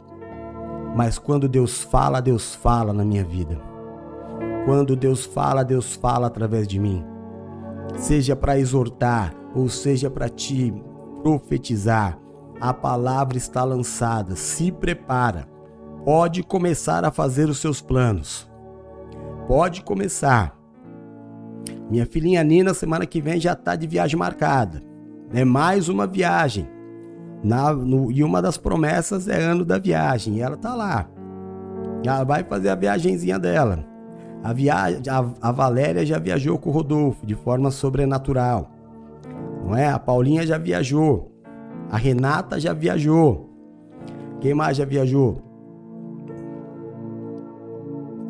Mas 0.95 1.17
quando 1.17 1.47
Deus 1.47 1.81
fala, 1.81 2.21
Deus 2.21 2.53
fala 2.53 2.91
na 2.91 3.05
minha 3.05 3.23
vida. 3.23 3.72
Quando 4.65 4.95
Deus 4.95 5.25
fala, 5.25 5.63
Deus 5.63 5.95
fala 5.95 6.27
através 6.27 6.67
de 6.67 6.79
mim. 6.79 7.03
Seja 7.97 8.35
para 8.35 8.57
exortar 8.57 9.33
ou 9.53 9.69
seja 9.69 10.09
para 10.09 10.29
te 10.29 10.73
profetizar, 11.21 12.17
a 12.59 12.73
palavra 12.73 13.37
está 13.37 13.63
lançada. 13.63 14.35
Se 14.35 14.71
prepara 14.71 15.47
pode 16.03 16.43
começar 16.43 17.05
a 17.05 17.11
fazer 17.11 17.49
os 17.49 17.59
seus 17.59 17.81
planos. 17.81 18.49
Pode 19.47 19.81
começar. 19.83 20.57
Minha 21.89 22.05
filhinha 22.05 22.43
Nina, 22.43 22.73
semana 22.73 23.05
que 23.05 23.21
vem 23.21 23.39
já 23.39 23.53
está 23.53 23.75
de 23.75 23.87
viagem 23.87 24.17
marcada. 24.17 24.81
É 25.33 25.43
mais 25.45 25.89
uma 25.89 26.05
viagem. 26.05 26.67
Na, 27.43 27.73
no, 27.73 28.11
e 28.11 28.23
uma 28.23 28.41
das 28.41 28.57
promessas 28.57 29.27
é 29.27 29.41
ano 29.41 29.65
da 29.65 29.77
viagem. 29.77 30.35
E 30.35 30.41
ela 30.41 30.57
tá 30.57 30.75
lá. 30.75 31.09
Ela 32.05 32.23
vai 32.23 32.43
fazer 32.43 32.69
a 32.69 32.75
viagenzinha 32.75 33.39
dela. 33.39 33.92
A, 34.43 34.51
viagem, 34.51 35.01
a, 35.09 35.25
a 35.41 35.51
Valéria 35.51 36.05
já 36.05 36.19
viajou 36.19 36.59
com 36.59 36.69
o 36.69 36.73
Rodolfo 36.73 37.25
de 37.25 37.33
forma 37.33 37.71
sobrenatural. 37.71 38.69
Não 39.63 39.75
é? 39.75 39.87
A 39.87 39.97
Paulinha 39.97 40.45
já 40.45 40.57
viajou. 40.57 41.31
A 41.89 41.97
Renata 41.97 42.59
já 42.59 42.73
viajou. 42.73 43.49
Quem 44.41 44.53
mais 44.53 44.75
já 44.75 44.83
viajou? 44.83 45.41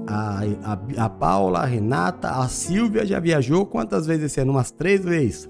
A, 0.06 0.42
a, 0.64 1.06
a 1.06 1.10
Paula, 1.10 1.60
a 1.60 1.66
Renata, 1.66 2.30
a 2.30 2.48
Silvia 2.48 3.06
já 3.06 3.20
viajou 3.20 3.66
quantas 3.66 4.06
vezes 4.06 4.26
esse 4.26 4.40
ano? 4.40 4.52
Umas 4.52 4.70
três 4.70 5.04
vezes. 5.04 5.50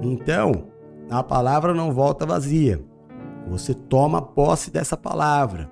Então, 0.00 0.66
a 1.10 1.24
palavra 1.24 1.74
não 1.74 1.92
volta 1.92 2.24
vazia. 2.24 2.80
Você 3.48 3.74
toma 3.74 4.22
posse 4.22 4.70
dessa 4.70 4.96
palavra. 4.96 5.68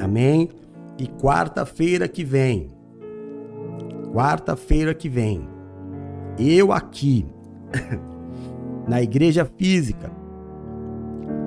Amém? 0.00 0.48
E 0.98 1.06
quarta-feira 1.06 2.08
que 2.08 2.24
vem, 2.24 2.70
quarta-feira 4.12 4.94
que 4.94 5.08
vem, 5.08 5.46
eu 6.38 6.72
aqui, 6.72 7.26
na 8.88 9.02
igreja 9.02 9.44
física, 9.44 10.10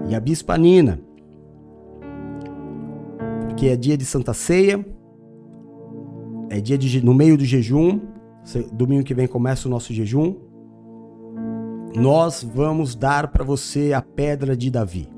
e 0.07 0.15
a 0.15 0.19
Bispa 0.19 0.57
Nina, 0.57 0.99
que 3.57 3.67
é 3.67 3.75
dia 3.75 3.97
de 3.97 4.05
Santa 4.05 4.33
Ceia, 4.33 4.85
é 6.49 6.59
dia 6.59 6.77
de 6.77 7.03
no 7.03 7.13
meio 7.13 7.37
do 7.37 7.45
jejum. 7.45 7.99
Domingo 8.71 9.03
que 9.03 9.13
vem 9.13 9.27
começa 9.27 9.67
o 9.67 9.71
nosso 9.71 9.93
jejum. 9.93 10.35
nós 11.95 12.43
vamos 12.43 12.95
dar 12.95 13.27
para 13.27 13.43
você 13.43 13.93
a 13.93 14.01
pedra 14.01 14.55
de 14.55 14.71
Davi. 14.71 15.09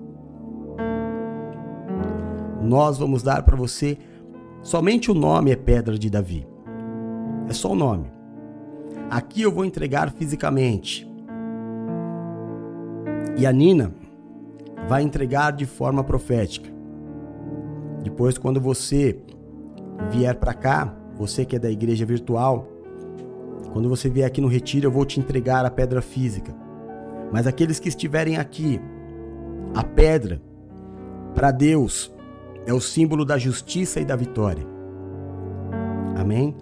Nós 2.61 2.97
vamos 2.97 3.23
dar 3.23 3.43
para 3.43 3.55
você 3.55 3.97
somente 4.61 5.11
o 5.11 5.13
nome 5.13 5.51
é 5.51 5.55
pedra 5.55 5.97
de 5.97 6.09
Davi. 6.09 6.47
É 7.47 7.53
só 7.53 7.71
o 7.71 7.75
nome. 7.75 8.11
Aqui 9.09 9.41
eu 9.41 9.51
vou 9.51 9.65
entregar 9.65 10.11
fisicamente. 10.11 11.09
E 13.37 13.45
a 13.45 13.51
Nina 13.51 13.93
vai 14.87 15.03
entregar 15.03 15.51
de 15.51 15.65
forma 15.65 16.03
profética. 16.03 16.69
Depois, 18.03 18.37
quando 18.37 18.59
você 18.59 19.19
vier 20.09 20.35
para 20.35 20.53
cá, 20.53 20.95
você 21.15 21.45
que 21.45 21.55
é 21.55 21.59
da 21.59 21.69
igreja 21.69 22.05
virtual, 22.05 22.67
quando 23.73 23.87
você 23.87 24.09
vier 24.09 24.25
aqui 24.25 24.41
no 24.41 24.47
retiro, 24.47 24.87
eu 24.87 24.91
vou 24.91 25.05
te 25.05 25.19
entregar 25.19 25.65
a 25.65 25.71
pedra 25.71 26.01
física. 26.01 26.53
Mas 27.31 27.47
aqueles 27.47 27.79
que 27.79 27.89
estiverem 27.89 28.37
aqui, 28.37 28.81
a 29.73 29.83
pedra, 29.83 30.41
para 31.33 31.51
Deus, 31.51 32.13
é 32.65 32.73
o 32.73 32.79
símbolo 32.79 33.25
da 33.25 33.37
justiça 33.37 33.99
e 33.99 34.05
da 34.05 34.15
vitória. 34.15 34.65
Amém? 36.15 36.55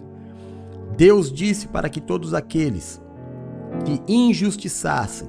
Deus 0.96 1.32
disse 1.32 1.68
para 1.68 1.88
que 1.88 2.00
todos 2.00 2.34
aqueles 2.34 3.00
que 3.84 4.02
injustiçassem, 4.12 5.28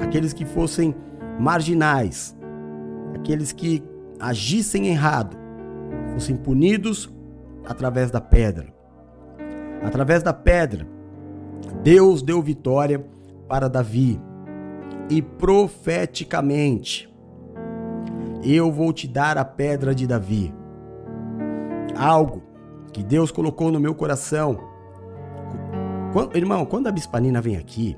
aqueles 0.00 0.32
que 0.32 0.44
fossem 0.44 0.94
marginais, 1.38 2.36
aqueles 3.14 3.52
que 3.52 3.82
agissem 4.20 4.88
errado, 4.88 5.36
fossem 6.14 6.36
punidos 6.36 7.12
através 7.64 8.10
da 8.10 8.20
pedra. 8.20 8.72
Através 9.82 10.22
da 10.22 10.32
pedra, 10.32 10.86
Deus 11.82 12.22
deu 12.22 12.40
vitória 12.40 13.04
para 13.48 13.68
Davi. 13.68 14.20
E 15.10 15.20
profeticamente, 15.20 17.11
eu 18.42 18.70
vou 18.72 18.92
te 18.92 19.06
dar 19.06 19.38
a 19.38 19.44
pedra 19.44 19.94
de 19.94 20.06
Davi. 20.06 20.52
Algo 21.96 22.42
que 22.92 23.02
Deus 23.02 23.30
colocou 23.30 23.70
no 23.70 23.80
meu 23.80 23.94
coração. 23.94 24.58
Irmão, 26.34 26.66
quando 26.66 26.88
a 26.88 26.92
Bispanina 26.92 27.40
vem 27.40 27.56
aqui, 27.56 27.96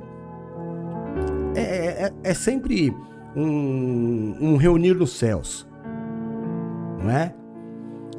é, 1.57 2.07
é, 2.07 2.13
é 2.23 2.35
sempre 2.35 2.95
um, 3.35 4.37
um 4.41 4.57
reunir 4.57 4.95
nos 4.95 5.17
céus, 5.17 5.69
não 7.03 7.11
é? 7.11 7.35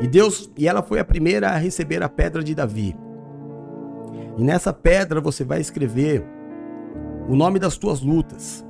E 0.02 0.08
Deus, 0.08 0.52
e 0.58 0.68
ela 0.68 0.82
foi 0.82 1.00
a 1.00 1.06
primeira 1.06 1.50
a 1.50 1.58
receber 1.58 2.04
a 2.04 2.10
pedra 2.10 2.44
de 2.44 2.54
Davi. 2.54 2.96
E 4.38 4.44
nessa 4.44 4.74
pedra 4.74 5.22
você 5.22 5.46
vai 5.46 5.62
escrever 5.62 6.26
o 7.30 7.36
nome 7.36 7.60
das 7.60 7.78
tuas 7.78 8.02
lutas. 8.02 8.66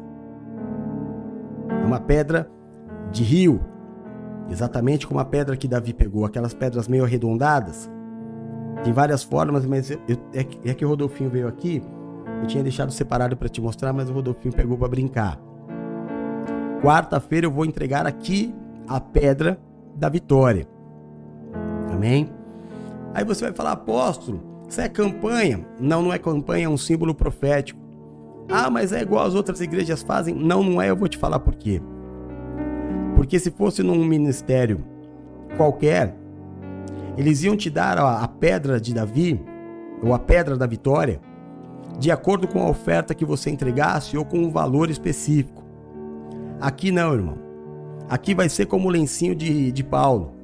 É 1.67 1.85
uma 1.85 1.99
pedra 1.99 2.49
de 3.11 3.23
rio, 3.23 3.59
exatamente 4.49 5.07
como 5.07 5.19
a 5.19 5.25
pedra 5.25 5.55
que 5.55 5.67
Davi 5.67 5.93
pegou, 5.93 6.25
aquelas 6.25 6.53
pedras 6.53 6.87
meio 6.87 7.03
arredondadas. 7.03 7.89
Tem 8.83 8.93
várias 8.93 9.23
formas, 9.23 9.65
mas 9.65 9.89
eu, 9.89 9.99
eu, 10.07 10.17
é, 10.33 10.43
que, 10.43 10.83
é 10.83 10.85
o 10.85 10.89
Rodolfinho 10.89 11.29
veio 11.29 11.47
aqui. 11.47 11.81
Eu 12.41 12.47
tinha 12.47 12.61
deixado 12.61 12.91
separado 12.91 13.35
para 13.35 13.49
te 13.49 13.61
mostrar, 13.61 13.93
mas 13.93 14.09
o 14.09 14.13
Rodolfinho 14.13 14.53
pegou 14.53 14.77
para 14.77 14.87
brincar. 14.87 15.39
Quarta-feira 16.81 17.47
eu 17.47 17.51
vou 17.51 17.65
entregar 17.65 18.05
aqui 18.05 18.53
a 18.87 18.99
pedra 18.99 19.59
da 19.95 20.09
vitória. 20.09 20.67
Amém? 21.91 22.29
Aí 23.13 23.23
você 23.23 23.45
vai 23.45 23.53
falar, 23.53 23.71
apóstolo, 23.71 24.43
isso 24.67 24.81
é 24.81 24.89
campanha? 24.89 25.65
Não, 25.79 26.01
não 26.01 26.13
é 26.13 26.19
campanha, 26.19 26.65
é 26.65 26.69
um 26.69 26.77
símbolo 26.77 27.15
profético. 27.15 27.79
Ah, 28.49 28.69
mas 28.69 28.91
é 28.91 29.01
igual 29.01 29.25
as 29.25 29.33
outras 29.33 29.61
igrejas 29.61 30.03
fazem? 30.03 30.35
Não, 30.35 30.61
não 30.61 30.81
é, 30.81 30.89
eu 30.89 30.95
vou 30.95 31.07
te 31.07 31.17
falar 31.17 31.39
por 31.39 31.55
quê. 31.55 31.81
Porque 33.25 33.39
se 33.39 33.49
fosse 33.49 33.81
num 33.81 34.05
ministério 34.05 34.85
qualquer, 35.57 36.15
eles 37.17 37.41
iam 37.41 37.57
te 37.57 37.71
dar 37.71 37.97
a, 37.97 38.27
pedra 38.27 38.79
de 38.79 38.93
Davi, 38.93 39.43
ou 40.03 40.13
a 40.13 40.19
pedra 40.19 40.55
da 40.55 40.67
vitória, 40.67 41.19
de 41.97 42.11
acordo 42.11 42.47
com 42.47 42.61
a 42.61 42.69
oferta 42.69 43.15
que 43.15 43.25
você 43.25 43.49
entregasse 43.49 44.15
ou 44.15 44.23
com 44.23 44.37
um 44.37 44.51
valor 44.51 44.91
específico. 44.91 45.63
Aqui 46.61 46.91
não, 46.91 47.15
irmão. 47.15 47.39
Aqui 48.07 48.35
vai 48.35 48.47
ser 48.47 48.67
como 48.67 48.89
o 48.89 48.91
lencinho 48.91 49.33
de, 49.33 49.71
de 49.71 49.83
Paulo 49.83 50.35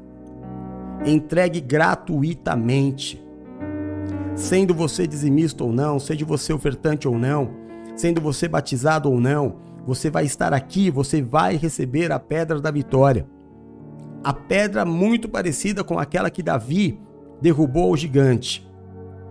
entregue 1.06 1.62
gratuitamente. 1.62 3.24
Sendo 4.34 4.74
você 4.74 5.06
dizimista 5.06 5.64
ou 5.64 5.72
não, 5.72 5.99
seja 5.99 6.26
você 6.26 6.52
ofertante 6.52 7.08
ou 7.08 7.16
não, 7.16 7.52
sendo 7.95 8.20
você 8.20 8.48
batizado 8.48 9.08
ou 9.08 9.20
não, 9.20 9.58
você 9.86 10.10
vai 10.10 10.26
estar 10.26 10.53
aqui, 10.53 10.91
você 10.91 11.22
vai 11.22 11.56
receber 11.56 12.12
a 12.12 12.20
pedra 12.20 12.60
da 12.60 12.70
vitória. 12.70 13.28
A 14.24 14.34
pedra 14.34 14.86
muito 14.86 15.28
parecida 15.28 15.84
com 15.84 15.98
aquela 15.98 16.30
que 16.30 16.44
Davi 16.44 16.99
derrubou 17.41 17.91
o 17.91 17.98
gigante. 17.98 18.68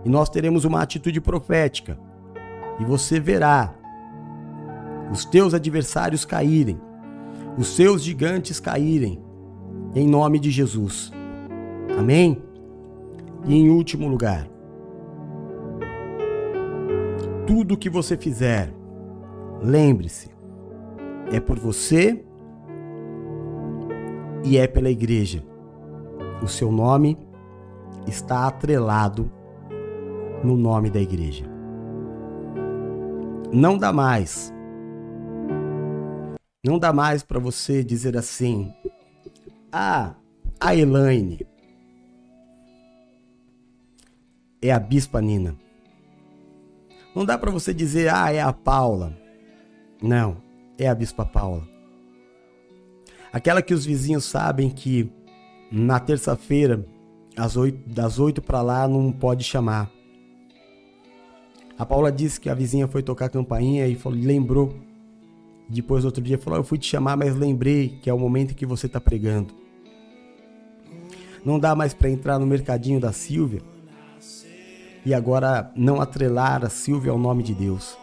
E 0.03 0.09
nós 0.09 0.29
teremos 0.29 0.65
uma 0.65 0.81
atitude 0.81 1.21
profética. 1.21 1.97
E 2.79 2.83
você 2.83 3.19
verá 3.19 3.73
os 5.11 5.23
teus 5.25 5.53
adversários 5.53 6.25
caírem, 6.25 6.79
os 7.57 7.67
seus 7.67 8.01
gigantes 8.01 8.59
caírem, 8.59 9.21
em 9.93 10.07
nome 10.07 10.39
de 10.39 10.49
Jesus. 10.49 11.11
Amém? 11.97 12.41
E 13.45 13.55
em 13.55 13.69
último 13.69 14.07
lugar, 14.07 14.47
tudo 17.45 17.77
que 17.77 17.89
você 17.89 18.15
fizer, 18.15 18.73
lembre-se, 19.61 20.30
é 21.31 21.39
por 21.39 21.57
você 21.57 22.23
e 24.43 24.57
é 24.57 24.67
pela 24.67 24.89
igreja. 24.89 25.43
O 26.43 26.47
seu 26.47 26.71
nome 26.71 27.17
está 28.07 28.47
atrelado 28.47 29.31
no 30.43 30.57
nome 30.57 30.89
da 30.89 30.99
igreja. 30.99 31.45
Não 33.53 33.77
dá 33.77 33.93
mais. 33.93 34.53
Não 36.63 36.77
dá 36.77 36.91
mais 36.93 37.23
para 37.23 37.39
você 37.39 37.83
dizer 37.83 38.17
assim: 38.17 38.73
"Ah, 39.71 40.15
a 40.59 40.75
Elaine, 40.75 41.39
é 44.61 44.71
a 44.71 44.79
Bispa 44.79 45.19
Nina. 45.19 45.55
Não 47.15 47.25
dá 47.25 47.37
para 47.37 47.51
você 47.51 47.73
dizer, 47.73 48.13
ah, 48.13 48.31
é 48.31 48.41
a 48.41 48.53
Paula. 48.53 49.17
Não, 50.01 50.37
é 50.81 50.89
a 50.89 50.95
Bispa 50.95 51.23
Paula. 51.23 51.61
Aquela 53.31 53.61
que 53.61 53.73
os 53.73 53.85
vizinhos 53.85 54.25
sabem 54.25 54.67
que 54.69 55.11
na 55.71 55.99
terça-feira, 55.99 56.83
das 57.85 58.19
oito 58.19 58.41
para 58.41 58.61
lá, 58.63 58.87
não 58.87 59.11
pode 59.11 59.43
chamar. 59.43 59.91
A 61.77 61.85
Paula 61.85 62.11
disse 62.11 62.41
que 62.41 62.49
a 62.49 62.55
vizinha 62.55 62.87
foi 62.87 63.03
tocar 63.03 63.25
a 63.25 63.29
campainha 63.29 63.87
e 63.87 63.95
falou, 63.95 64.19
lembrou. 64.19 64.75
Depois, 65.69 66.03
outro 66.03 66.21
dia, 66.21 66.37
falou: 66.37 66.59
Eu 66.59 66.63
fui 66.63 66.77
te 66.77 66.87
chamar, 66.87 67.15
mas 67.15 67.35
lembrei 67.35 67.99
que 68.01 68.09
é 68.09 68.13
o 68.13 68.19
momento 68.19 68.55
que 68.55 68.65
você 68.65 68.87
está 68.87 68.99
pregando. 68.99 69.53
Não 71.45 71.57
dá 71.57 71.75
mais 71.75 71.93
para 71.93 72.09
entrar 72.09 72.37
no 72.37 72.45
mercadinho 72.45 72.99
da 72.99 73.13
Silvia 73.13 73.61
e 75.05 75.13
agora 75.13 75.71
não 75.75 76.01
atrelar 76.01 76.65
a 76.65 76.69
Silvia 76.69 77.11
ao 77.11 77.17
nome 77.17 77.41
de 77.41 77.53
Deus. 77.53 78.00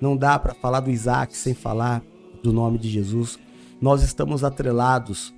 Não 0.00 0.16
dá 0.16 0.38
para 0.38 0.54
falar 0.54 0.80
do 0.80 0.90
Isaac 0.90 1.36
sem 1.36 1.54
falar 1.54 2.02
do 2.42 2.52
nome 2.52 2.78
de 2.78 2.88
Jesus. 2.88 3.38
Nós 3.80 4.02
estamos 4.02 4.44
atrelados 4.44 5.34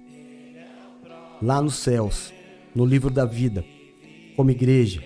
lá 1.41 1.63
nos 1.63 1.75
céus, 1.75 2.33
no 2.75 2.85
livro 2.85 3.11
da 3.11 3.25
vida, 3.25 3.65
como 4.37 4.51
igreja. 4.51 5.03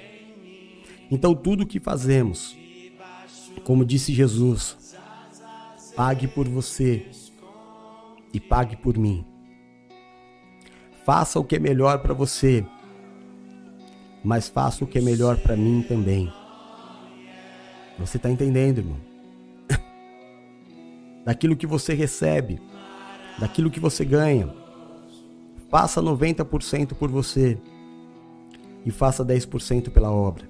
Então, 1.11 1.35
tudo 1.35 1.65
o 1.65 1.67
que 1.67 1.79
fazemos, 1.79 2.57
como 3.65 3.85
disse 3.85 4.15
Jesus, 4.15 4.97
pague 5.95 6.27
por 6.27 6.49
você 6.49 7.07
e 8.33 8.41
pague 8.41 8.77
por 8.77 8.97
mim. 8.97 9.25
Faça 11.05 11.39
o 11.39 11.45
que 11.45 11.57
é 11.57 11.59
melhor 11.59 11.99
para 11.99 12.15
você 12.15 12.65
mas 14.25 14.49
faço 14.49 14.85
o 14.85 14.87
que 14.87 14.99
é 14.99 15.01
melhor 15.01 15.37
para 15.39 15.57
mim 15.57 15.85
também. 15.87 16.33
Você 17.99 18.17
está 18.17 18.31
entendendo, 18.31 18.79
irmão? 18.79 19.12
Daquilo 21.25 21.57
que 21.57 21.67
você 21.67 21.95
recebe, 21.95 22.61
daquilo 23.39 23.71
que 23.71 23.81
você 23.81 24.05
ganha, 24.05 24.53
faça 25.71 26.03
90% 26.03 26.95
por 26.95 27.11
você 27.11 27.59
e 28.85 28.91
faça 28.91 29.25
10% 29.25 29.91
pela 29.91 30.11
obra. 30.11 30.49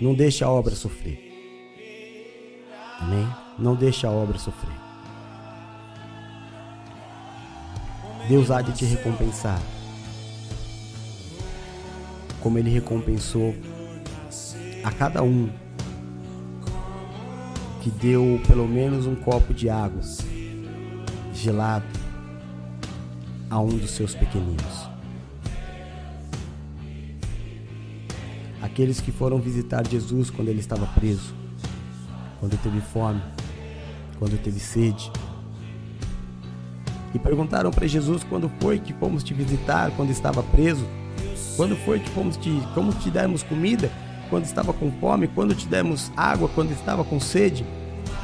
Não 0.00 0.14
deixe 0.14 0.42
a 0.42 0.48
obra 0.48 0.74
sofrer. 0.74 1.30
Amém? 3.00 3.28
Não 3.58 3.74
deixe 3.74 4.06
a 4.06 4.10
obra 4.10 4.38
sofrer. 4.38 4.74
Deus 8.28 8.50
há 8.50 8.62
de 8.62 8.72
te 8.72 8.84
recompensar 8.84 9.60
como 12.42 12.58
ele 12.58 12.70
recompensou 12.70 13.54
a 14.82 14.90
cada 14.90 15.22
um 15.22 15.48
que 17.82 17.90
deu 17.90 18.40
pelo 18.46 18.68
menos 18.68 19.06
um 19.06 19.16
copo 19.16 19.52
de 19.52 19.68
água 19.68 20.00
gelado 21.34 21.84
a 23.50 23.58
um 23.58 23.76
dos 23.76 23.90
seus 23.90 24.14
pequeninos. 24.14 24.88
Aqueles 28.62 29.00
que 29.00 29.10
foram 29.10 29.40
visitar 29.40 29.84
Jesus 29.84 30.30
quando 30.30 30.46
ele 30.46 30.60
estava 30.60 30.86
preso, 30.94 31.34
quando 32.38 32.56
teve 32.62 32.80
fome, 32.80 33.20
quando 34.16 34.40
teve 34.40 34.60
sede. 34.60 35.10
E 37.12 37.18
perguntaram 37.18 37.72
para 37.72 37.88
Jesus 37.88 38.22
quando 38.22 38.48
foi 38.60 38.78
que 38.78 38.92
fomos 38.92 39.24
te 39.24 39.34
visitar 39.34 39.90
quando 39.96 40.10
estava 40.10 40.40
preso, 40.40 40.86
quando 41.56 41.74
foi 41.78 41.98
que 41.98 42.08
fomos 42.10 42.36
te, 42.36 42.48
como 42.74 42.92
te 42.92 43.10
demos 43.10 43.42
comida 43.42 43.90
quando 44.32 44.46
estava 44.46 44.72
com 44.72 44.90
fome, 44.92 45.28
quando 45.28 45.54
te 45.54 45.66
demos 45.66 46.10
água 46.16 46.48
quando 46.48 46.72
estava 46.72 47.04
com 47.04 47.20
sede. 47.20 47.66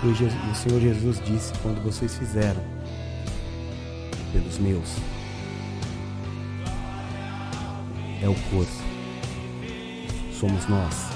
E 0.03 0.07
o 0.07 0.55
Senhor 0.55 0.81
Jesus 0.81 1.21
disse: 1.23 1.53
quando 1.63 1.85
vocês 1.85 2.17
fizeram 2.17 2.63
pelos 4.33 4.59
meus, 4.59 4.89
é 8.23 8.29
o 8.29 8.35
corpo 8.51 8.89
somos 10.33 10.67
nós. 10.67 11.09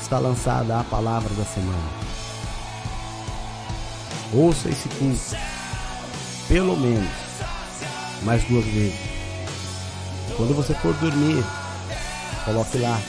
Está 0.00 0.20
lançada 0.20 0.78
a 0.78 0.84
palavra 0.84 1.34
da 1.34 1.44
semana. 1.44 1.90
Ouça 4.32 4.68
esse 4.68 4.88
culto, 4.90 5.36
pelo 6.46 6.76
menos, 6.76 7.10
mais 8.22 8.44
duas 8.44 8.64
vezes. 8.66 9.00
Quando 10.36 10.54
você 10.54 10.72
for 10.74 10.94
dormir, 10.94 11.42
coloque 12.44 12.78
lá. 12.78 13.00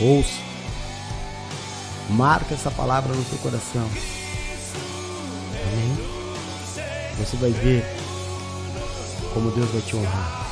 Ouça. 0.00 0.40
Marca 2.10 2.54
essa 2.54 2.70
palavra 2.70 3.14
no 3.14 3.24
seu 3.24 3.38
coração. 3.38 3.88
Amém? 5.66 6.10
Você 7.18 7.36
vai 7.36 7.50
ver 7.50 7.84
como 9.32 9.50
Deus 9.50 9.70
vai 9.70 9.80
te 9.82 9.96
honrar. 9.96 10.46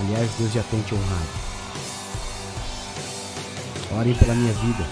Aliás, 0.00 0.30
Deus 0.38 0.52
já 0.52 0.62
tem 0.64 0.80
te 0.82 0.94
honrado. 0.94 1.40
Orem 3.98 4.14
pela 4.14 4.34
minha 4.34 4.52
vida. 4.52 4.86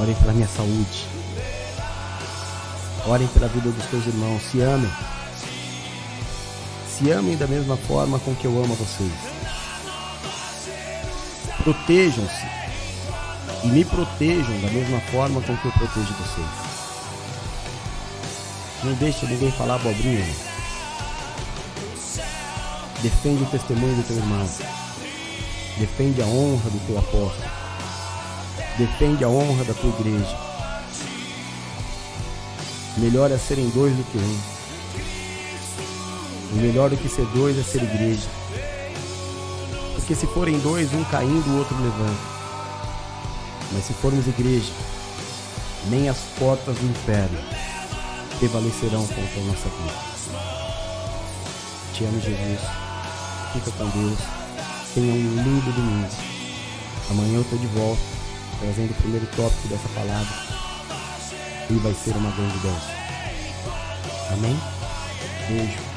Orem 0.00 0.14
pela 0.14 0.32
minha 0.32 0.48
saúde. 0.48 1.06
Orem 3.06 3.26
pela 3.28 3.48
vida 3.48 3.70
dos 3.70 3.84
teus 3.86 4.06
irmãos. 4.06 4.42
Se 4.42 4.60
amem. 4.60 4.90
Se 7.04 7.10
amem 7.10 7.36
da 7.36 7.46
mesma 7.46 7.76
forma 7.76 8.18
com 8.18 8.34
que 8.34 8.46
eu 8.46 8.64
amo 8.64 8.72
a 8.72 8.76
vocês. 8.76 9.12
Protejam-se. 11.62 12.46
E 13.62 13.66
me 13.66 13.84
protejam 13.84 14.58
da 14.62 14.70
mesma 14.70 14.98
forma 15.12 15.42
com 15.42 15.54
que 15.54 15.66
eu 15.66 15.72
protejo 15.72 16.14
vocês. 16.14 16.46
Não 18.84 18.94
deixe 18.94 19.26
ninguém 19.26 19.52
falar 19.52 19.74
abobrinha. 19.74 20.24
Defende 23.02 23.42
o 23.42 23.46
testemunho 23.50 23.96
do 23.96 24.08
teu 24.08 24.16
irmão. 24.16 24.48
Defende 25.76 26.22
a 26.22 26.26
honra 26.26 26.70
do 26.70 26.86
teu 26.86 26.98
apóstolo. 26.98 27.50
Defende 28.78 29.24
a 29.24 29.28
honra 29.28 29.64
da 29.64 29.74
tua 29.74 29.90
igreja. 30.00 30.38
Melhor 32.96 33.30
é 33.30 33.36
serem 33.36 33.68
dois 33.68 33.94
do 33.94 34.04
que 34.04 34.16
um. 34.16 34.53
O 36.54 36.56
melhor 36.56 36.88
do 36.88 36.96
que 36.96 37.08
ser 37.08 37.26
dois 37.34 37.58
é 37.58 37.62
ser 37.64 37.82
igreja. 37.82 38.28
Porque 39.96 40.14
se 40.14 40.26
forem 40.28 40.56
dois, 40.60 40.94
um 40.94 41.02
caindo, 41.04 41.50
o 41.50 41.58
outro 41.58 41.76
levanta. 41.76 42.22
Mas 43.72 43.84
se 43.84 43.92
formos 43.94 44.24
igreja, 44.28 44.72
nem 45.88 46.08
as 46.08 46.18
portas 46.38 46.76
do 46.76 46.86
inferno 46.86 47.38
prevalecerão 48.38 49.04
contra 49.04 49.40
a 49.40 49.44
nossa 49.44 49.68
vida. 49.68 50.14
Te 51.92 52.04
amo, 52.04 52.20
Jesus 52.20 52.60
fica 53.52 53.70
com 53.72 53.88
Deus. 53.90 54.18
Tenha 54.94 55.12
um 55.12 55.42
lindo 55.42 55.72
domingo. 55.72 56.08
Amanhã 57.10 57.34
eu 57.34 57.42
estou 57.42 57.58
de 57.58 57.66
volta, 57.66 58.02
trazendo 58.60 58.92
o 58.92 58.94
primeiro 58.94 59.26
tópico 59.34 59.68
dessa 59.68 59.88
palavra. 59.88 60.44
E 61.68 61.74
vai 61.74 61.94
ser 61.94 62.16
uma 62.16 62.30
grande 62.30 62.58
dança. 62.58 62.90
Amém? 64.30 64.56
Beijo. 65.48 65.93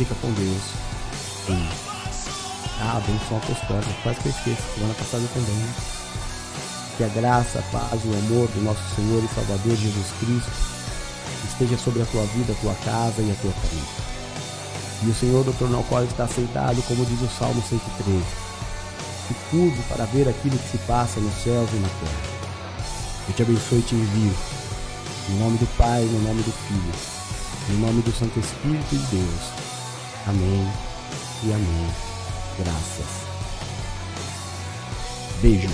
Fica 0.00 0.14
com 0.22 0.32
Deus. 0.32 0.62
Sim. 1.44 1.68
Ah, 2.80 3.02
benção 3.06 3.36
apostólica. 3.36 3.92
Quase 4.02 4.18
que 4.20 4.28
eu 4.28 4.32
esqueço. 4.32 4.62
Semana 4.74 4.94
passada 4.94 5.28
também. 5.34 5.54
Né? 5.54 5.74
Que 6.96 7.04
a 7.04 7.08
graça, 7.08 7.58
a 7.58 7.62
paz 7.64 8.00
o 8.06 8.08
amor 8.08 8.48
do 8.48 8.64
nosso 8.64 8.80
Senhor 8.96 9.22
e 9.22 9.28
Salvador 9.34 9.76
Jesus 9.76 10.06
Cristo 10.18 10.50
esteja 11.52 11.76
sobre 11.76 12.00
a 12.00 12.06
tua 12.06 12.24
vida, 12.32 12.50
a 12.50 12.62
tua 12.62 12.74
casa 12.76 13.20
e 13.20 13.30
a 13.30 13.34
tua 13.42 13.52
família. 13.52 13.88
E 15.02 15.10
o 15.10 15.14
Senhor 15.14 15.44
do 15.44 15.52
trono 15.52 15.76
ao 15.76 15.84
qual 15.84 16.02
está 16.02 16.26
sentado, 16.26 16.82
como 16.88 17.04
diz 17.04 17.20
o 17.20 17.28
Salmo 17.38 17.62
113. 17.68 18.24
E 19.30 19.34
curvo 19.50 19.82
para 19.82 20.06
ver 20.06 20.26
aquilo 20.30 20.56
que 20.56 20.70
se 20.70 20.78
passa 20.86 21.20
nos 21.20 21.34
céus 21.44 21.68
e 21.74 21.76
na 21.76 21.88
terra. 21.88 22.22
Eu 23.28 23.34
te 23.34 23.42
abençoe 23.42 23.80
e 23.80 23.82
te 23.82 23.94
envio. 23.94 24.34
Em 25.28 25.38
nome 25.40 25.58
do 25.58 25.66
Pai, 25.76 26.04
no 26.04 26.22
nome 26.22 26.42
do 26.42 26.52
Filho, 26.52 27.74
em 27.74 27.80
nome 27.82 28.00
do 28.00 28.12
Santo 28.12 28.40
Espírito 28.40 28.96
de 28.96 29.18
Deus. 29.18 29.59
Amém 30.26 30.66
e 31.42 31.52
amém. 31.52 31.90
Graças. 32.58 33.06
Beijo. 35.40 35.68